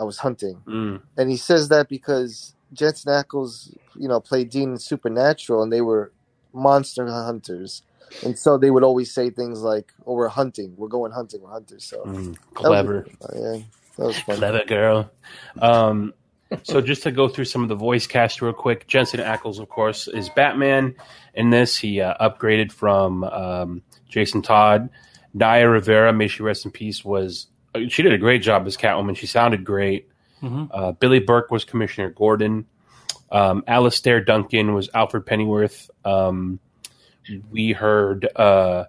I 0.00 0.04
was 0.04 0.18
hunting," 0.18 0.56
Mm. 0.66 1.02
and 1.18 1.30
he 1.30 1.36
says 1.36 1.68
that 1.68 1.88
because 1.88 2.54
Jensen 2.72 3.12
Ackles, 3.12 3.72
you 3.96 4.08
know, 4.08 4.18
played 4.20 4.50
Dean 4.50 4.70
in 4.72 4.78
Supernatural, 4.78 5.62
and 5.62 5.72
they 5.72 5.82
were 5.82 6.10
monster 6.52 7.06
hunters. 7.06 7.82
And 8.24 8.36
so 8.36 8.58
they 8.58 8.70
would 8.72 8.82
always 8.82 9.12
say 9.14 9.30
things 9.30 9.60
like, 9.62 9.92
"Oh, 10.06 10.14
we're 10.14 10.28
hunting. 10.28 10.74
We're 10.76 10.88
going 10.88 11.12
hunting. 11.12 11.42
We're 11.42 11.50
hunters." 11.50 11.84
So 11.84 12.02
Mm, 12.04 12.12
that 12.12 12.26
was- 12.26 12.38
clever. 12.54 13.06
yeah, 13.34 13.58
that 13.98 14.06
was 14.06 14.18
fun. 14.20 14.36
Clever 14.38 14.64
girl. 14.66 15.10
Um, 15.60 16.14
so 16.64 16.80
just 16.80 17.04
to 17.04 17.12
go 17.12 17.28
through 17.28 17.44
some 17.44 17.62
of 17.62 17.68
the 17.68 17.76
voice 17.76 18.08
cast 18.08 18.42
real 18.42 18.52
quick, 18.52 18.88
Jensen 18.88 19.20
Ackles, 19.20 19.60
of 19.60 19.68
course, 19.68 20.08
is 20.08 20.28
Batman. 20.30 20.96
In 21.34 21.50
this, 21.50 21.76
he 21.76 22.00
uh, 22.00 22.14
upgraded 22.20 22.72
from 22.72 23.22
um, 23.24 23.82
Jason 24.08 24.42
Todd. 24.42 24.90
Naya 25.32 25.68
Rivera, 25.68 26.12
may 26.12 26.26
she 26.26 26.42
rest 26.42 26.64
in 26.64 26.72
peace, 26.72 27.04
was 27.04 27.46
she 27.88 28.02
did 28.02 28.12
a 28.12 28.18
great 28.18 28.42
job 28.42 28.66
as 28.66 28.76
Catwoman. 28.76 29.16
She 29.16 29.26
sounded 29.26 29.64
great. 29.64 30.08
Mhm. 30.42 30.68
Uh, 30.72 30.92
Billy 30.92 31.20
Burke 31.20 31.50
was 31.50 31.64
Commissioner 31.64 32.10
Gordon. 32.10 32.66
Um, 33.30 33.62
Alistair 33.66 34.20
Duncan 34.20 34.74
was 34.74 34.88
Alfred 34.94 35.24
Pennyworth. 35.26 35.90
Um, 36.04 36.58
we 37.50 37.72
heard 37.72 38.26
uh, 38.34 38.84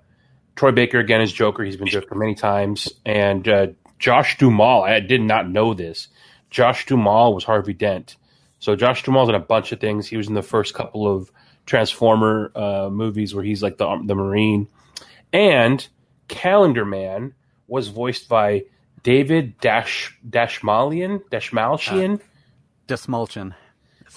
Troy 0.56 0.72
Baker 0.72 1.00
again 1.00 1.22
as 1.22 1.32
Joker. 1.32 1.64
He's 1.64 1.78
been 1.78 1.88
Joker 1.88 2.16
many 2.16 2.34
times. 2.36 2.92
And 3.06 3.48
uh, 3.48 3.68
Josh 4.00 4.38
Duhamel, 4.38 4.84
I 4.84 5.00
did 5.00 5.22
not 5.22 5.50
know 5.50 5.74
this. 5.74 6.08
Josh 6.50 6.86
Duhamel 6.86 7.34
was 7.36 7.44
Harvey 7.44 7.74
Dent. 7.74 8.16
So 8.60 8.76
Josh 8.76 9.04
Duhamel's 9.04 9.30
in 9.30 9.36
a 9.36 9.40
bunch 9.40 9.72
of 9.72 9.80
things. 9.80 10.08
He 10.08 10.18
was 10.18 10.28
in 10.28 10.34
the 10.34 10.42
first 10.42 10.74
couple 10.74 11.08
of 11.08 11.32
Transformer 11.66 12.52
uh, 12.56 12.90
movies 12.92 13.36
where 13.36 13.44
he's 13.44 13.62
like 13.62 13.78
the 13.78 14.02
the 14.06 14.16
Marine. 14.16 14.68
And 15.32 15.88
Calendar 16.28 16.86
Man 16.86 17.34
was 17.72 17.88
voiced 17.88 18.28
by 18.30 18.64
David 19.04 19.58
Dash 19.62 20.16
Dashmalian 20.30 21.22
Dashmalchian, 21.32 22.20
Desmulchin. 22.88 23.54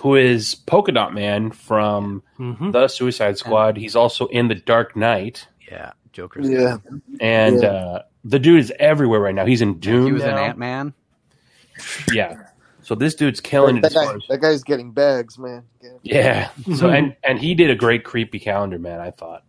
who 0.03 0.17
is 0.17 0.55
Polka 0.57 0.93
Dot 0.93 1.15
Man 1.15 1.51
from 1.53 2.23
Mhm. 2.39 2.73
the 2.73 2.89
Suicide 2.89 3.39
Squad. 3.39 3.77
He's 3.77 3.95
also 3.97 4.27
in 4.27 4.49
The 4.49 4.57
Dark 4.57 4.97
Knight. 4.97 5.47
Yeah, 5.71 5.93
Joker's. 6.13 6.51
Yeah, 6.51 6.79
And 7.21 7.63
Yeah. 7.63 7.69
uh, 7.69 8.03
the 8.25 8.39
dude 8.41 8.59
is 8.61 8.73
everywhere 8.79 9.21
right 9.21 9.35
now. 9.35 9.47
He's 9.47 9.63
in 9.63 9.79
Dune. 9.79 10.07
He 10.07 10.13
was 10.13 10.23
in 10.25 10.31
now. 10.31 10.39
Ant 10.45 10.59
Man. 10.59 10.93
Yeah. 12.13 12.49
So 12.83 12.95
this 12.95 13.15
dude's 13.15 13.41
killing 13.41 13.79
it 13.79 13.83
that, 13.83 13.89
as 13.89 13.95
guy, 13.95 14.15
that 14.29 14.41
guy's 14.43 14.63
getting 14.63 14.91
bags, 14.93 15.39
man. 15.39 15.63
Yeah. 16.03 16.49
So 16.77 16.91
and 16.91 17.17
and 17.23 17.39
he 17.39 17.55
did 17.55 17.71
a 17.71 17.75
great 17.75 18.05
creepy 18.05 18.39
calendar 18.41 18.79
man. 18.79 19.01
I 19.01 19.11
thought. 19.13 19.45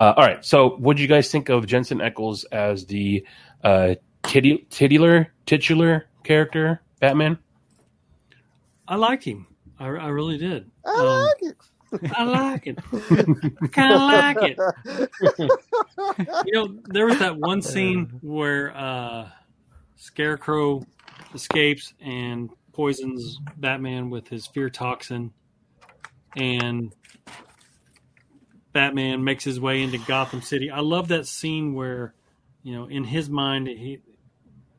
Uh, 0.00 0.14
all 0.16 0.24
right. 0.26 0.44
So 0.44 0.70
what 0.76 0.96
do 0.96 1.02
you 1.02 1.08
guys 1.08 1.30
think 1.30 1.48
of 1.48 1.66
Jensen 1.66 1.98
Ackles 1.98 2.44
as 2.50 2.86
the 2.86 3.24
uh, 3.62 3.94
titty, 4.24 4.66
titular 4.70 5.32
titular 5.46 6.06
character, 6.24 6.82
Batman? 7.00 7.38
I 8.88 8.96
like 8.96 9.22
him. 9.22 9.46
I, 9.78 9.86
I 9.86 10.08
really 10.08 10.38
did. 10.38 10.70
I 10.84 10.90
Um, 10.90 11.06
like 11.06 11.42
it. 11.42 11.56
I 12.16 12.24
like 12.24 12.66
it. 12.66 12.78
I 13.62 13.66
kind 13.68 13.92
of 13.94 14.00
like 14.00 14.36
it. 14.40 15.50
You 16.46 16.52
know, 16.52 16.78
there 16.86 17.06
was 17.06 17.18
that 17.18 17.36
one 17.36 17.60
scene 17.62 18.06
where 18.22 18.74
uh, 18.76 19.28
Scarecrow 19.96 20.84
escapes 21.34 21.92
and 22.00 22.50
poisons 22.72 23.38
Batman 23.58 24.08
with 24.10 24.26
his 24.28 24.46
fear 24.46 24.68
toxin, 24.70 25.32
and 26.36 26.92
Batman 28.72 29.24
makes 29.24 29.44
his 29.44 29.60
way 29.60 29.82
into 29.82 29.98
Gotham 29.98 30.42
City. 30.42 30.70
I 30.70 30.80
love 30.80 31.08
that 31.08 31.26
scene 31.26 31.74
where, 31.74 32.14
you 32.62 32.74
know, 32.74 32.86
in 32.86 33.04
his 33.04 33.28
mind, 33.28 33.68
he. 33.68 34.00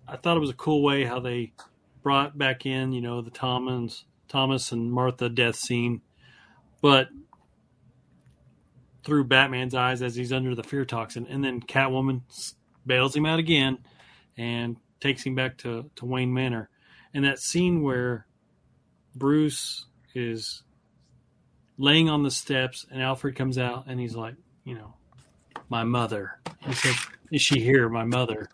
I 0.07 0.17
thought 0.17 0.37
it 0.37 0.41
was 0.41 0.49
a 0.49 0.55
cool 0.55 0.83
way 0.83 1.05
how 1.05 1.19
they 1.19 1.53
brought 2.01 2.37
back 2.37 2.65
in, 2.65 2.91
you 2.91 3.01
know, 3.01 3.21
the 3.21 3.31
Thomas, 3.31 4.03
Thomas 4.27 4.71
and 4.71 4.91
Martha 4.91 5.29
death 5.29 5.55
scene, 5.55 6.01
but 6.81 7.07
through 9.03 9.25
Batman's 9.25 9.75
eyes 9.75 10.01
as 10.01 10.15
he's 10.15 10.33
under 10.33 10.55
the 10.55 10.63
fear 10.63 10.85
toxin, 10.85 11.27
and 11.29 11.43
then 11.43 11.61
Catwoman 11.61 12.21
bails 12.85 13.15
him 13.15 13.25
out 13.25 13.39
again 13.39 13.77
and 14.37 14.77
takes 14.99 15.23
him 15.23 15.35
back 15.35 15.57
to, 15.59 15.89
to 15.95 16.05
Wayne 16.05 16.33
Manor. 16.33 16.69
And 17.13 17.25
that 17.25 17.39
scene 17.39 17.81
where 17.81 18.27
Bruce 19.15 19.85
is 20.15 20.63
laying 21.77 22.09
on 22.09 22.23
the 22.23 22.31
steps 22.31 22.85
and 22.91 23.01
Alfred 23.01 23.35
comes 23.35 23.57
out 23.57 23.85
and 23.87 23.99
he's 23.99 24.15
like, 24.15 24.35
you 24.63 24.75
know, 24.75 24.93
my 25.69 25.83
mother. 25.83 26.39
He 26.59 26.73
said, 26.73 26.95
Is 27.31 27.41
she 27.41 27.59
here, 27.59 27.89
my 27.89 28.03
mother? 28.03 28.49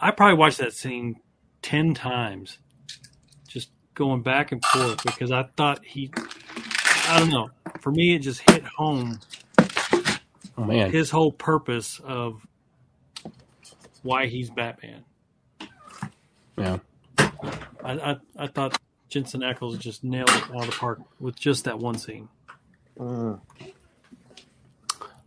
I 0.00 0.10
probably 0.10 0.36
watched 0.36 0.58
that 0.58 0.72
scene 0.74 1.20
10 1.62 1.94
times, 1.94 2.58
just 3.46 3.70
going 3.94 4.22
back 4.22 4.52
and 4.52 4.64
forth 4.64 5.02
because 5.04 5.32
I 5.32 5.44
thought 5.56 5.84
he, 5.84 6.10
I 7.08 7.18
don't 7.18 7.30
know. 7.30 7.50
For 7.80 7.90
me, 7.90 8.14
it 8.14 8.20
just 8.20 8.48
hit 8.50 8.64
home 8.64 9.20
Oh 10.58 10.64
man, 10.64 10.90
his 10.90 11.10
whole 11.10 11.30
purpose 11.30 12.00
of 12.00 12.44
why 14.02 14.26
he's 14.26 14.50
Batman. 14.50 15.04
yeah. 16.56 16.78
I, 17.18 17.92
I, 17.92 18.16
I 18.36 18.46
thought 18.48 18.80
Jensen 19.08 19.40
Ackles 19.40 19.78
just 19.78 20.02
nailed 20.02 20.30
it 20.30 20.42
out 20.50 20.62
of 20.62 20.66
the 20.66 20.72
park 20.72 21.00
with 21.20 21.38
just 21.38 21.64
that 21.64 21.78
one 21.78 21.96
scene. 21.96 22.28
Mm. 22.98 23.40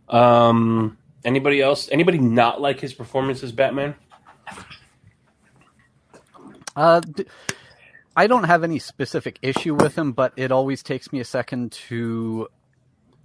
Um, 0.08 0.98
anybody 1.24 1.60
else? 1.62 1.88
Anybody 1.90 2.18
not 2.18 2.60
like 2.60 2.80
his 2.80 2.94
performance 2.94 3.42
as 3.42 3.52
Batman? 3.52 3.94
Uh, 6.76 7.00
d- 7.00 7.26
I 8.16 8.26
don't 8.26 8.44
have 8.44 8.64
any 8.64 8.78
specific 8.78 9.38
issue 9.42 9.74
with 9.74 9.96
him, 9.96 10.12
but 10.12 10.32
it 10.36 10.52
always 10.52 10.82
takes 10.82 11.12
me 11.12 11.20
a 11.20 11.24
second 11.24 11.72
to 11.72 12.48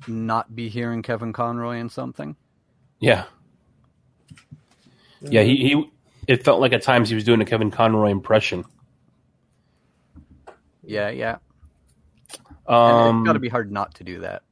not 0.07 0.55
be 0.55 0.69
hearing 0.69 1.01
Kevin 1.01 1.33
Conroy 1.33 1.77
in 1.77 1.89
something. 1.89 2.35
Yeah, 2.99 3.25
yeah. 5.21 5.43
He, 5.43 5.57
he 5.57 5.91
it 6.27 6.43
felt 6.43 6.61
like 6.61 6.73
at 6.73 6.81
times 6.81 7.09
he 7.09 7.15
was 7.15 7.23
doing 7.23 7.41
a 7.41 7.45
Kevin 7.45 7.71
Conroy 7.71 8.11
impression. 8.11 8.65
Yeah, 10.83 11.09
yeah. 11.09 11.37
And 12.67 12.75
Um, 12.75 13.19
it's 13.21 13.27
got 13.27 13.33
to 13.33 13.39
be 13.39 13.49
hard 13.49 13.71
not 13.71 13.95
to 13.95 14.03
do 14.03 14.19
that. 14.19 14.43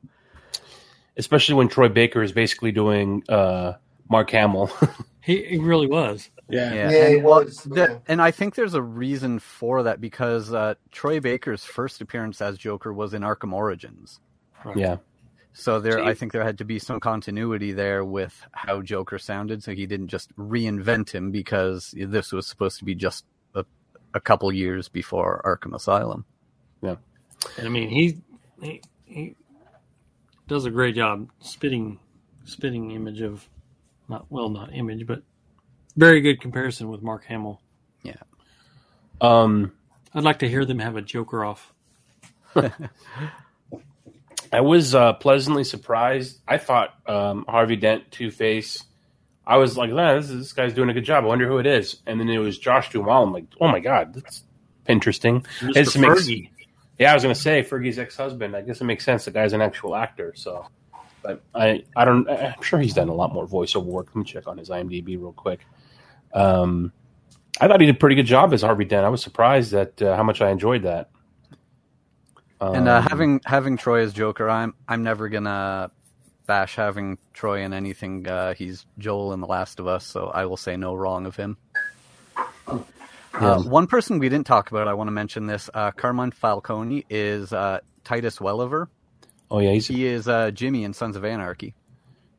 especially 1.18 1.56
when 1.56 1.68
Troy 1.70 1.90
Baker 1.90 2.22
is 2.24 2.32
basically 2.32 2.72
doing 2.72 3.24
uh, 3.30 3.74
Mark 4.10 4.30
Hamill. 4.32 4.72
He, 5.22 5.44
he 5.44 5.58
really 5.58 5.88
was. 5.88 6.30
Yeah. 6.50 6.72
Yeah, 6.72 6.92
Yeah, 6.92 7.06
and, 7.08 7.24
well, 7.24 7.44
was, 7.44 7.64
the- 7.64 8.00
and 8.08 8.22
I 8.22 8.30
think 8.30 8.54
there's 8.54 8.76
a 8.76 8.82
reason 8.84 9.40
for 9.40 9.82
that 9.82 10.00
because 10.00 10.54
uh, 10.54 10.76
Troy 10.92 11.20
Baker's 11.20 11.64
first 11.64 12.00
appearance 12.00 12.42
as 12.42 12.60
Joker 12.60 12.94
was 12.94 13.16
in 13.16 13.24
Arkham 13.24 13.52
Origins. 13.52 14.20
yeah, 14.76 14.98
So 15.54 15.80
there, 15.80 15.94
So 15.94 16.06
I 16.06 16.14
think 16.14 16.32
there 16.32 16.44
had 16.44 16.60
to 16.60 16.64
be 16.64 16.78
some 16.78 17.00
continuity 17.00 17.72
there 17.72 18.06
with 18.06 18.40
how 18.52 18.84
Joker 18.84 19.18
sounded. 19.18 19.64
So 19.64 19.72
he 19.74 19.88
didn't 19.88 20.10
just 20.10 20.30
reinvent 20.38 21.10
him 21.10 21.32
because 21.32 21.92
this 21.98 22.32
was 22.32 22.46
supposed 22.46 22.78
to 22.78 22.86
be 22.86 22.94
just 22.94 23.26
a, 23.56 23.66
a 24.14 24.20
couple 24.20 24.52
years 24.52 24.90
before 24.90 25.42
Arkham 25.44 25.74
Asylum. 25.74 26.24
And 27.58 27.66
I 27.68 27.70
mean, 27.70 27.90
he, 27.90 28.18
he 28.62 28.82
he 29.06 29.36
does 30.48 30.66
a 30.66 30.70
great 30.72 30.96
job 30.96 31.30
spitting 31.40 32.00
spitting 32.46 32.92
image 32.92 33.22
of 33.22 33.48
not 34.08 34.26
well 34.30 34.50
not 34.50 34.72
image 34.74 35.08
but 35.08 35.24
very 35.98 36.22
good 36.22 36.40
comparison 36.42 36.90
with 36.90 37.02
Mark 37.02 37.26
Hamill. 37.26 37.62
Yeah. 38.04 38.16
Um, 39.22 39.72
I'd 40.14 40.24
like 40.24 40.40
to 40.40 40.50
hear 40.50 40.66
them 40.66 40.80
have 40.80 40.96
a 40.98 41.02
Joker 41.02 41.44
off. 41.46 41.74
I 44.54 44.62
was 44.62 44.94
uh, 44.94 45.14
pleasantly 45.14 45.64
surprised. 45.64 46.40
I 46.48 46.58
thought 46.58 46.94
um, 47.08 47.46
Harvey 47.48 47.76
Dent, 47.76 48.12
Two 48.12 48.32
Face. 48.32 48.84
I 49.48 49.58
was 49.58 49.78
like, 49.78 49.92
nah, 49.92 50.16
this, 50.16 50.30
this 50.30 50.54
guy's 50.54 50.74
doing 50.74 50.90
a 50.90 50.94
good 50.94 51.04
job. 51.04 51.24
I 51.24 51.28
wonder 51.28 51.48
who 51.48 51.58
it 51.60 51.66
is. 51.68 51.98
And 52.06 52.20
then 52.20 52.30
it 52.30 52.38
was 52.40 52.58
Josh 52.58 52.90
Duhamel. 52.92 53.24
I'm 53.24 53.34
like, 53.34 53.46
oh 53.60 53.68
my 53.68 53.80
god, 53.80 54.14
that's 54.14 54.44
interesting. 54.88 55.42
Mr. 55.60 55.70
It 55.70 55.84
just 55.84 55.98
makes- 55.98 56.28
Fergie. 56.28 56.50
Yeah, 56.98 57.12
I 57.12 57.14
was 57.14 57.24
gonna 57.24 57.36
say 57.36 57.62
Fergie's 57.64 58.00
ex-husband. 58.00 58.56
I 58.56 58.62
guess 58.62 58.80
it 58.82 58.86
makes 58.86 59.04
sense. 59.04 59.26
The 59.26 59.32
guy's 59.32 59.54
an 59.54 59.62
actual 59.62 59.96
actor, 59.96 60.34
so. 60.36 60.66
But 61.22 61.42
I, 61.54 61.84
I 61.96 62.06
don't. 62.06 62.30
I'm 62.30 62.62
sure 62.62 62.80
he's 62.80 62.94
done 62.94 63.10
a 63.10 63.14
lot 63.14 63.34
more 63.34 63.48
voiceover 63.48 63.86
work. 63.86 64.08
Let 64.10 64.16
me 64.16 64.24
check 64.24 64.48
on 64.48 64.58
his 64.58 64.70
IMDb 64.70 65.08
real 65.20 65.34
quick. 65.34 65.66
Um, 66.34 66.92
I 67.60 67.68
thought 67.68 67.80
he 67.82 67.88
did 67.88 67.96
a 67.96 68.00
pretty 68.00 68.16
good 68.16 68.26
job 68.28 68.54
as 68.54 68.62
Harvey 68.62 68.86
Dent. 68.86 69.06
I 69.06 69.10
was 69.10 69.24
surprised 69.24 69.74
at 69.74 70.02
uh, 70.02 70.16
how 70.16 70.24
much 70.24 70.42
I 70.42 70.52
enjoyed 70.52 70.84
that. 70.84 71.10
and 72.62 72.88
uh, 72.88 72.98
Um, 72.98 73.04
having 73.04 73.42
having 73.46 73.78
Troy 73.78 74.02
as 74.02 74.14
Joker, 74.14 74.50
I'm 74.50 74.76
I'm 74.88 75.04
never 75.04 75.28
gonna 75.30 75.90
bash 76.46 76.76
having 76.76 77.18
Troy 77.34 77.64
in 77.64 77.74
anything. 77.74 78.28
Uh, 78.28 78.54
he's 78.54 78.86
Joel 79.00 79.34
in 79.34 79.42
The 79.42 79.48
Last 79.48 79.80
of 79.80 79.88
Us, 79.88 80.06
so 80.06 80.28
I 80.28 80.46
will 80.46 80.58
say 80.58 80.78
no 80.78 80.94
wrong 80.94 81.26
of 81.26 81.36
him. 81.36 81.58
Uh, 83.40 83.62
one 83.64 83.88
person 83.88 84.20
we 84.20 84.30
didn't 84.30 84.48
talk 84.48 84.72
about, 84.72 84.88
I 84.88 84.94
want 84.94 85.08
to 85.08 85.12
mention 85.12 85.46
this. 85.46 85.70
Uh, 85.74 85.92
Carmine 85.92 86.32
Falcone 86.32 87.06
is 87.10 87.52
uh, 87.52 87.80
Titus 88.04 88.40
Welliver. 88.40 88.88
oh 89.52 89.60
yeah, 89.60 89.72
he's 89.72 89.88
He 89.88 90.06
is 90.06 90.28
uh, 90.28 90.52
Jimmy 90.52 90.84
in 90.84 90.94
Sons 90.94 91.16
of 91.16 91.26
Anarchy. 91.26 91.74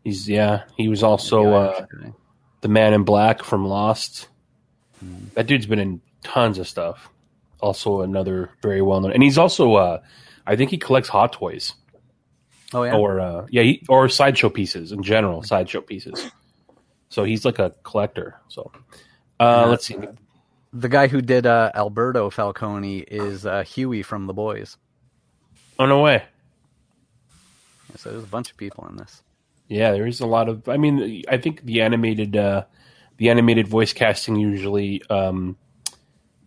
he's 0.04 0.28
yeah. 0.28 0.62
He 0.76 0.88
was 0.88 1.02
also 1.02 1.44
The 1.44 1.50
uh, 1.50 1.86
the 2.62 2.68
Man 2.68 2.94
in 2.94 3.04
Black 3.04 3.42
from 3.42 3.66
Lost. 3.66 4.28
That 5.34 5.46
dude's 5.46 5.66
been 5.66 5.78
in 5.78 6.00
tons 6.24 6.58
of 6.58 6.66
stuff. 6.66 7.10
Also, 7.60 8.00
another 8.00 8.50
very 8.62 8.82
well 8.82 9.00
known, 9.00 9.12
and 9.12 9.22
he's 9.22 9.38
also, 9.38 9.74
uh, 9.74 10.00
I 10.46 10.56
think 10.56 10.70
he 10.70 10.78
collects 10.78 11.08
Hot 11.08 11.32
Toys 11.32 11.74
oh 12.74 12.82
yeah, 12.84 12.94
or 12.94 13.20
uh, 13.20 13.46
yeah, 13.50 13.62
he, 13.62 13.82
or 13.88 14.08
sideshow 14.08 14.50
pieces 14.50 14.92
in 14.92 15.02
general, 15.02 15.42
sideshow 15.42 15.80
pieces. 15.80 16.30
So 17.08 17.24
he's 17.24 17.44
like 17.44 17.58
a 17.58 17.72
collector. 17.82 18.40
So 18.48 18.72
uh, 19.38 19.66
let's 19.68 19.86
see. 19.86 19.96
The 20.76 20.88
guy 20.88 21.08
who 21.08 21.20
did 21.22 21.46
uh, 21.46 21.70
Alberto 21.74 22.30
Falcone 22.30 22.98
is 22.98 23.46
uh, 23.46 23.62
Huey 23.62 24.02
from 24.02 24.26
The 24.26 24.34
Boys. 24.34 24.76
Oh 25.78 25.86
no 25.86 26.02
way! 26.02 26.24
So 27.96 28.10
there's 28.10 28.24
a 28.24 28.28
bunch 28.28 28.50
of 28.50 28.56
people 28.56 28.86
in 28.88 28.96
this. 28.96 29.22
Yeah, 29.68 29.92
there 29.92 30.06
is 30.06 30.20
a 30.20 30.26
lot 30.26 30.48
of. 30.48 30.68
I 30.68 30.76
mean, 30.76 31.22
I 31.28 31.38
think 31.38 31.64
the 31.64 31.82
animated, 31.82 32.36
uh, 32.36 32.64
the 33.16 33.30
animated 33.30 33.68
voice 33.68 33.92
casting 33.92 34.36
usually 34.36 35.02
um, 35.10 35.56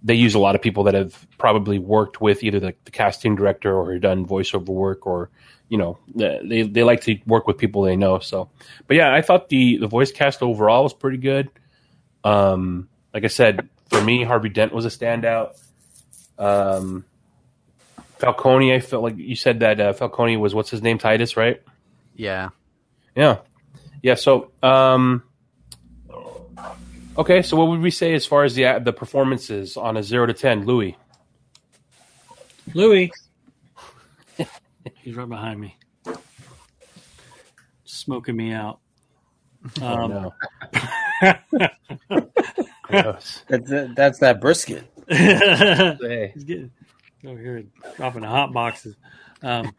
they 0.03 0.15
use 0.15 0.36
a 0.36 0.39
lot 0.39 0.55
of 0.55 0.61
people 0.61 0.84
that 0.84 0.93
have 0.93 1.27
probably 1.38 1.80
worked 1.80 2.21
with 2.21 2.43
either 2.43 2.59
the, 2.59 2.73
the 2.86 2.91
casting 2.91 3.36
director 3.36 3.75
or 3.75 3.97
done 3.99 4.25
voiceover 4.25 4.69
work, 4.69 5.05
or 5.05 5.30
you 5.67 5.77
know, 5.77 5.97
they 6.15 6.63
they 6.63 6.84
like 6.84 7.01
to 7.01 7.17
work 7.25 7.47
with 7.47 7.57
people 7.57 7.84
they 7.84 7.95
know. 7.95 8.19
So, 8.19 8.49
but 8.88 8.97
yeah, 8.97 9.13
I 9.13 9.21
thought 9.21 9.49
the 9.49 9.77
the 9.77 9.88
voice 9.88 10.11
cast 10.11 10.41
overall 10.41 10.84
was 10.84 10.93
pretty 10.93 11.17
good. 11.17 11.49
Um, 12.23 12.89
like 13.13 13.23
I 13.23 13.27
said, 13.27 13.69
for 13.89 14.01
me, 14.01 14.23
Harvey 14.23 14.49
Dent 14.49 14.73
was 14.73 14.85
a 14.85 14.89
standout. 14.89 15.59
Um, 16.37 17.05
Falcone, 18.19 18.73
I 18.73 18.79
felt 18.79 19.03
like 19.03 19.17
you 19.17 19.35
said 19.35 19.59
that 19.61 19.79
uh, 19.79 19.93
Falcone 19.93 20.37
was 20.37 20.53
what's 20.55 20.69
his 20.69 20.81
name, 20.81 20.97
Titus, 20.97 21.35
right? 21.37 21.61
Yeah, 22.15 22.49
Yeah, 23.15 23.37
yeah. 24.03 24.15
So, 24.15 24.51
um, 24.61 25.23
okay. 27.17 27.41
So, 27.41 27.55
what 27.57 27.69
would 27.69 27.79
we 27.79 27.91
say 27.91 28.13
as 28.13 28.25
far 28.25 28.43
as 28.43 28.55
the 28.55 28.81
the 28.83 28.91
performances 28.93 29.77
on 29.77 29.95
a 29.97 30.03
zero 30.03 30.25
to 30.25 30.33
ten, 30.33 30.65
Louis? 30.65 30.97
Louis. 32.73 33.11
He's 35.01 35.15
right 35.15 35.27
behind 35.29 35.59
me. 35.59 35.77
Smoking 37.85 38.35
me 38.35 38.51
out. 38.53 38.79
Oh, 39.81 39.85
Um, 39.87 40.11
no. 40.11 40.33
Gross. 42.89 43.43
That's 43.47 43.69
that, 43.69 43.95
that's 43.95 44.19
that 44.19 44.41
brisket. 44.41 44.83
Hey. 45.09 46.31
He's 46.33 46.43
getting 46.43 46.71
over 47.25 47.39
here 47.39 47.63
dropping 47.97 48.21
the 48.21 48.27
hot 48.27 48.53
boxes. 48.53 48.95
Um, 49.41 49.73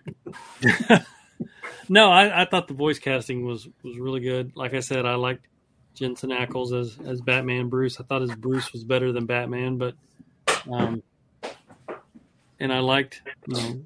no, 1.89 2.11
I, 2.11 2.43
I 2.43 2.45
thought 2.47 2.69
the 2.69 2.75
voice 2.75 2.99
casting 2.99 3.45
was 3.45 3.69
was 3.83 3.99
really 3.99 4.21
good. 4.21 4.53
Like 4.57 4.75
I 4.75 4.81
said, 4.81 5.07
I 5.07 5.15
liked 5.15 5.47
Jensen 5.95 6.31
Ackles 6.31 6.73
as 6.79 6.99
as 7.07 7.21
Batman 7.21 7.69
Bruce. 7.69 8.01
I 8.01 8.05
thought 8.05 8.23
his 8.23 8.35
Bruce 8.35 8.73
was 8.73 8.85
better 8.85 9.13
than 9.13 9.27
Batman, 9.27 9.77
but 9.79 9.95
Um, 10.71 11.03
and 12.59 12.73
I 12.73 12.81
liked, 12.81 13.23
you 13.47 13.55
know, 13.55 13.81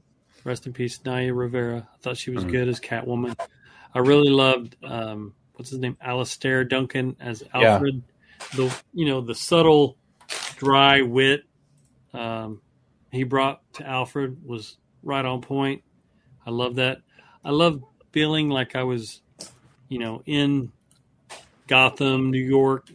rest 0.45 0.66
in 0.66 0.72
peace, 0.72 0.99
Naya 1.05 1.33
Rivera. 1.33 1.89
I 1.95 1.97
thought 1.99 2.16
she 2.16 2.31
was 2.31 2.45
Mhm. 2.45 2.51
good 2.51 2.68
as 2.68 2.81
Catwoman. 2.81 3.39
I 3.95 3.99
really 4.01 4.31
loved 4.31 4.77
um, 4.83 5.35
what's 5.55 5.70
his 5.70 5.79
name, 5.79 5.97
Alistair 6.01 6.64
Duncan 6.64 7.16
as 7.20 7.43
Yeah. 7.55 7.79
The 8.55 8.75
you 8.93 9.07
know 9.07 9.21
the 9.21 9.35
subtle, 9.35 9.97
dry 10.57 11.03
wit 11.03 11.45
um, 12.15 12.63
he 13.11 13.25
brought 13.25 13.61
to 13.75 13.87
Alfred 13.87 14.39
was 14.47 14.79
right 15.03 15.25
on 15.25 15.43
point. 15.43 15.83
I 16.47 16.51
love 16.51 16.77
that. 16.77 16.99
I 17.45 17.51
love 17.51 17.83
feeling 18.13 18.49
like 18.49 18.77
I 18.77 18.85
was, 18.85 19.21
you 19.89 19.99
know, 19.99 20.23
in 20.25 20.73
Gotham, 21.67 22.31
New 22.31 22.43
York, 22.43 22.89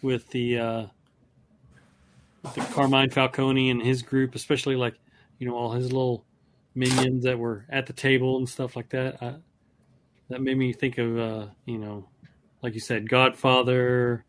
with 0.00 0.28
the 0.28 0.58
uh, 0.58 0.86
with 2.42 2.54
the 2.54 2.60
Carmine 2.72 3.10
Falcone 3.10 3.70
and 3.70 3.82
his 3.82 4.02
group, 4.02 4.34
especially 4.34 4.76
like 4.76 4.94
you 5.38 5.48
know 5.48 5.56
all 5.56 5.72
his 5.72 5.92
little 5.92 6.24
minions 6.74 7.24
that 7.24 7.38
were 7.38 7.66
at 7.68 7.86
the 7.86 7.92
table 7.92 8.38
and 8.38 8.48
stuff 8.48 8.76
like 8.76 8.88
that. 8.90 9.22
I, 9.22 9.34
that 10.28 10.40
made 10.40 10.56
me 10.56 10.72
think 10.72 10.98
of 10.98 11.18
uh, 11.18 11.46
you 11.66 11.78
know, 11.78 12.08
like 12.62 12.74
you 12.74 12.80
said, 12.80 13.08
Godfather. 13.08 14.24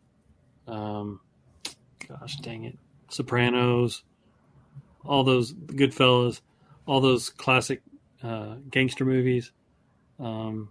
Um, 0.66 1.20
gosh 2.08 2.36
dang 2.36 2.64
it, 2.64 2.78
Sopranos, 3.08 4.02
all 5.04 5.24
those 5.24 5.52
Goodfellas, 5.52 6.40
all 6.86 7.00
those 7.00 7.30
classic 7.30 7.82
uh, 8.22 8.56
gangster 8.70 9.04
movies. 9.04 9.52
Um, 10.18 10.70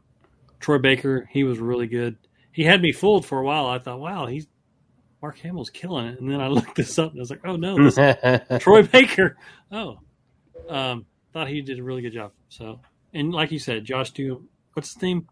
Troy 0.59 0.77
Baker, 0.77 1.27
he 1.31 1.43
was 1.43 1.59
really 1.59 1.87
good. 1.87 2.17
He 2.51 2.63
had 2.63 2.81
me 2.81 2.91
fooled 2.91 3.25
for 3.25 3.39
a 3.39 3.43
while. 3.43 3.67
I 3.67 3.79
thought, 3.79 3.99
wow, 3.99 4.27
he's 4.27 4.47
Mark 5.21 5.37
Hamill's 5.39 5.69
killing 5.69 6.07
it. 6.07 6.19
And 6.19 6.29
then 6.29 6.41
I 6.41 6.47
looked 6.49 6.75
this 6.75 6.97
up 6.99 7.11
and 7.11 7.19
I 7.19 7.21
was 7.21 7.29
like, 7.29 7.45
oh 7.45 7.55
no, 7.55 7.89
this 7.89 8.59
Troy 8.61 8.83
Baker. 8.83 9.37
Oh, 9.71 9.97
um, 10.69 11.05
thought 11.33 11.47
he 11.47 11.61
did 11.61 11.79
a 11.79 11.83
really 11.83 12.01
good 12.01 12.13
job. 12.13 12.31
So, 12.49 12.79
and 13.13 13.33
like 13.33 13.51
you 13.51 13.59
said, 13.59 13.85
Josh 13.85 14.11
do 14.11 14.47
what's 14.73 14.93
his 14.93 15.01
name? 15.01 15.27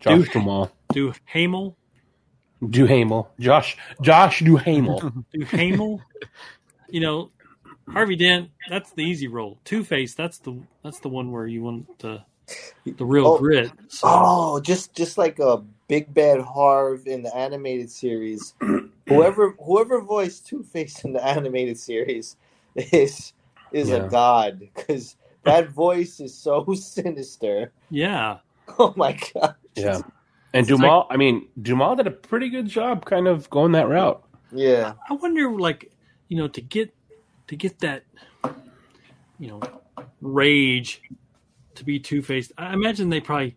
Josh 0.00 0.18
Du- 0.18 0.24
Duhamel. 0.24 0.72
Duhamel. 0.92 1.76
Duhamel. 2.66 3.30
Josh. 3.38 3.76
Josh 4.02 4.40
Duhamel. 4.40 5.12
Duhamel. 5.32 6.00
you 6.88 7.00
know, 7.00 7.30
Harvey 7.88 8.16
Dent. 8.16 8.50
That's 8.68 8.90
the 8.92 9.02
easy 9.02 9.28
role. 9.28 9.58
Two 9.64 9.84
Face. 9.84 10.14
That's 10.14 10.38
the 10.38 10.60
that's 10.82 11.00
the 11.00 11.08
one 11.08 11.30
where 11.32 11.46
you 11.46 11.62
want 11.62 11.98
the 11.98 12.22
the 12.86 13.04
real 13.04 13.26
Oh. 13.26 13.38
grit. 13.38 13.70
So, 13.88 14.06
Oh, 14.10 14.60
just 14.60 14.94
just 14.94 15.18
like 15.18 15.38
a 15.38 15.62
big 15.88 16.12
bad 16.12 16.40
Harv 16.40 17.06
in 17.06 17.22
the 17.22 17.34
animated 17.36 17.90
series. 17.90 18.54
whoever 19.08 19.54
whoever 19.62 20.00
voiced 20.00 20.46
Two 20.46 20.62
Face 20.62 21.04
in 21.04 21.12
the 21.12 21.24
animated 21.24 21.78
series 21.78 22.36
is 22.74 23.32
is 23.72 23.88
Yeah. 23.90 23.96
a 23.96 24.08
god 24.08 24.58
because 24.60 25.16
that 25.44 25.70
voice 25.70 26.20
is 26.20 26.34
so 26.34 26.64
sinister. 26.74 27.72
yeah. 27.90 28.38
Oh 28.78 28.92
my 28.96 29.18
god! 29.34 29.54
Yeah. 29.76 30.00
And 30.54 30.66
Dumal, 30.66 31.06
I 31.10 31.16
mean, 31.16 31.46
Dumal 31.60 31.96
did 31.96 32.06
a 32.06 32.10
pretty 32.10 32.48
good 32.48 32.66
job 32.66 33.04
kind 33.04 33.28
of 33.28 33.50
going 33.50 33.72
that 33.72 33.88
route. 33.88 34.22
Yeah. 34.50 34.94
I 35.08 35.14
wonder, 35.14 35.50
like, 35.52 35.92
you 36.28 36.36
know, 36.36 36.48
to 36.48 36.60
get 36.60 36.94
to 37.48 37.56
get 37.56 37.80
that, 37.80 38.04
you 39.38 39.48
know, 39.48 39.60
rage 40.20 41.02
to 41.74 41.84
be 41.84 41.98
two 41.98 42.22
faced. 42.22 42.52
I 42.56 42.72
imagine 42.72 43.10
they 43.10 43.20
probably 43.20 43.56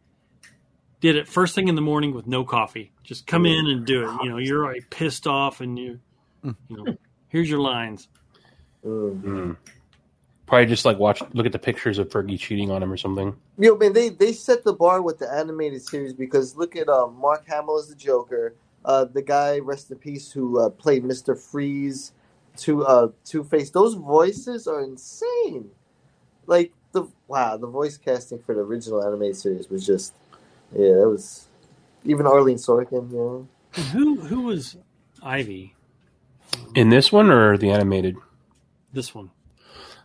did 1.00 1.16
it 1.16 1.28
first 1.28 1.56
thing 1.56 1.68
in 1.68 1.76
the 1.76 1.82
morning 1.82 2.14
with 2.14 2.28
no 2.28 2.44
coffee. 2.44 2.92
Just 3.04 3.26
come 3.26 3.46
in 3.46 3.68
and 3.68 3.86
do 3.86 4.10
it. 4.10 4.24
You 4.24 4.30
know, 4.30 4.38
you're 4.38 4.64
already 4.64 4.82
pissed 4.90 5.28
off, 5.28 5.62
and 5.62 5.78
you, 5.78 6.00
you 6.44 6.56
know, 6.70 6.98
here's 7.30 7.50
your 7.50 7.60
lines. 7.60 8.08
Mm. 8.86 9.58
Probably 10.52 10.66
just 10.66 10.84
like 10.84 11.00
watch, 11.00 11.24
look 11.32 11.46
at 11.46 11.54
the 11.54 11.60
pictures 11.60 11.98
of 11.98 12.10
Fergie 12.10 12.38
cheating 12.38 12.72
on 12.72 12.84
him 12.84 12.92
or 12.92 12.98
something. 12.98 13.34
Yo, 13.58 13.78
man, 13.78 13.94
they 13.94 14.10
they 14.10 14.34
set 14.34 14.66
the 14.66 14.74
bar 14.74 15.02
with 15.02 15.18
the 15.18 15.32
animated 15.32 15.82
series 15.82 16.12
because 16.12 16.58
look 16.58 16.76
at 16.76 16.90
uh, 16.90 17.08
Mark 17.08 17.48
Hamill 17.48 17.80
as 17.80 17.88
the 17.88 17.96
Joker, 17.96 18.54
uh, 18.84 19.06
the 19.06 19.22
guy 19.22 19.60
rest 19.60 19.92
in 19.92 19.98
peace 19.98 20.30
who 20.30 20.60
uh, 20.60 20.68
played 20.68 21.06
Mister 21.06 21.36
Freeze, 21.36 22.12
to 22.58 22.86
uh, 22.86 23.08
Two 23.24 23.46
Face. 23.46 23.70
Those 23.70 23.94
voices 23.94 24.68
are 24.68 24.84
insane. 24.84 25.72
Like 26.48 26.74
the 26.92 27.08
wow, 27.30 27.56
the 27.56 27.68
voice 27.68 27.96
casting 27.96 28.40
for 28.40 28.54
the 28.54 28.60
original 28.60 29.02
animated 29.02 29.38
series 29.38 29.70
was 29.70 29.86
just 29.86 30.14
yeah, 30.74 30.96
that 30.96 31.08
was 31.08 31.48
even 32.04 32.28
Arlene 32.28 32.58
Sorkin. 32.58 33.10
You 33.10 33.18
know, 33.18 33.48
who 33.94 34.20
who 34.20 34.42
was 34.42 34.76
Ivy? 35.24 35.76
In 36.76 36.90
this 36.90 37.10
one 37.10 37.32
or 37.32 37.58
the 37.58 37.72
animated? 37.72 38.18
This 38.92 39.16
one. 39.16 39.32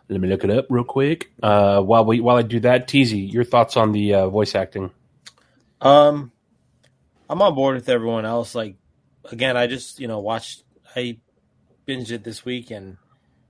Let 0.09 0.21
me 0.21 0.29
look 0.29 0.43
it 0.43 0.49
up 0.49 0.67
real 0.69 0.85
quick. 0.85 1.31
Uh, 1.43 1.81
while 1.81 2.05
we 2.05 2.21
while 2.21 2.37
I 2.37 2.41
do 2.41 2.59
that, 2.61 2.87
Teasy, 2.87 3.31
your 3.31 3.43
thoughts 3.43 3.75
on 3.75 3.91
the 3.91 4.13
uh, 4.13 4.29
voice 4.29 4.55
acting? 4.55 4.91
Um, 5.81 6.31
I'm 7.29 7.41
on 7.41 7.55
board 7.55 7.75
with 7.75 7.89
everyone 7.89 8.25
else. 8.25 8.55
Like, 8.55 8.77
again, 9.29 9.57
I 9.57 9.67
just 9.67 9.99
you 9.99 10.07
know 10.07 10.19
watched. 10.19 10.63
I 10.95 11.19
binged 11.85 12.11
it 12.11 12.23
this 12.23 12.45
week, 12.45 12.71
and 12.71 12.97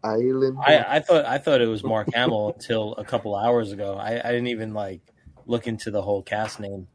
Island. 0.03 0.57
I, 0.59 0.97
I 0.97 0.99
thought 0.99 1.25
I 1.25 1.37
thought 1.37 1.61
it 1.61 1.67
was 1.67 1.83
Mark 1.83 2.13
Hamill 2.13 2.53
until 2.55 2.95
a 2.95 3.05
couple 3.05 3.35
hours 3.35 3.71
ago. 3.71 3.95
I, 3.95 4.19
I 4.19 4.31
didn't 4.31 4.47
even 4.47 4.73
like 4.73 5.01
look 5.45 5.67
into 5.67 5.91
the 5.91 6.01
whole 6.01 6.23
cast 6.23 6.59
name, 6.59 6.87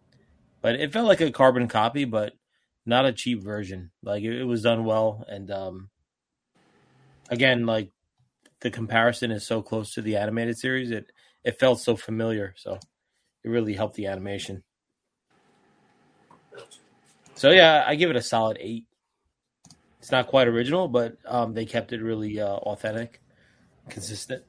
but 0.60 0.74
it 0.74 0.92
felt 0.92 1.06
like 1.06 1.20
a 1.20 1.30
carbon 1.30 1.68
copy, 1.68 2.04
but 2.04 2.34
not 2.84 3.06
a 3.06 3.12
cheap 3.12 3.42
version. 3.42 3.92
Like 4.02 4.24
it, 4.24 4.40
it 4.40 4.44
was 4.44 4.62
done 4.62 4.84
well, 4.84 5.24
and 5.28 5.50
um, 5.50 5.90
again, 7.30 7.64
like 7.66 7.90
the 8.62 8.70
comparison 8.70 9.30
is 9.30 9.46
so 9.46 9.60
close 9.60 9.92
to 9.94 10.02
the 10.02 10.16
animated 10.16 10.56
series, 10.56 10.90
it 10.90 11.12
it 11.44 11.58
felt 11.58 11.80
so 11.80 11.96
familiar. 11.96 12.54
So 12.56 12.78
it 13.44 13.48
really 13.48 13.74
helped 13.74 13.96
the 13.96 14.06
animation. 14.06 14.62
So 17.34 17.50
yeah, 17.50 17.84
I 17.86 17.96
give 17.96 18.10
it 18.10 18.16
a 18.16 18.22
solid 18.22 18.56
eight. 18.60 18.86
It's 19.98 20.12
not 20.12 20.28
quite 20.28 20.48
original, 20.48 20.88
but 20.88 21.16
um, 21.26 21.54
they 21.54 21.64
kept 21.64 21.92
it 21.92 22.02
really 22.02 22.40
uh, 22.40 22.46
authentic, 22.46 23.20
consistent. 23.88 24.42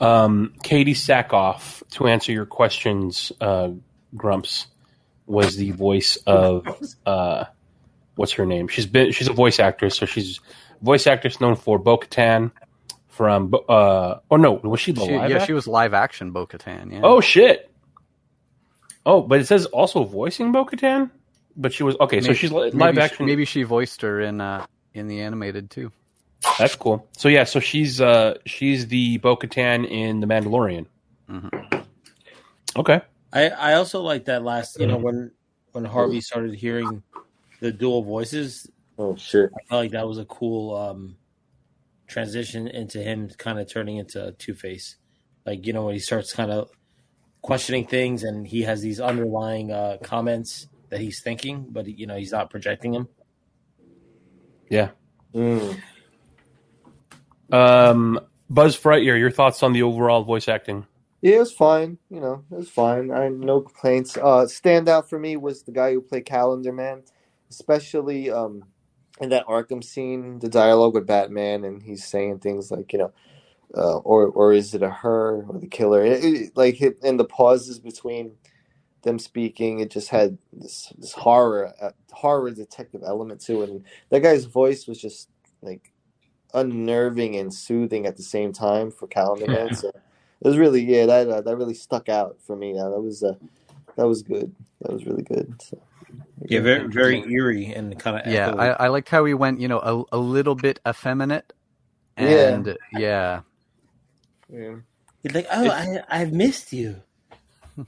Um, 0.00 0.54
Katee 0.64 0.90
Sackhoff, 0.90 1.82
to 1.90 2.06
answer 2.06 2.32
your 2.32 2.46
questions, 2.46 3.32
uh, 3.40 3.70
Grumps, 4.16 4.68
was 5.26 5.56
the 5.56 5.72
voice 5.72 6.16
of 6.26 6.66
uh, 7.06 7.44
what's 8.14 8.32
her 8.32 8.46
name? 8.46 8.68
She's 8.68 8.86
been 8.86 9.12
she's 9.12 9.28
a 9.28 9.32
voice 9.32 9.58
actress, 9.58 9.96
so 9.96 10.06
she's 10.06 10.40
voice 10.80 11.06
actress 11.06 11.40
known 11.40 11.56
for 11.56 11.78
Bo 11.78 11.98
Katan 11.98 12.52
from 13.18 13.52
uh 13.68 14.14
oh 14.30 14.36
no, 14.36 14.52
was 14.62 14.78
she 14.80 14.92
the 14.92 15.04
She- 15.04 15.16
live 15.18 15.30
yeah, 15.30 15.36
act- 15.38 15.46
she 15.46 15.52
was 15.52 15.66
live 15.66 15.92
action 15.92 16.30
Bo 16.30 16.46
Katan. 16.46 16.92
Yeah. 16.92 17.00
Oh 17.02 17.20
shit. 17.20 17.68
Oh, 19.04 19.22
but 19.22 19.40
it 19.40 19.46
says 19.46 19.66
also 19.66 20.04
voicing 20.04 20.52
Bo 20.52 20.64
Katan? 20.64 21.10
But 21.56 21.72
she 21.72 21.82
was 21.82 21.96
okay, 22.00 22.20
so 22.20 22.32
she's 22.32 22.52
li- 22.52 22.70
maybe 22.70 22.78
live 22.78 22.94
she- 22.94 23.00
action. 23.00 23.26
maybe 23.26 23.44
she 23.44 23.64
voiced 23.64 24.02
her 24.02 24.20
in 24.20 24.40
uh, 24.40 24.64
in 24.94 25.08
the 25.08 25.20
animated 25.22 25.68
too. 25.70 25.90
That's 26.58 26.76
cool. 26.76 27.08
So 27.16 27.28
yeah, 27.28 27.42
so 27.44 27.58
she's 27.58 28.00
uh 28.00 28.34
she's 28.46 28.86
the 28.86 29.18
Bo 29.18 29.36
Katan 29.36 29.84
in 29.90 30.20
The 30.20 30.26
Mandalorian. 30.28 30.86
Mm-hmm. 31.28 31.80
Okay. 32.76 33.00
I, 33.32 33.48
I 33.50 33.74
also 33.74 34.00
like 34.02 34.26
that 34.26 34.42
last, 34.44 34.78
you 34.80 34.86
know, 34.86 34.96
when 34.96 35.32
when 35.72 35.84
Harvey 35.84 36.20
started 36.20 36.54
hearing 36.54 37.02
the 37.60 37.72
dual 37.72 38.02
voices. 38.02 38.70
Oh 39.00 39.16
shit! 39.16 39.50
I 39.54 39.62
felt 39.68 39.82
like 39.82 39.90
that 39.92 40.06
was 40.08 40.18
a 40.18 40.24
cool 40.24 40.74
um, 40.76 41.16
transition 42.08 42.66
into 42.66 43.02
him 43.02 43.28
kind 43.38 43.60
of 43.60 43.70
turning 43.70 43.98
into 43.98 44.34
Two 44.38 44.54
Face. 44.54 44.96
Like 45.46 45.66
you 45.66 45.72
know 45.72 45.84
when 45.84 45.94
he 45.94 46.00
starts 46.00 46.32
kind 46.32 46.50
of 46.50 46.70
questioning 47.42 47.86
things 47.86 48.24
and 48.24 48.46
he 48.46 48.62
has 48.62 48.82
these 48.82 49.00
underlying 49.00 49.70
uh, 49.70 49.98
comments 50.02 50.66
that 50.88 51.00
he's 51.00 51.22
thinking, 51.22 51.66
but 51.70 51.86
you 51.86 52.06
know 52.06 52.16
he's 52.16 52.32
not 52.32 52.50
projecting 52.50 52.92
them. 52.92 53.08
Yeah. 54.70 54.90
Mm. 55.34 55.80
Um 57.52 58.20
Buzz 58.50 58.78
Frightyear, 58.78 59.18
your 59.18 59.30
thoughts 59.30 59.62
on 59.62 59.72
the 59.72 59.82
overall 59.82 60.24
voice 60.24 60.48
acting? 60.48 60.86
Yeah, 61.20 61.36
it 61.36 61.38
was 61.40 61.52
fine. 61.52 61.98
You 62.10 62.20
know, 62.20 62.44
it 62.50 62.54
was 62.54 62.70
fine. 62.70 63.10
I 63.10 63.28
no 63.28 63.60
complaints. 63.60 64.16
Uh, 64.16 64.46
standout 64.46 65.08
for 65.08 65.18
me 65.18 65.36
was 65.36 65.62
the 65.62 65.72
guy 65.72 65.92
who 65.92 66.00
played 66.00 66.24
Calendar 66.24 66.72
Man, 66.72 67.02
especially 67.50 68.30
um, 68.30 68.64
in 69.20 69.30
that 69.30 69.46
Arkham 69.46 69.82
scene, 69.82 70.38
the 70.38 70.48
dialogue 70.48 70.94
with 70.94 71.06
Batman, 71.06 71.64
and 71.64 71.82
he's 71.82 72.04
saying 72.04 72.38
things 72.38 72.70
like, 72.70 72.92
you 72.92 72.98
know, 73.00 73.12
uh, 73.76 73.98
or 73.98 74.26
or 74.28 74.52
is 74.52 74.74
it 74.74 74.82
a 74.82 74.90
her 74.90 75.44
or 75.48 75.58
the 75.58 75.66
killer? 75.66 76.04
It, 76.04 76.24
it, 76.24 76.56
like 76.56 76.80
it, 76.80 76.98
and 77.02 77.18
the 77.20 77.24
pauses 77.24 77.78
between 77.78 78.32
them 79.02 79.18
speaking, 79.18 79.80
it 79.80 79.90
just 79.90 80.08
had 80.08 80.38
this 80.52 80.92
this 80.98 81.12
horror 81.12 81.72
uh, 81.80 81.90
horror 82.12 82.50
detective 82.50 83.02
element 83.04 83.40
to 83.42 83.62
it. 83.62 83.70
And 83.70 83.84
that 84.10 84.20
guy's 84.20 84.44
voice 84.44 84.86
was 84.86 85.00
just 85.00 85.28
like 85.62 85.92
unnerving 86.54 87.36
and 87.36 87.52
soothing 87.52 88.06
at 88.06 88.16
the 88.16 88.22
same 88.22 88.52
time 88.52 88.90
for 88.90 89.06
Calendar 89.06 89.46
Man. 89.50 89.74
So 89.74 89.88
it 89.88 90.48
was 90.48 90.56
really 90.56 90.82
yeah 90.82 91.06
that 91.06 91.28
uh, 91.28 91.40
that 91.42 91.56
really 91.56 91.74
stuck 91.74 92.08
out 92.08 92.38
for 92.40 92.56
me. 92.56 92.78
Uh, 92.78 92.88
that 92.90 93.00
was 93.00 93.22
uh, 93.22 93.34
that 93.98 94.06
was 94.06 94.22
good. 94.22 94.54
That 94.80 94.92
was 94.92 95.04
really 95.04 95.24
good. 95.24 95.60
So, 95.60 95.78
Yeah, 96.42 96.60
very 96.60 96.86
very 96.86 97.20
eerie 97.30 97.66
and 97.74 97.98
kind 97.98 98.18
of 98.18 98.32
Yeah, 98.32 98.54
I, 98.54 98.84
I 98.84 98.88
liked 98.88 99.08
how 99.08 99.24
he 99.24 99.34
went, 99.34 99.60
you 99.60 99.68
know, 99.68 100.06
a, 100.12 100.16
a 100.16 100.18
little 100.18 100.54
bit 100.54 100.80
effeminate 100.86 101.52
And 102.16 102.78
yeah, 102.92 103.40
Yeah. 104.48 104.76
He's 105.22 105.34
like, 105.34 105.48
oh, 105.50 105.68
I, 105.68 105.98
I've 106.08 106.32
missed 106.32 106.72
you. 106.72 107.02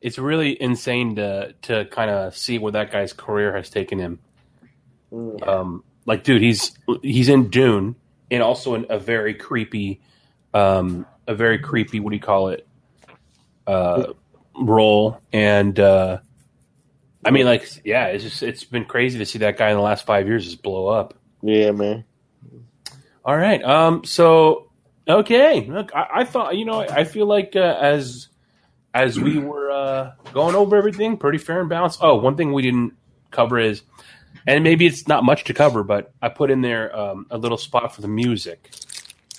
It's 0.00 0.18
really 0.18 0.60
insane 0.60 1.16
to 1.16 1.54
to 1.62 1.84
kind 1.84 2.10
of 2.10 2.34
see 2.34 2.58
where 2.58 2.72
that 2.72 2.90
guy's 2.90 3.12
career 3.12 3.54
has 3.54 3.68
taken 3.68 3.98
him. 3.98 4.18
Mm. 5.12 5.46
Um, 5.46 5.84
like, 6.06 6.24
dude, 6.24 6.40
he's 6.40 6.72
he's 7.02 7.28
in 7.28 7.50
Dune 7.50 7.96
and 8.30 8.42
also 8.42 8.74
in 8.76 8.86
a 8.88 8.98
very 8.98 9.34
creepy, 9.34 10.00
um, 10.54 11.04
a 11.26 11.34
very 11.34 11.58
creepy. 11.58 12.00
What 12.00 12.10
do 12.10 12.16
you 12.16 12.22
call 12.22 12.48
it? 12.48 12.66
Uh, 13.66 14.14
role 14.56 15.20
and 15.32 15.78
uh, 15.78 16.18
I 17.24 17.30
mean, 17.30 17.44
like, 17.44 17.68
yeah, 17.84 18.06
it's 18.06 18.24
just 18.24 18.42
it's 18.42 18.64
been 18.64 18.84
crazy 18.84 19.18
to 19.18 19.26
see 19.26 19.40
that 19.40 19.58
guy 19.58 19.70
in 19.70 19.76
the 19.76 19.82
last 19.82 20.06
five 20.06 20.26
years 20.26 20.44
just 20.44 20.62
blow 20.62 20.88
up. 20.88 21.14
Yeah, 21.42 21.70
man. 21.72 22.04
All 23.24 23.36
right. 23.36 23.62
Um. 23.62 24.04
So, 24.04 24.70
okay. 25.06 25.66
Look, 25.66 25.94
I, 25.94 26.06
I 26.14 26.24
thought 26.24 26.56
you 26.56 26.64
know 26.64 26.80
I 26.80 27.04
feel 27.04 27.26
like 27.26 27.54
uh, 27.56 27.76
as 27.80 28.28
as 28.94 29.20
we 29.20 29.38
were 29.38 29.70
uh, 29.70 30.12
going 30.32 30.54
over 30.54 30.76
everything, 30.76 31.18
pretty 31.18 31.38
fair 31.38 31.60
and 31.60 31.68
balanced. 31.68 31.98
Oh, 32.02 32.16
one 32.16 32.36
thing 32.36 32.52
we 32.52 32.62
didn't 32.62 32.94
cover 33.30 33.58
is, 33.58 33.82
and 34.46 34.64
maybe 34.64 34.86
it's 34.86 35.06
not 35.06 35.22
much 35.22 35.44
to 35.44 35.54
cover, 35.54 35.84
but 35.84 36.12
I 36.22 36.30
put 36.30 36.50
in 36.50 36.62
there 36.62 36.96
um, 36.96 37.26
a 37.30 37.36
little 37.36 37.58
spot 37.58 37.94
for 37.94 38.00
the 38.00 38.08
music. 38.08 38.70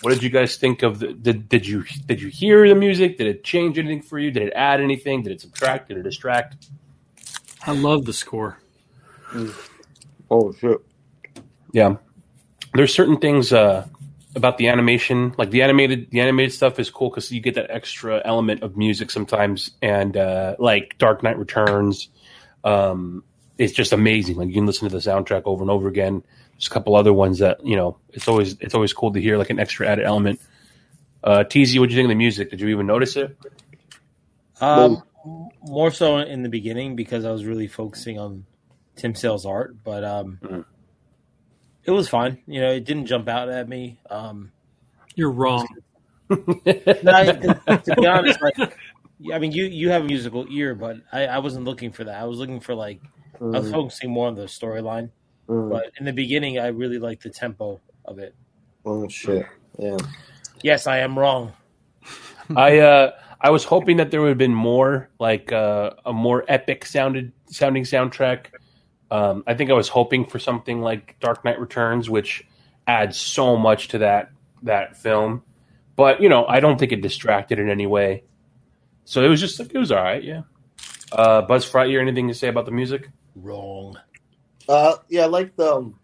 What 0.02 0.14
did 0.14 0.24
you 0.24 0.30
guys 0.30 0.58
think 0.58 0.82
of 0.82 1.00
the? 1.00 1.14
Did, 1.14 1.48
did 1.48 1.68
you 1.68 1.84
did 2.06 2.22
you 2.22 2.30
hear 2.30 2.68
the 2.68 2.76
music? 2.76 3.18
Did 3.18 3.28
it 3.28 3.44
change 3.44 3.78
anything 3.78 4.02
for 4.02 4.18
you? 4.18 4.32
Did 4.32 4.44
it 4.44 4.54
add 4.56 4.82
anything? 4.82 5.22
Did 5.22 5.34
it 5.34 5.42
subtract? 5.42 5.90
Did 5.90 5.98
it 5.98 6.04
distract? 6.04 6.70
I 7.66 7.74
love 7.74 8.06
the 8.06 8.14
score. 8.14 8.58
Oh 10.30 10.52
shit. 10.54 10.80
Yeah, 11.72 11.98
there's 12.74 12.94
certain 12.94 13.18
things 13.18 13.54
uh, 13.54 13.88
about 14.36 14.58
the 14.58 14.70
animation, 14.70 15.34
like 15.38 15.52
the 15.52 15.62
animated 15.62 16.10
the 16.10 16.20
animated 16.22 16.54
stuff 16.54 16.80
is 16.80 16.90
cool 16.90 17.10
because 17.10 17.32
you 17.32 17.40
get 17.40 17.56
that 17.56 17.70
extra 17.70 18.22
element 18.26 18.64
of 18.64 18.78
music 18.78 19.12
sometimes, 19.12 19.72
and 19.82 20.18
uh, 20.18 20.56
like 20.58 20.98
Dark 20.98 21.22
Knight 21.22 21.38
Returns, 21.38 22.10
um, 22.64 23.24
it's 23.58 23.74
just 23.74 23.94
amazing. 23.94 24.38
Like 24.38 24.48
you 24.48 24.56
can 24.56 24.66
listen 24.66 24.90
to 24.90 24.96
the 24.96 25.02
soundtrack 25.02 25.44
over 25.46 25.62
and 25.62 25.70
over 25.70 25.88
again. 25.88 26.24
There's 26.62 26.68
a 26.68 26.74
couple 26.76 26.96
other 26.96 27.12
ones 27.12 27.40
that 27.40 27.66
you 27.66 27.76
know 27.76 27.98
it's 28.12 28.28
always 28.28 28.56
it's 28.60 28.76
always 28.76 28.94
cool 28.94 29.12
to 29.14 29.20
hear 29.20 29.40
like 29.40 29.50
an 29.50 29.58
extra 29.60 29.88
added 29.88 30.06
element. 30.06 30.40
Uh, 31.24 31.44
TZ, 31.44 31.80
what 31.80 31.90
do 31.90 31.96
you 31.96 31.98
think 31.98 32.06
of 32.06 32.10
the 32.10 32.16
music? 32.16 32.52
Did 32.52 32.62
you 32.62 32.68
even 32.68 32.86
notice 32.86 33.16
it? 33.16 33.36
Um, 34.60 35.02
more 35.64 35.90
so 35.90 36.20
in 36.20 36.44
the 36.44 36.50
beginning 36.50 36.96
because 36.96 37.26
I 37.26 37.32
was 37.32 37.46
really 37.46 37.68
focusing 37.68 38.20
on 38.20 38.46
Tim 38.96 39.16
Sale's 39.16 39.44
art, 39.44 39.76
but 39.84 40.04
um, 40.04 40.38
Mhm. 40.44 40.66
it 41.84 41.90
was 41.92 42.08
fine. 42.08 42.38
You 42.46 42.62
know, 42.62 42.72
it 42.72 42.86
didn't 42.86 43.08
jump 43.08 43.28
out 43.28 43.50
at 43.50 43.68
me. 43.68 44.00
Um, 44.12 44.52
You're 45.16 45.32
wrong. 45.32 45.68
I- 46.30 46.36
to, 46.38 47.82
to 47.86 47.96
be 47.98 48.06
honest, 48.06 48.40
like, 48.40 48.56
yeah, 49.20 49.36
I 49.36 49.40
mean, 49.40 49.52
you 49.52 49.66
you 49.66 49.90
have 49.90 50.04
a 50.04 50.06
musical 50.06 50.46
ear, 50.48 50.76
but 50.76 50.98
I, 51.12 51.26
I 51.26 51.40
wasn't 51.40 51.66
looking 51.66 51.92
for 51.92 52.04
that. 52.04 52.22
I 52.22 52.26
was 52.26 52.38
looking 52.38 52.60
for 52.60 52.76
like 52.76 53.02
I 53.42 53.46
was 53.46 53.70
Mm. 53.70 53.72
focusing 53.72 54.12
more 54.12 54.28
on 54.28 54.36
the 54.36 54.44
storyline. 54.44 55.10
Mm. 55.52 55.70
But 55.70 55.92
in 56.00 56.06
the 56.06 56.14
beginning, 56.14 56.60
I 56.60 56.68
really 56.68 56.98
liked 56.98 57.24
the 57.24 57.30
tempo 57.30 57.82
of 58.06 58.20
it. 58.20 58.34
Oh 58.86 59.08
shit. 59.10 59.46
Yeah. 59.78 59.98
Yes, 60.64 60.88
I 60.88 61.00
am 61.00 61.20
wrong. 61.20 61.52
I 62.56 62.80
uh, 62.80 63.12
I 63.42 63.50
was 63.50 63.66
hoping 63.66 63.98
that 63.98 64.12
there 64.12 64.22
would 64.22 64.30
have 64.30 64.38
been 64.38 64.56
more 64.56 65.10
like 65.20 65.52
uh, 65.52 65.92
a 66.06 66.14
more 66.14 66.46
epic 66.48 66.86
sounded 66.86 67.34
sounding 67.48 67.84
soundtrack. 67.84 68.48
Um, 69.12 69.44
I 69.46 69.54
think 69.54 69.70
I 69.70 69.74
was 69.74 69.90
hoping 69.90 70.26
for 70.26 70.40
something 70.40 70.80
like 70.80 71.20
Dark 71.20 71.44
Knight 71.44 71.60
Returns, 71.60 72.10
which 72.10 72.46
adds 72.88 73.18
so 73.18 73.58
much 73.58 73.90
to 73.90 73.98
that 73.98 74.32
that 74.64 74.96
film. 74.96 75.44
But 75.98 76.22
you 76.22 76.30
know, 76.30 76.46
I 76.46 76.62
don't 76.62 76.80
think 76.80 76.94
it 76.94 77.02
distracted 77.02 77.60
in 77.60 77.70
any 77.70 77.88
way. 77.88 78.24
So 79.04 79.22
it 79.22 79.28
was 79.28 79.42
just 79.42 79.60
like 79.60 79.74
it 79.74 79.78
was 79.78 79.92
all 79.92 80.02
right, 80.02 80.24
yeah. 80.24 80.44
Uh, 81.12 81.42
Buzz 81.42 81.70
Lightyear, 81.70 82.00
anything 82.00 82.30
to 82.30 82.34
say 82.34 82.48
about 82.48 82.66
the 82.66 82.72
music? 82.72 83.10
Wrong. 83.36 83.98
Uh, 84.70 84.98
yeah, 85.10 85.24
I 85.24 85.28
like 85.28 85.56
the 85.56 85.76
um, 85.76 86.00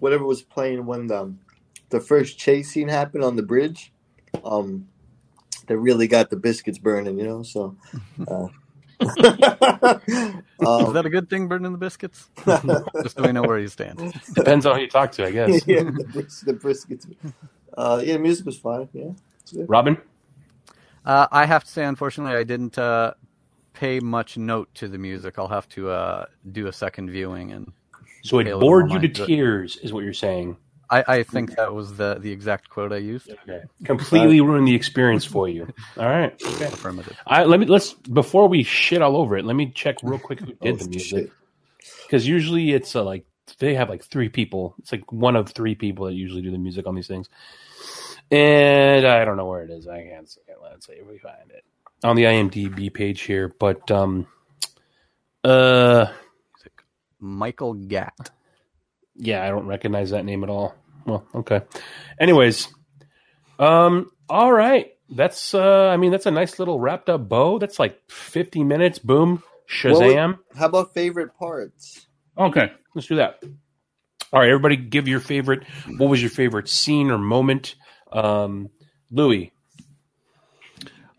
whatever 0.00 0.24
was 0.24 0.42
playing 0.42 0.86
when 0.86 1.08
the 1.08 1.34
the 1.90 2.00
first 2.00 2.38
chase 2.38 2.70
scene 2.72 2.88
happened 2.88 3.24
on 3.24 3.36
the 3.36 3.42
bridge. 3.44 3.92
Um, 4.44 4.88
that 5.66 5.78
really 5.78 6.08
got 6.08 6.30
the 6.30 6.36
biscuits 6.36 6.78
burning, 6.78 7.18
you 7.18 7.24
know. 7.26 7.42
So, 7.42 7.76
uh, 8.28 8.48
is 10.78 10.92
um, 10.92 10.92
that 10.92 11.06
a 11.06 11.10
good 11.10 11.30
thing, 11.30 11.48
burning 11.48 11.72
the 11.72 11.78
biscuits? 11.78 12.30
Just 13.02 13.16
so 13.16 13.24
we 13.24 13.32
know 13.32 13.44
where 13.44 13.58
you 13.58 13.68
stand. 13.68 14.02
Depends 14.34 14.66
on 14.66 14.76
who 14.76 14.82
you 14.82 14.88
talk 14.88 15.12
to, 15.12 15.26
I 15.26 15.32
guess. 15.32 15.66
yeah, 15.66 15.84
the, 15.84 16.06
bris- 16.12 16.40
the 16.42 16.54
briskets. 16.54 17.06
Uh, 17.76 18.02
yeah, 18.04 18.18
music 18.18 18.46
was 18.46 18.58
fine. 18.58 18.88
Yeah. 18.92 19.12
Robin, 19.68 19.98
Uh, 21.04 21.26
I 21.32 21.46
have 21.46 21.64
to 21.64 21.70
say, 21.70 21.84
unfortunately, 21.84 22.36
I 22.36 22.44
didn't 22.44 22.78
uh, 22.78 23.14
pay 23.80 23.98
much 23.98 24.36
note 24.36 24.68
to 24.74 24.88
the 24.88 24.98
music. 24.98 25.38
I'll 25.38 25.48
have 25.48 25.68
to 25.70 25.90
uh, 25.90 26.26
do 26.52 26.66
a 26.66 26.72
second 26.72 27.10
viewing 27.10 27.52
and. 27.52 27.72
so 28.22 28.38
it 28.38 28.44
pay 28.44 28.50
a 28.50 28.56
little 28.56 28.68
bored 28.68 28.92
you 28.92 28.98
to 28.98 29.06
mind 29.06 29.14
to 29.14 29.22
it. 29.22 29.26
tears, 29.26 29.76
is 29.78 29.92
what 29.92 30.04
you're 30.04 30.12
saying. 30.12 30.58
I, 30.90 31.04
I 31.06 31.22
think 31.22 31.54
that 31.54 31.72
was 31.72 31.96
the, 31.96 32.18
the 32.20 32.30
exact 32.32 32.68
quote 32.68 32.92
I 32.92 32.96
used. 32.96 33.30
Okay. 33.30 33.62
Completely 33.84 34.40
ruined 34.40 34.66
the 34.66 34.74
experience 34.74 35.24
for 35.24 35.48
you. 35.48 35.72
All 35.96 36.08
right. 36.08 36.34
Okay. 36.44 36.66
Affirmative. 36.66 37.16
I, 37.26 37.44
let 37.44 37.60
me 37.60 37.66
let's 37.66 37.94
before 37.94 38.48
we 38.48 38.64
shit 38.64 39.00
all 39.00 39.16
over 39.16 39.38
it. 39.38 39.44
Let 39.44 39.54
me 39.54 39.70
check 39.70 39.96
real 40.02 40.18
quick 40.18 40.40
who 40.40 40.46
did 40.46 40.74
Oh, 40.74 40.76
the 40.76 40.88
music 40.88 41.30
because 42.02 42.26
usually 42.26 42.72
it's 42.72 42.96
uh, 42.96 43.04
like 43.04 43.24
they 43.60 43.74
have 43.76 43.88
like 43.88 44.04
three 44.04 44.28
people. 44.28 44.74
It's 44.80 44.90
like 44.90 45.12
one 45.12 45.36
of 45.36 45.50
three 45.50 45.76
people 45.76 46.06
that 46.06 46.14
usually 46.14 46.42
do 46.42 46.50
the 46.50 46.58
music 46.58 46.88
on 46.88 46.96
these 46.96 47.06
things. 47.06 47.28
And 48.32 49.06
I 49.06 49.24
don't 49.24 49.36
know 49.36 49.46
where 49.46 49.62
it 49.62 49.70
is. 49.70 49.86
I 49.86 50.02
can't 50.02 50.28
see 50.28 50.40
it. 50.48 50.56
Let's 50.60 50.88
see 50.88 50.94
if 50.94 51.06
we 51.06 51.18
find 51.18 51.50
it 51.50 51.64
on 52.02 52.16
the 52.16 52.24
IMDb 52.24 52.92
page 52.92 53.22
here. 53.22 53.48
But 53.58 53.90
um, 53.90 54.26
uh, 55.44 56.06
Michael 57.18 57.74
Gatt. 57.74 58.30
yeah, 59.16 59.44
I 59.44 59.48
don't 59.48 59.66
recognize 59.66 60.10
that 60.10 60.24
name 60.24 60.44
at 60.44 60.50
all. 60.50 60.74
Well, 61.06 61.26
okay. 61.34 61.62
Anyways, 62.18 62.68
um, 63.58 64.10
all 64.28 64.52
right. 64.52 64.92
That's 65.12 65.54
uh, 65.54 65.88
I 65.88 65.96
mean, 65.96 66.12
that's 66.12 66.26
a 66.26 66.30
nice 66.30 66.58
little 66.58 66.78
wrapped 66.78 67.08
up 67.08 67.28
bow. 67.28 67.58
That's 67.58 67.78
like 67.78 68.00
fifty 68.08 68.62
minutes. 68.62 68.98
Boom, 69.00 69.42
Shazam. 69.68 70.38
how 70.54 70.66
about 70.66 70.94
favorite 70.94 71.34
parts? 71.36 72.06
Okay, 72.38 72.70
let's 72.94 73.08
do 73.08 73.16
that. 73.16 73.42
All 74.32 74.38
right, 74.38 74.48
everybody, 74.48 74.76
give 74.76 75.08
your 75.08 75.18
favorite. 75.18 75.64
What 75.96 76.08
was 76.08 76.22
your 76.22 76.30
favorite 76.30 76.68
scene 76.68 77.10
or 77.10 77.18
moment? 77.18 77.74
Um, 78.12 78.68
Louis. 79.10 79.52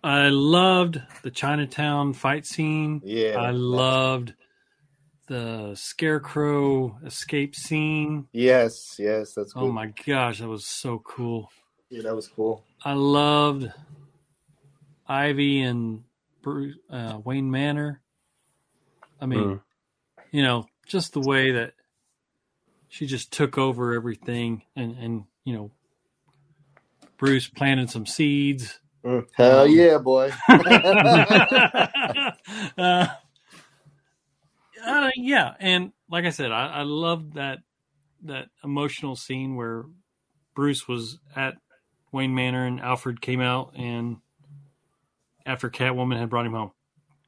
I 0.04 0.30
loved 0.30 1.02
the 1.22 1.32
Chinatown 1.32 2.14
fight 2.14 2.45
scene. 2.45 3.02
Yeah, 3.06 3.38
I 3.38 3.52
loved 3.52 4.34
the 5.28 5.74
Scarecrow 5.76 6.97
escape 7.06 7.56
scene. 7.56 8.28
Yes, 8.34 8.95
yes, 8.97 9.34
that's 9.34 9.54
Oh 9.56 9.72
my 9.72 9.93
gosh, 10.06 10.39
that 10.39 10.47
was 10.47 10.66
so 10.66 10.99
cool. 10.99 11.52
Yeah, 11.89 12.02
that 12.04 12.16
was 12.16 12.28
cool. 12.28 12.64
I 12.84 12.93
loved 12.93 13.72
Ivy 15.08 15.62
and 15.62 16.04
Bruce, 16.41 16.78
uh, 16.89 17.20
Wayne 17.24 17.52
Manor. 17.52 18.02
I 19.20 19.26
mean, 19.28 19.39
Mm. 19.49 19.62
you 20.32 20.41
know, 20.41 20.66
just 20.88 21.14
the 21.14 21.20
way 21.22 21.52
that 21.52 21.74
she 22.89 23.06
just 23.06 23.32
took 23.32 23.58
over 23.58 23.93
everything, 23.93 24.64
and 24.76 24.97
and 24.97 25.26
you 25.45 25.54
know, 25.54 25.72
Bruce 27.18 27.47
planted 27.47 27.89
some 27.91 28.06
seeds. 28.08 28.80
Mm, 29.04 29.28
Hell 29.34 29.68
yeah, 29.68 29.97
boy. 29.97 30.32
uh, 32.78 33.08
uh, 34.86 35.10
yeah, 35.16 35.54
and 35.60 35.91
like 36.10 36.26
I 36.26 36.30
said, 36.30 36.52
I, 36.52 36.68
I 36.68 36.82
loved 36.84 37.34
that 37.34 37.60
that 38.24 38.49
emotional 38.64 39.16
scene 39.16 39.56
where 39.56 39.86
Bruce 40.54 40.88
was 40.88 41.18
at 41.36 41.56
Wayne 42.12 42.36
Manor 42.36 42.66
and 42.66 42.80
Alfred 42.80 43.22
came 43.22 43.41
out 43.41 43.74
and 43.76 44.18
after 45.45 45.70
Catwoman 45.70 46.20
had 46.20 46.30
brought 46.30 46.45
him 46.45 46.54
home. 46.54 46.72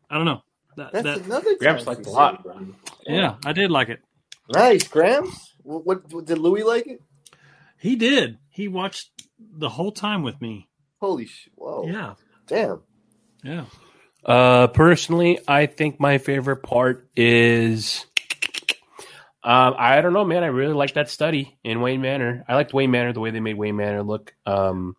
I 0.09 0.17
don't 0.17 0.26
know. 0.26 0.43
That, 0.76 0.91
That's 0.91 1.03
that 1.03 1.26
another 1.26 1.55
Gramps 1.57 1.88
liked 1.88 2.05
a 2.05 2.09
lot. 2.09 2.43
Sam, 2.43 2.76
yeah, 3.07 3.36
I 3.45 3.53
did 3.53 3.71
like 3.71 3.89
it. 3.89 4.01
Nice, 4.49 4.88
Grams. 4.88 5.55
What, 5.63 5.86
what, 5.86 6.13
what 6.13 6.26
did 6.26 6.38
Louis 6.38 6.63
like 6.63 6.88
it? 6.88 7.01
He 7.80 7.95
did. 7.95 8.38
He 8.49 8.67
watched 8.67 9.09
the 9.39 9.69
whole 9.69 9.91
time 9.91 10.24
with 10.24 10.41
me. 10.41 10.67
Holy 11.04 11.26
sh! 11.26 11.49
Whoa. 11.56 11.86
Yeah, 11.86 12.14
Damn. 12.47 12.82
yeah. 13.43 13.66
Uh, 14.26 14.68
personally, 14.68 15.38
I 15.45 15.66
think 15.66 15.99
my 15.99 16.18
favorite 16.18 16.64
part 16.64 17.10
is. 17.14 18.06
Um, 19.43 19.76
I 19.78 19.99
don't 19.99 20.14
know, 20.14 20.24
man. 20.24 20.43
I 20.43 20.47
really 20.47 20.74
like 20.74 20.93
that 20.93 21.10
study 21.10 21.58
in 21.62 21.82
Wayne 21.82 21.99
Manor. 21.99 22.45
I 22.47 22.56
liked 22.56 22.74
Wayne 22.74 22.89
Manor 22.89 23.12
the 23.12 23.20
way 23.20 23.32
they 23.32 23.41
made 23.41 23.58
Wayne 23.58 23.76
Manor 23.76 24.01
look. 24.01 24.34
Um, 24.45 24.95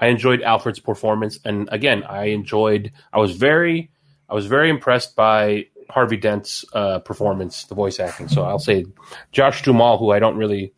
I 0.00 0.06
enjoyed 0.06 0.40
Alfred's 0.40 0.80
performance, 0.80 1.38
and 1.44 1.68
again, 1.70 2.02
I 2.02 2.28
enjoyed. 2.28 2.92
I 3.12 3.18
was 3.18 3.36
very, 3.36 3.90
I 4.30 4.34
was 4.34 4.46
very 4.46 4.70
impressed 4.70 5.14
by 5.16 5.66
Harvey 5.90 6.16
Dent's 6.16 6.64
uh, 6.72 7.00
performance, 7.00 7.64
the 7.64 7.74
voice 7.74 8.00
acting. 8.00 8.28
So 8.28 8.42
I'll 8.42 8.58
say, 8.58 8.86
Josh 9.32 9.60
Duhamel, 9.60 9.98
who 9.98 10.12
I 10.12 10.18
don't 10.18 10.38
really 10.38 10.72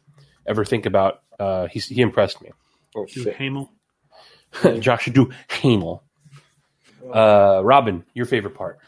ever 0.45 0.65
think 0.65 0.85
about, 0.85 1.23
uh, 1.39 1.69
he 1.69 1.79
he 1.79 2.01
impressed 2.03 2.43
me. 2.43 2.51
Oh 2.97 3.07
shit. 3.07 3.37
Hamel. 3.37 3.71
Joshua 4.81 5.27
Hamel. 5.49 6.03
Uh, 7.13 7.61
Robin, 7.65 8.05
your 8.15 8.27
favorite 8.27 8.55
part? 8.55 8.79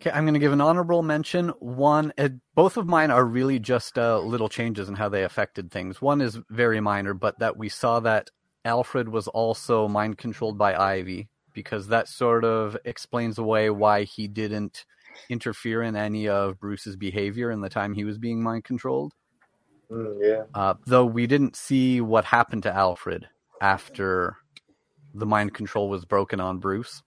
Okay, 0.00 0.10
I'm 0.10 0.24
going 0.24 0.34
to 0.34 0.40
give 0.40 0.52
an 0.52 0.60
honorable 0.60 1.02
mention. 1.02 1.48
One, 1.58 2.12
uh, 2.18 2.28
both 2.54 2.76
of 2.76 2.86
mine 2.86 3.10
are 3.10 3.24
really 3.24 3.58
just 3.58 3.98
uh, 3.98 4.20
little 4.20 4.48
changes 4.48 4.88
in 4.88 4.94
how 4.94 5.08
they 5.08 5.24
affected 5.24 5.70
things. 5.70 6.00
One 6.00 6.20
is 6.20 6.38
very 6.50 6.80
minor, 6.80 7.14
but 7.14 7.38
that 7.40 7.56
we 7.56 7.68
saw 7.68 7.98
that 8.00 8.30
Alfred 8.64 9.08
was 9.08 9.26
also 9.28 9.88
mind 9.88 10.18
controlled 10.18 10.56
by 10.56 10.76
Ivy 10.76 11.28
because 11.52 11.88
that 11.88 12.06
sort 12.06 12.44
of 12.44 12.76
explains 12.84 13.38
away 13.38 13.70
why 13.70 14.04
he 14.04 14.28
didn't 14.28 14.84
interfere 15.28 15.82
in 15.82 15.96
any 15.96 16.28
of 16.28 16.60
Bruce's 16.60 16.94
behavior 16.94 17.50
in 17.50 17.60
the 17.60 17.68
time 17.68 17.92
he 17.92 18.04
was 18.04 18.18
being 18.18 18.40
mind 18.40 18.62
controlled. 18.62 19.14
Mm, 19.90 20.18
yeah. 20.20 20.42
Uh, 20.54 20.74
though 20.86 21.06
we 21.06 21.26
didn't 21.26 21.56
see 21.56 22.00
what 22.00 22.24
happened 22.24 22.62
to 22.64 22.72
Alfred 22.72 23.26
after 23.60 24.36
the 25.14 25.26
mind 25.26 25.54
control 25.54 25.88
was 25.88 26.04
broken 26.04 26.40
on 26.40 26.58
Bruce, 26.58 27.02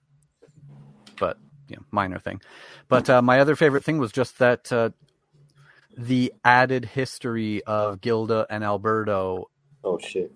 but 1.20 1.38
you 1.68 1.76
know, 1.78 1.84
minor 1.92 2.20
thing. 2.20 2.42
But 2.88 3.10
uh, 3.10 3.22
my 3.22 3.40
other 3.40 3.56
favorite 3.56 3.84
thing 3.84 3.98
was 3.98 4.12
just 4.12 4.40
that 4.40 4.72
uh, 4.72 4.90
the 5.98 6.34
added 6.44 6.86
history 6.86 7.64
of 7.64 8.02
Gilda 8.02 8.46
and 8.50 8.64
Alberto. 8.64 9.50
Oh 9.84 9.98
shit! 9.98 10.32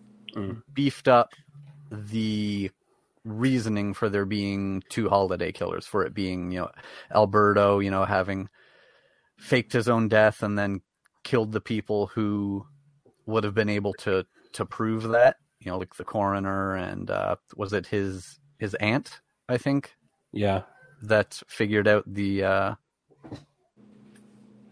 Beefed 0.74 1.08
up 1.08 1.34
the 1.92 2.72
reasoning 3.24 3.94
for 3.94 4.10
there 4.10 4.26
being 4.26 4.84
two 4.90 5.10
holiday 5.10 5.52
killers, 5.52 5.86
for 5.86 6.04
it 6.04 6.14
being 6.14 6.52
you 6.52 6.60
know 6.60 6.70
Alberto, 7.14 7.80
you 7.80 7.92
know 7.92 8.06
having 8.06 8.50
faked 9.38 9.74
his 9.74 9.90
own 9.90 10.08
death 10.08 10.44
and 10.44 10.58
then 10.58 10.82
killed 11.24 11.52
the 11.52 11.62
people 11.62 12.08
who 12.08 12.66
would 13.26 13.44
have 13.44 13.54
been 13.54 13.70
able 13.70 13.94
to 13.94 14.26
to 14.54 14.66
prove 14.66 15.04
that 15.10 15.36
you 15.66 15.72
know 15.72 15.78
like 15.80 15.96
the 15.96 16.04
coroner 16.06 16.76
and 16.76 17.10
uh 17.10 17.36
was 17.58 17.74
it 17.74 17.88
his 17.88 18.40
his 18.60 18.76
aunt 18.76 19.20
i 19.50 19.58
think? 19.58 19.94
Yeah. 20.32 20.62
that 21.02 21.42
figured 21.48 21.88
out 21.88 22.04
the 22.08 22.44
uh 22.44 22.76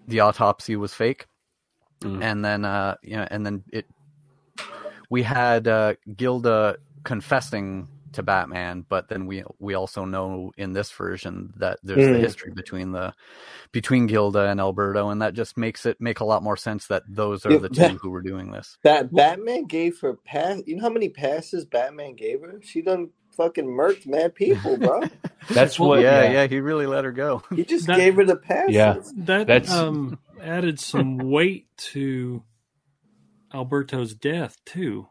the 0.07 0.19
autopsy 0.19 0.75
was 0.75 0.93
fake. 0.93 1.27
And 2.21 2.43
then 2.43 2.65
uh 2.65 2.95
you 3.01 3.15
know 3.15 3.27
and 3.31 3.45
then 3.45 3.63
it 3.71 3.85
we 5.09 5.23
had 5.23 5.67
uh 5.67 5.93
gilda 6.17 6.77
confessing 7.03 7.87
to 8.13 8.23
batman 8.23 8.85
but 8.87 9.09
then 9.09 9.25
we 9.25 9.43
we 9.59 9.73
also 9.73 10.05
know 10.05 10.51
in 10.57 10.73
this 10.73 10.91
version 10.91 11.53
that 11.57 11.79
there's 11.83 12.05
the 12.07 12.13
Mm. 12.13 12.19
history 12.19 12.51
between 12.51 12.91
the 12.91 13.13
between 13.71 14.07
gilda 14.07 14.47
and 14.49 14.59
alberto 14.59 15.09
and 15.09 15.21
that 15.21 15.33
just 15.33 15.57
makes 15.57 15.85
it 15.85 15.99
make 15.99 16.19
a 16.19 16.25
lot 16.25 16.43
more 16.43 16.55
sense 16.57 16.87
that 16.87 17.03
those 17.07 17.45
are 17.45 17.51
Yeah, 17.53 17.57
the 17.59 17.69
two 17.69 17.75
that- 17.81 17.91
who 18.01 18.09
were 18.09 18.21
doing 18.21 18.51
this 18.51 18.77
That 18.83 19.13
Batman 19.13 19.65
gave 19.65 19.99
her 20.01 20.13
pass. 20.15 20.61
You 20.65 20.75
know 20.77 20.83
how 20.83 20.89
many 20.89 21.09
passes 21.09 21.65
Batman 21.65 22.15
gave 22.15 22.41
her? 22.41 22.59
She 22.63 22.81
done 22.81 23.09
fucking 23.31 23.65
murked 23.65 24.05
mad 24.05 24.35
people, 24.35 24.77
bro. 24.85 25.01
That's 25.49 25.79
what. 25.79 26.01
yeah, 26.01 26.23
yeah. 26.23 26.31
yeah, 26.31 26.47
he 26.47 26.59
really 26.59 26.85
let 26.85 27.03
her 27.03 27.11
go. 27.11 27.41
He 27.55 27.63
just 27.73 27.87
That- 27.87 27.97
gave 27.97 28.15
her 28.15 28.25
the 28.25 28.35
pass. 28.35 28.69
Yeah. 28.69 28.99
That 29.17 29.47
That's- 29.47 29.71
um, 29.71 30.19
added 30.41 30.79
some 30.79 31.17
weight 31.17 31.65
to 31.93 32.43
Alberto's 33.53 34.13
death 34.13 34.57
too, 34.65 35.07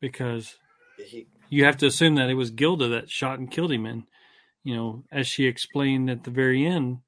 because 0.00 0.56
He- 0.98 1.28
you 1.48 1.64
have 1.64 1.76
to 1.78 1.86
assume 1.86 2.16
that 2.16 2.30
it 2.30 2.34
was 2.34 2.50
Gilda 2.50 2.88
that 2.88 3.10
shot 3.10 3.38
and 3.38 3.50
killed 3.50 3.72
him. 3.72 3.86
And 3.86 4.04
you 4.64 4.74
know, 4.74 5.04
as 5.12 5.26
she 5.26 5.46
explained 5.46 6.10
at 6.10 6.24
the 6.24 6.30
very 6.30 6.66
end, 6.66 6.98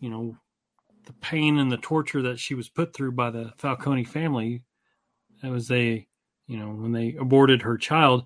you 0.00 0.10
know, 0.10 0.36
the 1.06 1.12
pain 1.14 1.58
and 1.58 1.70
the 1.70 1.76
torture 1.76 2.22
that 2.22 2.38
she 2.38 2.54
was 2.54 2.68
put 2.68 2.94
through 2.94 3.12
by 3.12 3.30
the 3.30 3.52
Falcone 3.58 4.04
family. 4.04 4.62
That 5.42 5.50
was 5.50 5.68
they, 5.68 6.08
you 6.46 6.56
know, 6.56 6.68
when 6.68 6.92
they 6.92 7.16
aborted 7.18 7.62
her 7.62 7.76
child. 7.76 8.24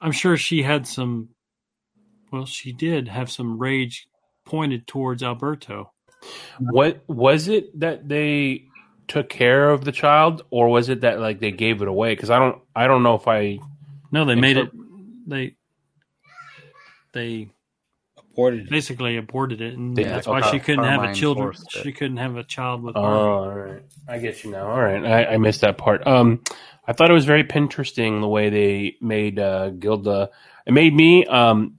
I'm 0.00 0.12
sure 0.12 0.36
she 0.36 0.62
had 0.62 0.86
some. 0.86 1.30
Well, 2.32 2.46
she 2.46 2.72
did 2.72 3.08
have 3.08 3.30
some 3.30 3.58
rage 3.58 4.06
pointed 4.44 4.86
towards 4.86 5.22
Alberto. 5.22 5.92
What 6.58 7.02
was 7.08 7.48
it 7.48 7.78
that 7.80 8.08
they 8.08 8.64
took 9.08 9.28
care 9.28 9.70
of 9.70 9.84
the 9.84 9.92
child, 9.92 10.42
or 10.50 10.68
was 10.68 10.88
it 10.88 11.00
that 11.00 11.18
like 11.18 11.40
they 11.40 11.50
gave 11.50 11.82
it 11.82 11.88
away? 11.88 12.12
Because 12.12 12.30
I 12.30 12.38
don't, 12.38 12.60
I 12.74 12.86
don't 12.86 13.02
know 13.02 13.14
if 13.14 13.26
I. 13.26 13.58
No, 14.12 14.24
they 14.24 14.34
made 14.34 14.56
it. 14.56 14.70
They 15.26 15.56
they 17.12 17.50
Aborted. 18.32 18.60
it. 18.66 18.70
basically 18.70 19.16
aborted 19.16 19.60
it, 19.60 19.74
and 19.76 19.96
They- 19.96 20.04
that's 20.04 20.26
okay. 20.28 20.40
why 20.40 20.50
she 20.50 20.60
couldn't 20.60 20.84
have 20.84 20.94
a 20.94 21.04
Carmine 21.04 21.14
children. 21.14 21.52
She 21.70 21.92
couldn't 21.92 22.16
have 22.18 22.36
a 22.36 22.44
child 22.44 22.82
with. 22.82 22.96
Oh, 22.96 23.02
Harvey. 23.02 23.20
all 23.28 23.48
right. 23.74 23.82
I 24.08 24.18
get 24.18 24.44
you 24.44 24.50
now. 24.52 24.68
All 24.70 24.80
right, 24.80 25.04
I, 25.04 25.34
I 25.34 25.36
missed 25.38 25.60
that 25.62 25.78
part. 25.78 26.06
Um, 26.06 26.42
I 26.86 26.92
thought 26.92 27.10
it 27.10 27.14
was 27.14 27.24
very 27.24 27.46
interesting 27.54 28.20
the 28.20 28.28
way 28.28 28.50
they 28.50 28.96
made 29.00 29.38
uh, 29.38 29.70
Gilda. 29.70 30.30
It 30.66 30.72
made 30.72 30.94
me, 30.94 31.24
um, 31.26 31.76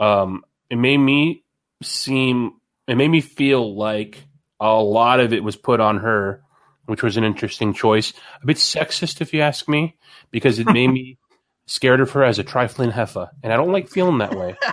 um, 0.00 0.44
it 0.70 0.76
made 0.76 0.98
me 0.98 1.44
seem, 1.82 2.52
it 2.88 2.96
made 2.96 3.08
me 3.08 3.20
feel 3.20 3.76
like 3.76 4.24
a 4.60 4.72
lot 4.74 5.20
of 5.20 5.32
it 5.32 5.42
was 5.44 5.56
put 5.56 5.80
on 5.80 5.98
her, 5.98 6.42
which 6.86 7.02
was 7.02 7.16
an 7.16 7.24
interesting 7.24 7.72
choice. 7.74 8.12
A 8.42 8.46
bit 8.46 8.56
sexist, 8.56 9.20
if 9.20 9.32
you 9.34 9.40
ask 9.42 9.68
me, 9.68 9.96
because 10.30 10.58
it 10.58 10.66
made 10.66 10.88
me 10.92 11.18
scared 11.66 12.00
of 12.00 12.10
her 12.12 12.24
as 12.24 12.38
a 12.38 12.44
trifling 12.44 12.90
heifer, 12.90 13.30
and 13.42 13.52
I 13.52 13.56
don't 13.56 13.72
like 13.72 13.88
feeling 13.88 14.18
that 14.18 14.34
way. 14.34 14.56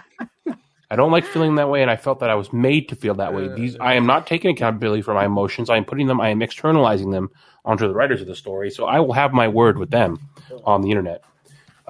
I 0.91 0.95
don't 0.95 1.11
like 1.11 1.25
feeling 1.25 1.55
that 1.55 1.69
way, 1.69 1.81
and 1.81 1.89
I 1.89 1.95
felt 1.95 2.19
that 2.19 2.29
I 2.29 2.35
was 2.35 2.53
made 2.53 2.87
to 2.89 2.95
feel 2.95 3.15
that 3.15 3.33
way. 3.33 3.47
These, 3.47 3.77
I 3.79 3.95
am 3.95 4.05
not 4.05 4.27
taking 4.27 4.51
accountability 4.51 5.01
for 5.01 5.15
my 5.15 5.25
emotions. 5.25 5.71
I 5.71 5.77
am 5.77 5.85
putting 5.85 6.05
them, 6.05 6.21
I 6.21 6.29
am 6.29 6.43
externalizing 6.43 7.09
them 7.09 7.31
onto 7.65 7.87
the 7.87 7.95
writers 7.95 8.21
of 8.21 8.27
the 8.27 8.35
story. 8.35 8.69
So 8.69 8.85
I 8.85 8.99
will 8.99 9.13
have 9.13 9.33
my 9.33 9.47
word 9.47 9.79
with 9.79 9.89
them 9.89 10.19
on 10.65 10.81
the 10.81 10.91
internet. 10.91 11.23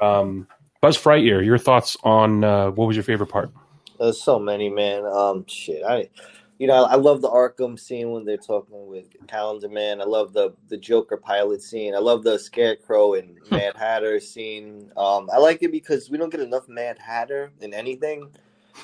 Um, 0.01 0.47
Buzz 0.79 0.97
Frightyear, 0.97 1.45
your 1.45 1.57
thoughts 1.57 1.97
on 2.03 2.45
uh, 2.45 2.71
what 2.71 2.87
was 2.87 2.95
your 2.95 3.03
favorite 3.03 3.27
part? 3.27 3.51
There's 3.99 4.21
so 4.21 4.39
many, 4.39 4.69
man. 4.69 5.05
Um, 5.05 5.45
shit. 5.47 5.83
I, 5.83 6.09
you 6.59 6.67
know, 6.67 6.85
I 6.85 6.95
love 6.95 7.21
the 7.21 7.29
Arkham 7.29 7.79
scene 7.79 8.11
when 8.11 8.25
they're 8.25 8.37
talking 8.37 8.87
with 8.87 9.07
Calendar 9.27 9.69
Man. 9.69 10.01
I 10.01 10.05
love 10.05 10.33
the 10.33 10.53
the 10.69 10.77
Joker 10.77 11.17
pilot 11.17 11.61
scene. 11.61 11.95
I 11.95 11.99
love 11.99 12.23
the 12.23 12.37
Scarecrow 12.37 13.15
and 13.15 13.37
Mad 13.51 13.75
Hatter 13.75 14.19
scene. 14.19 14.91
Um, 14.95 15.29
I 15.33 15.37
like 15.37 15.63
it 15.63 15.71
because 15.71 16.09
we 16.09 16.17
don't 16.17 16.29
get 16.29 16.41
enough 16.41 16.67
Mad 16.67 16.99
Hatter 16.99 17.51
in 17.61 17.73
anything 17.73 18.29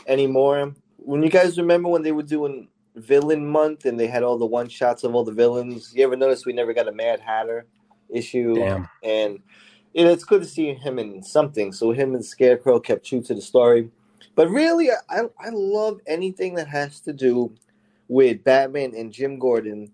anymore. 0.08 0.74
When 0.98 1.24
you 1.24 1.30
guys 1.30 1.58
remember 1.58 1.90
when 1.90 2.02
they 2.02 2.12
were 2.12 2.24
doing 2.24 2.68
Villain 2.96 3.46
Month 3.46 3.86
and 3.86 4.00
they 4.00 4.08
had 4.08 4.24
all 4.24 4.38
the 4.38 4.46
one 4.46 4.68
shots 4.68 5.04
of 5.04 5.16
all 5.16 5.24
the 5.24 5.32
villains, 5.32 5.94
you 5.94 6.04
ever 6.04 6.16
notice 6.16 6.46
we 6.46 6.54
never 6.54 6.74
got 6.74 6.88
a 6.88 6.92
Mad 6.92 7.20
Hatter 7.20 7.66
issue? 8.10 8.56
Damn. 8.56 8.90
and 9.04 9.40
you 9.94 10.04
know, 10.04 10.12
it's 10.12 10.24
good 10.24 10.42
to 10.42 10.48
see 10.48 10.74
him 10.74 11.00
in 11.00 11.24
something. 11.24 11.72
So 11.72 11.92
him 11.92 12.14
and 12.14 12.24
Scarecrow 12.24 12.80
kept 12.80 13.06
true 13.06 13.22
to 13.24 13.34
the 13.34 13.42
story. 13.42 13.90
But 14.40 14.50
really, 14.52 14.90
I 14.90 15.24
I 15.38 15.50
love 15.52 16.00
anything 16.08 16.56
that 16.56 16.70
has 16.70 17.02
to 17.02 17.12
do 17.12 17.54
with 18.08 18.46
Batman 18.46 18.94
and 18.96 19.12
Jim 19.12 19.38
Gordon 19.38 19.92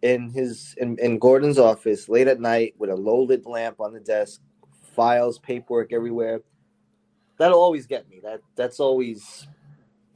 in 0.00 0.30
his 0.30 0.76
in, 0.78 0.96
in 1.00 1.18
Gordon's 1.18 1.58
office 1.58 2.08
late 2.08 2.28
at 2.28 2.40
night 2.40 2.74
with 2.78 2.88
a 2.88 2.94
low 2.94 3.22
lit 3.22 3.46
lamp 3.46 3.80
on 3.80 3.92
the 3.92 3.98
desk, 3.98 4.40
files, 4.94 5.40
paperwork 5.40 5.92
everywhere. 5.92 6.42
That'll 7.36 7.58
always 7.58 7.86
get 7.86 8.08
me. 8.08 8.20
That 8.22 8.42
that's 8.54 8.78
always 8.78 9.48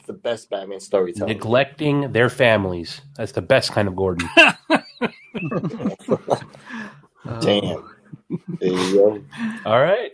the 0.06 0.12
best 0.12 0.50
Batman 0.50 0.78
storytelling. 0.78 1.36
Neglecting 1.36 2.12
their 2.12 2.28
families. 2.28 3.00
That's 3.16 3.32
the 3.32 3.42
best 3.42 3.72
kind 3.72 3.88
of 3.88 3.96
Gordon. 3.96 4.28
Damn. 7.40 7.90
There 8.60 8.72
you 8.72 8.94
go. 8.94 9.24
All 9.66 9.80
right. 9.80 10.12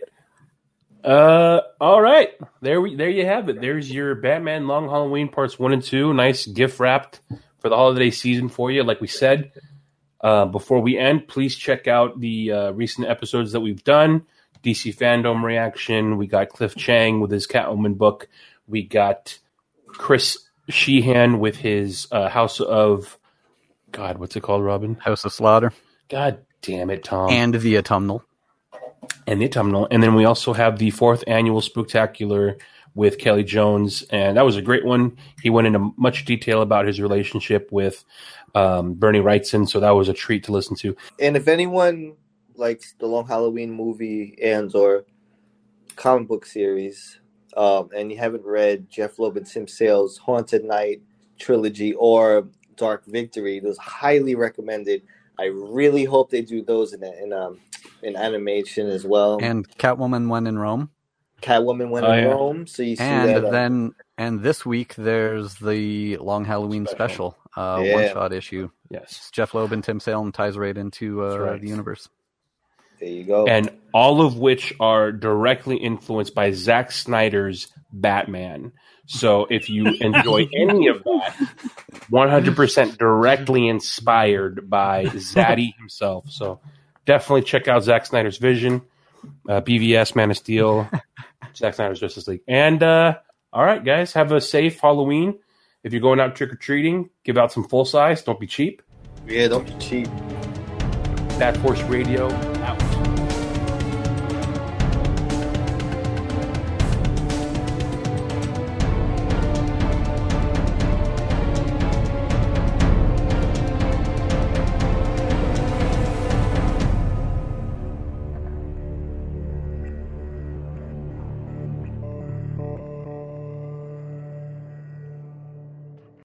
Uh, 1.03 1.61
all 1.79 2.01
right. 2.01 2.29
There 2.61 2.81
we 2.81 2.95
there 2.95 3.09
you 3.09 3.25
have 3.25 3.49
it. 3.49 3.61
There's 3.61 3.91
your 3.91 4.15
Batman 4.15 4.67
Long 4.67 4.87
Halloween 4.89 5.29
parts 5.29 5.57
one 5.57 5.73
and 5.73 5.83
two. 5.83 6.13
Nice 6.13 6.45
gift 6.45 6.79
wrapped 6.79 7.21
for 7.59 7.69
the 7.69 7.75
holiday 7.75 8.11
season 8.11 8.49
for 8.49 8.71
you. 8.71 8.83
Like 8.83 9.01
we 9.01 9.07
said, 9.07 9.51
uh, 10.21 10.45
before 10.45 10.81
we 10.81 10.97
end, 10.97 11.27
please 11.27 11.55
check 11.55 11.87
out 11.87 12.19
the 12.19 12.51
uh, 12.51 12.71
recent 12.71 13.07
episodes 13.07 13.53
that 13.53 13.61
we've 13.61 13.83
done. 13.83 14.23
DC 14.63 14.95
fandom 14.95 15.43
reaction. 15.43 16.17
We 16.17 16.27
got 16.27 16.49
Cliff 16.49 16.75
Chiang 16.75 17.19
with 17.19 17.31
his 17.31 17.47
Catwoman 17.47 17.97
book. 17.97 18.27
We 18.67 18.83
got 18.83 19.39
Chris 19.87 20.37
Shehan 20.69 21.39
with 21.39 21.57
his 21.57 22.07
uh, 22.11 22.29
House 22.29 22.59
of 22.59 23.17
God. 23.91 24.19
What's 24.19 24.35
it 24.35 24.43
called, 24.43 24.63
Robin? 24.63 24.95
House 24.95 25.25
of 25.25 25.33
Slaughter 25.33 25.73
God 26.09 26.39
damn 26.61 26.89
it, 26.89 27.03
Tom 27.03 27.29
and 27.31 27.55
the 27.55 27.77
autumnal. 27.77 28.23
And 29.27 29.41
the 29.41 29.45
autumnal. 29.45 29.87
And 29.89 30.01
then 30.01 30.15
we 30.15 30.25
also 30.25 30.53
have 30.53 30.77
the 30.77 30.91
fourth 30.91 31.23
annual 31.27 31.61
Spooktacular 31.61 32.59
with 32.93 33.17
Kelley 33.17 33.43
Jones, 33.43 34.03
and 34.09 34.37
that 34.37 34.45
was 34.45 34.57
a 34.57 34.61
great 34.61 34.83
one. 34.83 35.17
He 35.41 35.49
went 35.49 35.67
into 35.67 35.93
much 35.97 36.25
detail 36.25 36.61
about 36.61 36.87
his 36.87 36.99
relationship 36.99 37.69
with 37.71 38.03
um, 38.53 38.95
Bernie 38.95 39.19
Wrightson, 39.19 39.67
so 39.67 39.79
that 39.79 39.91
was 39.91 40.09
a 40.09 40.13
treat 40.13 40.43
to 40.45 40.51
listen 40.51 40.75
to. 40.77 40.95
And 41.19 41.37
if 41.37 41.47
anyone 41.47 42.15
likes 42.55 42.93
the 42.99 43.07
Long 43.07 43.25
Halloween 43.25 43.71
movie 43.71 44.37
and 44.41 44.73
or 44.75 45.05
comic 45.95 46.27
book 46.27 46.45
series, 46.45 47.19
um, 47.55 47.89
and 47.95 48.11
you 48.11 48.17
haven't 48.17 48.43
read 48.43 48.89
Jeph 48.89 49.19
Loeb 49.19 49.37
and 49.37 49.45
Tim 49.45 49.67
Sale's 49.67 50.17
Haunted 50.17 50.65
Knight 50.65 51.01
trilogy 51.39 51.93
or 51.93 52.47
Dark 52.75 53.05
Victory, 53.05 53.59
those 53.59 53.77
highly 53.77 54.35
recommended. 54.35 55.03
I 55.41 55.45
really 55.45 56.03
hope 56.05 56.29
they 56.29 56.43
do 56.43 56.61
those 56.61 56.93
in 56.93 57.03
in 57.03 57.33
um 57.33 57.59
in 58.03 58.15
animation 58.15 58.87
as 58.87 59.05
well. 59.05 59.39
And 59.41 59.67
Catwoman 59.77 60.27
When 60.29 60.45
in 60.47 60.57
Rome. 60.59 60.89
Catwoman 61.41 61.89
went 61.89 62.05
Oh, 62.05 62.11
in 62.11 62.23
yeah. 62.23 62.29
Rome, 62.29 62.67
so 62.67 62.83
you 62.83 62.95
see 62.95 63.03
and 63.03 63.29
that. 63.29 63.45
uh, 63.45 63.49
then 63.49 63.93
and 64.19 64.41
this 64.41 64.63
week 64.63 64.93
there's 64.95 65.55
the 65.55 66.17
long 66.17 66.45
Halloween 66.45 66.85
special, 66.85 67.35
uh, 67.57 67.81
Yeah. 67.83 67.95
one 67.95 68.07
shot 68.09 68.31
issue. 68.33 68.69
Yes. 68.91 69.05
It's 69.09 69.31
Jeph 69.31 69.55
Loeb 69.55 69.71
and 69.73 69.83
Tim 69.83 69.99
Salem 69.99 70.31
ties 70.31 70.55
right 70.55 70.77
into 70.77 71.25
uh, 71.25 71.37
right. 71.37 71.59
the 71.61 71.67
universe. 71.67 72.07
There 73.01 73.09
you 73.09 73.23
go. 73.25 73.45
and 73.47 73.69
all 73.93 74.21
of 74.21 74.37
which 74.37 74.73
are 74.79 75.11
directly 75.11 75.75
influenced 75.75 76.33
by 76.33 76.51
Zack 76.51 76.91
Snyder's 76.91 77.67
Batman. 77.91 78.71
So 79.07 79.47
if 79.49 79.69
you 79.69 79.87
enjoy 79.99 80.47
any 80.55 80.87
of 80.87 81.03
that, 81.03 81.35
100% 82.11 82.97
directly 82.97 83.67
inspired 83.67 84.69
by 84.69 85.05
Zaddy 85.05 85.75
himself. 85.77 86.29
So 86.29 86.61
definitely 87.05 87.41
check 87.41 87.67
out 87.67 87.83
Zack 87.83 88.05
Snyder's 88.05 88.37
Vision, 88.37 88.81
uh, 89.49 89.59
BVS, 89.61 90.15
Man 90.15 90.31
of 90.31 90.37
Steel, 90.37 90.89
Zack 91.55 91.73
Snyder's 91.73 91.99
Justice 91.99 92.27
League. 92.27 92.41
And 92.47 92.81
uh, 92.81 93.17
all 93.51 93.65
right, 93.65 93.83
guys, 93.83 94.13
have 94.13 94.31
a 94.31 94.39
safe 94.39 94.79
Halloween. 94.79 95.39
If 95.83 95.91
you're 95.91 96.01
going 96.01 96.19
out 96.19 96.35
trick 96.35 96.53
or 96.53 96.55
treating, 96.55 97.09
give 97.25 97.37
out 97.37 97.51
some 97.51 97.67
full 97.67 97.83
size. 97.85 98.21
Don't 98.21 98.39
be 98.39 98.47
cheap. 98.47 98.81
yeah, 99.27 99.47
don't 99.47 99.65
be 99.65 99.73
cheap. 99.83 100.07
Bat 101.39 101.57
Force 101.57 101.81
Radio 101.83 102.29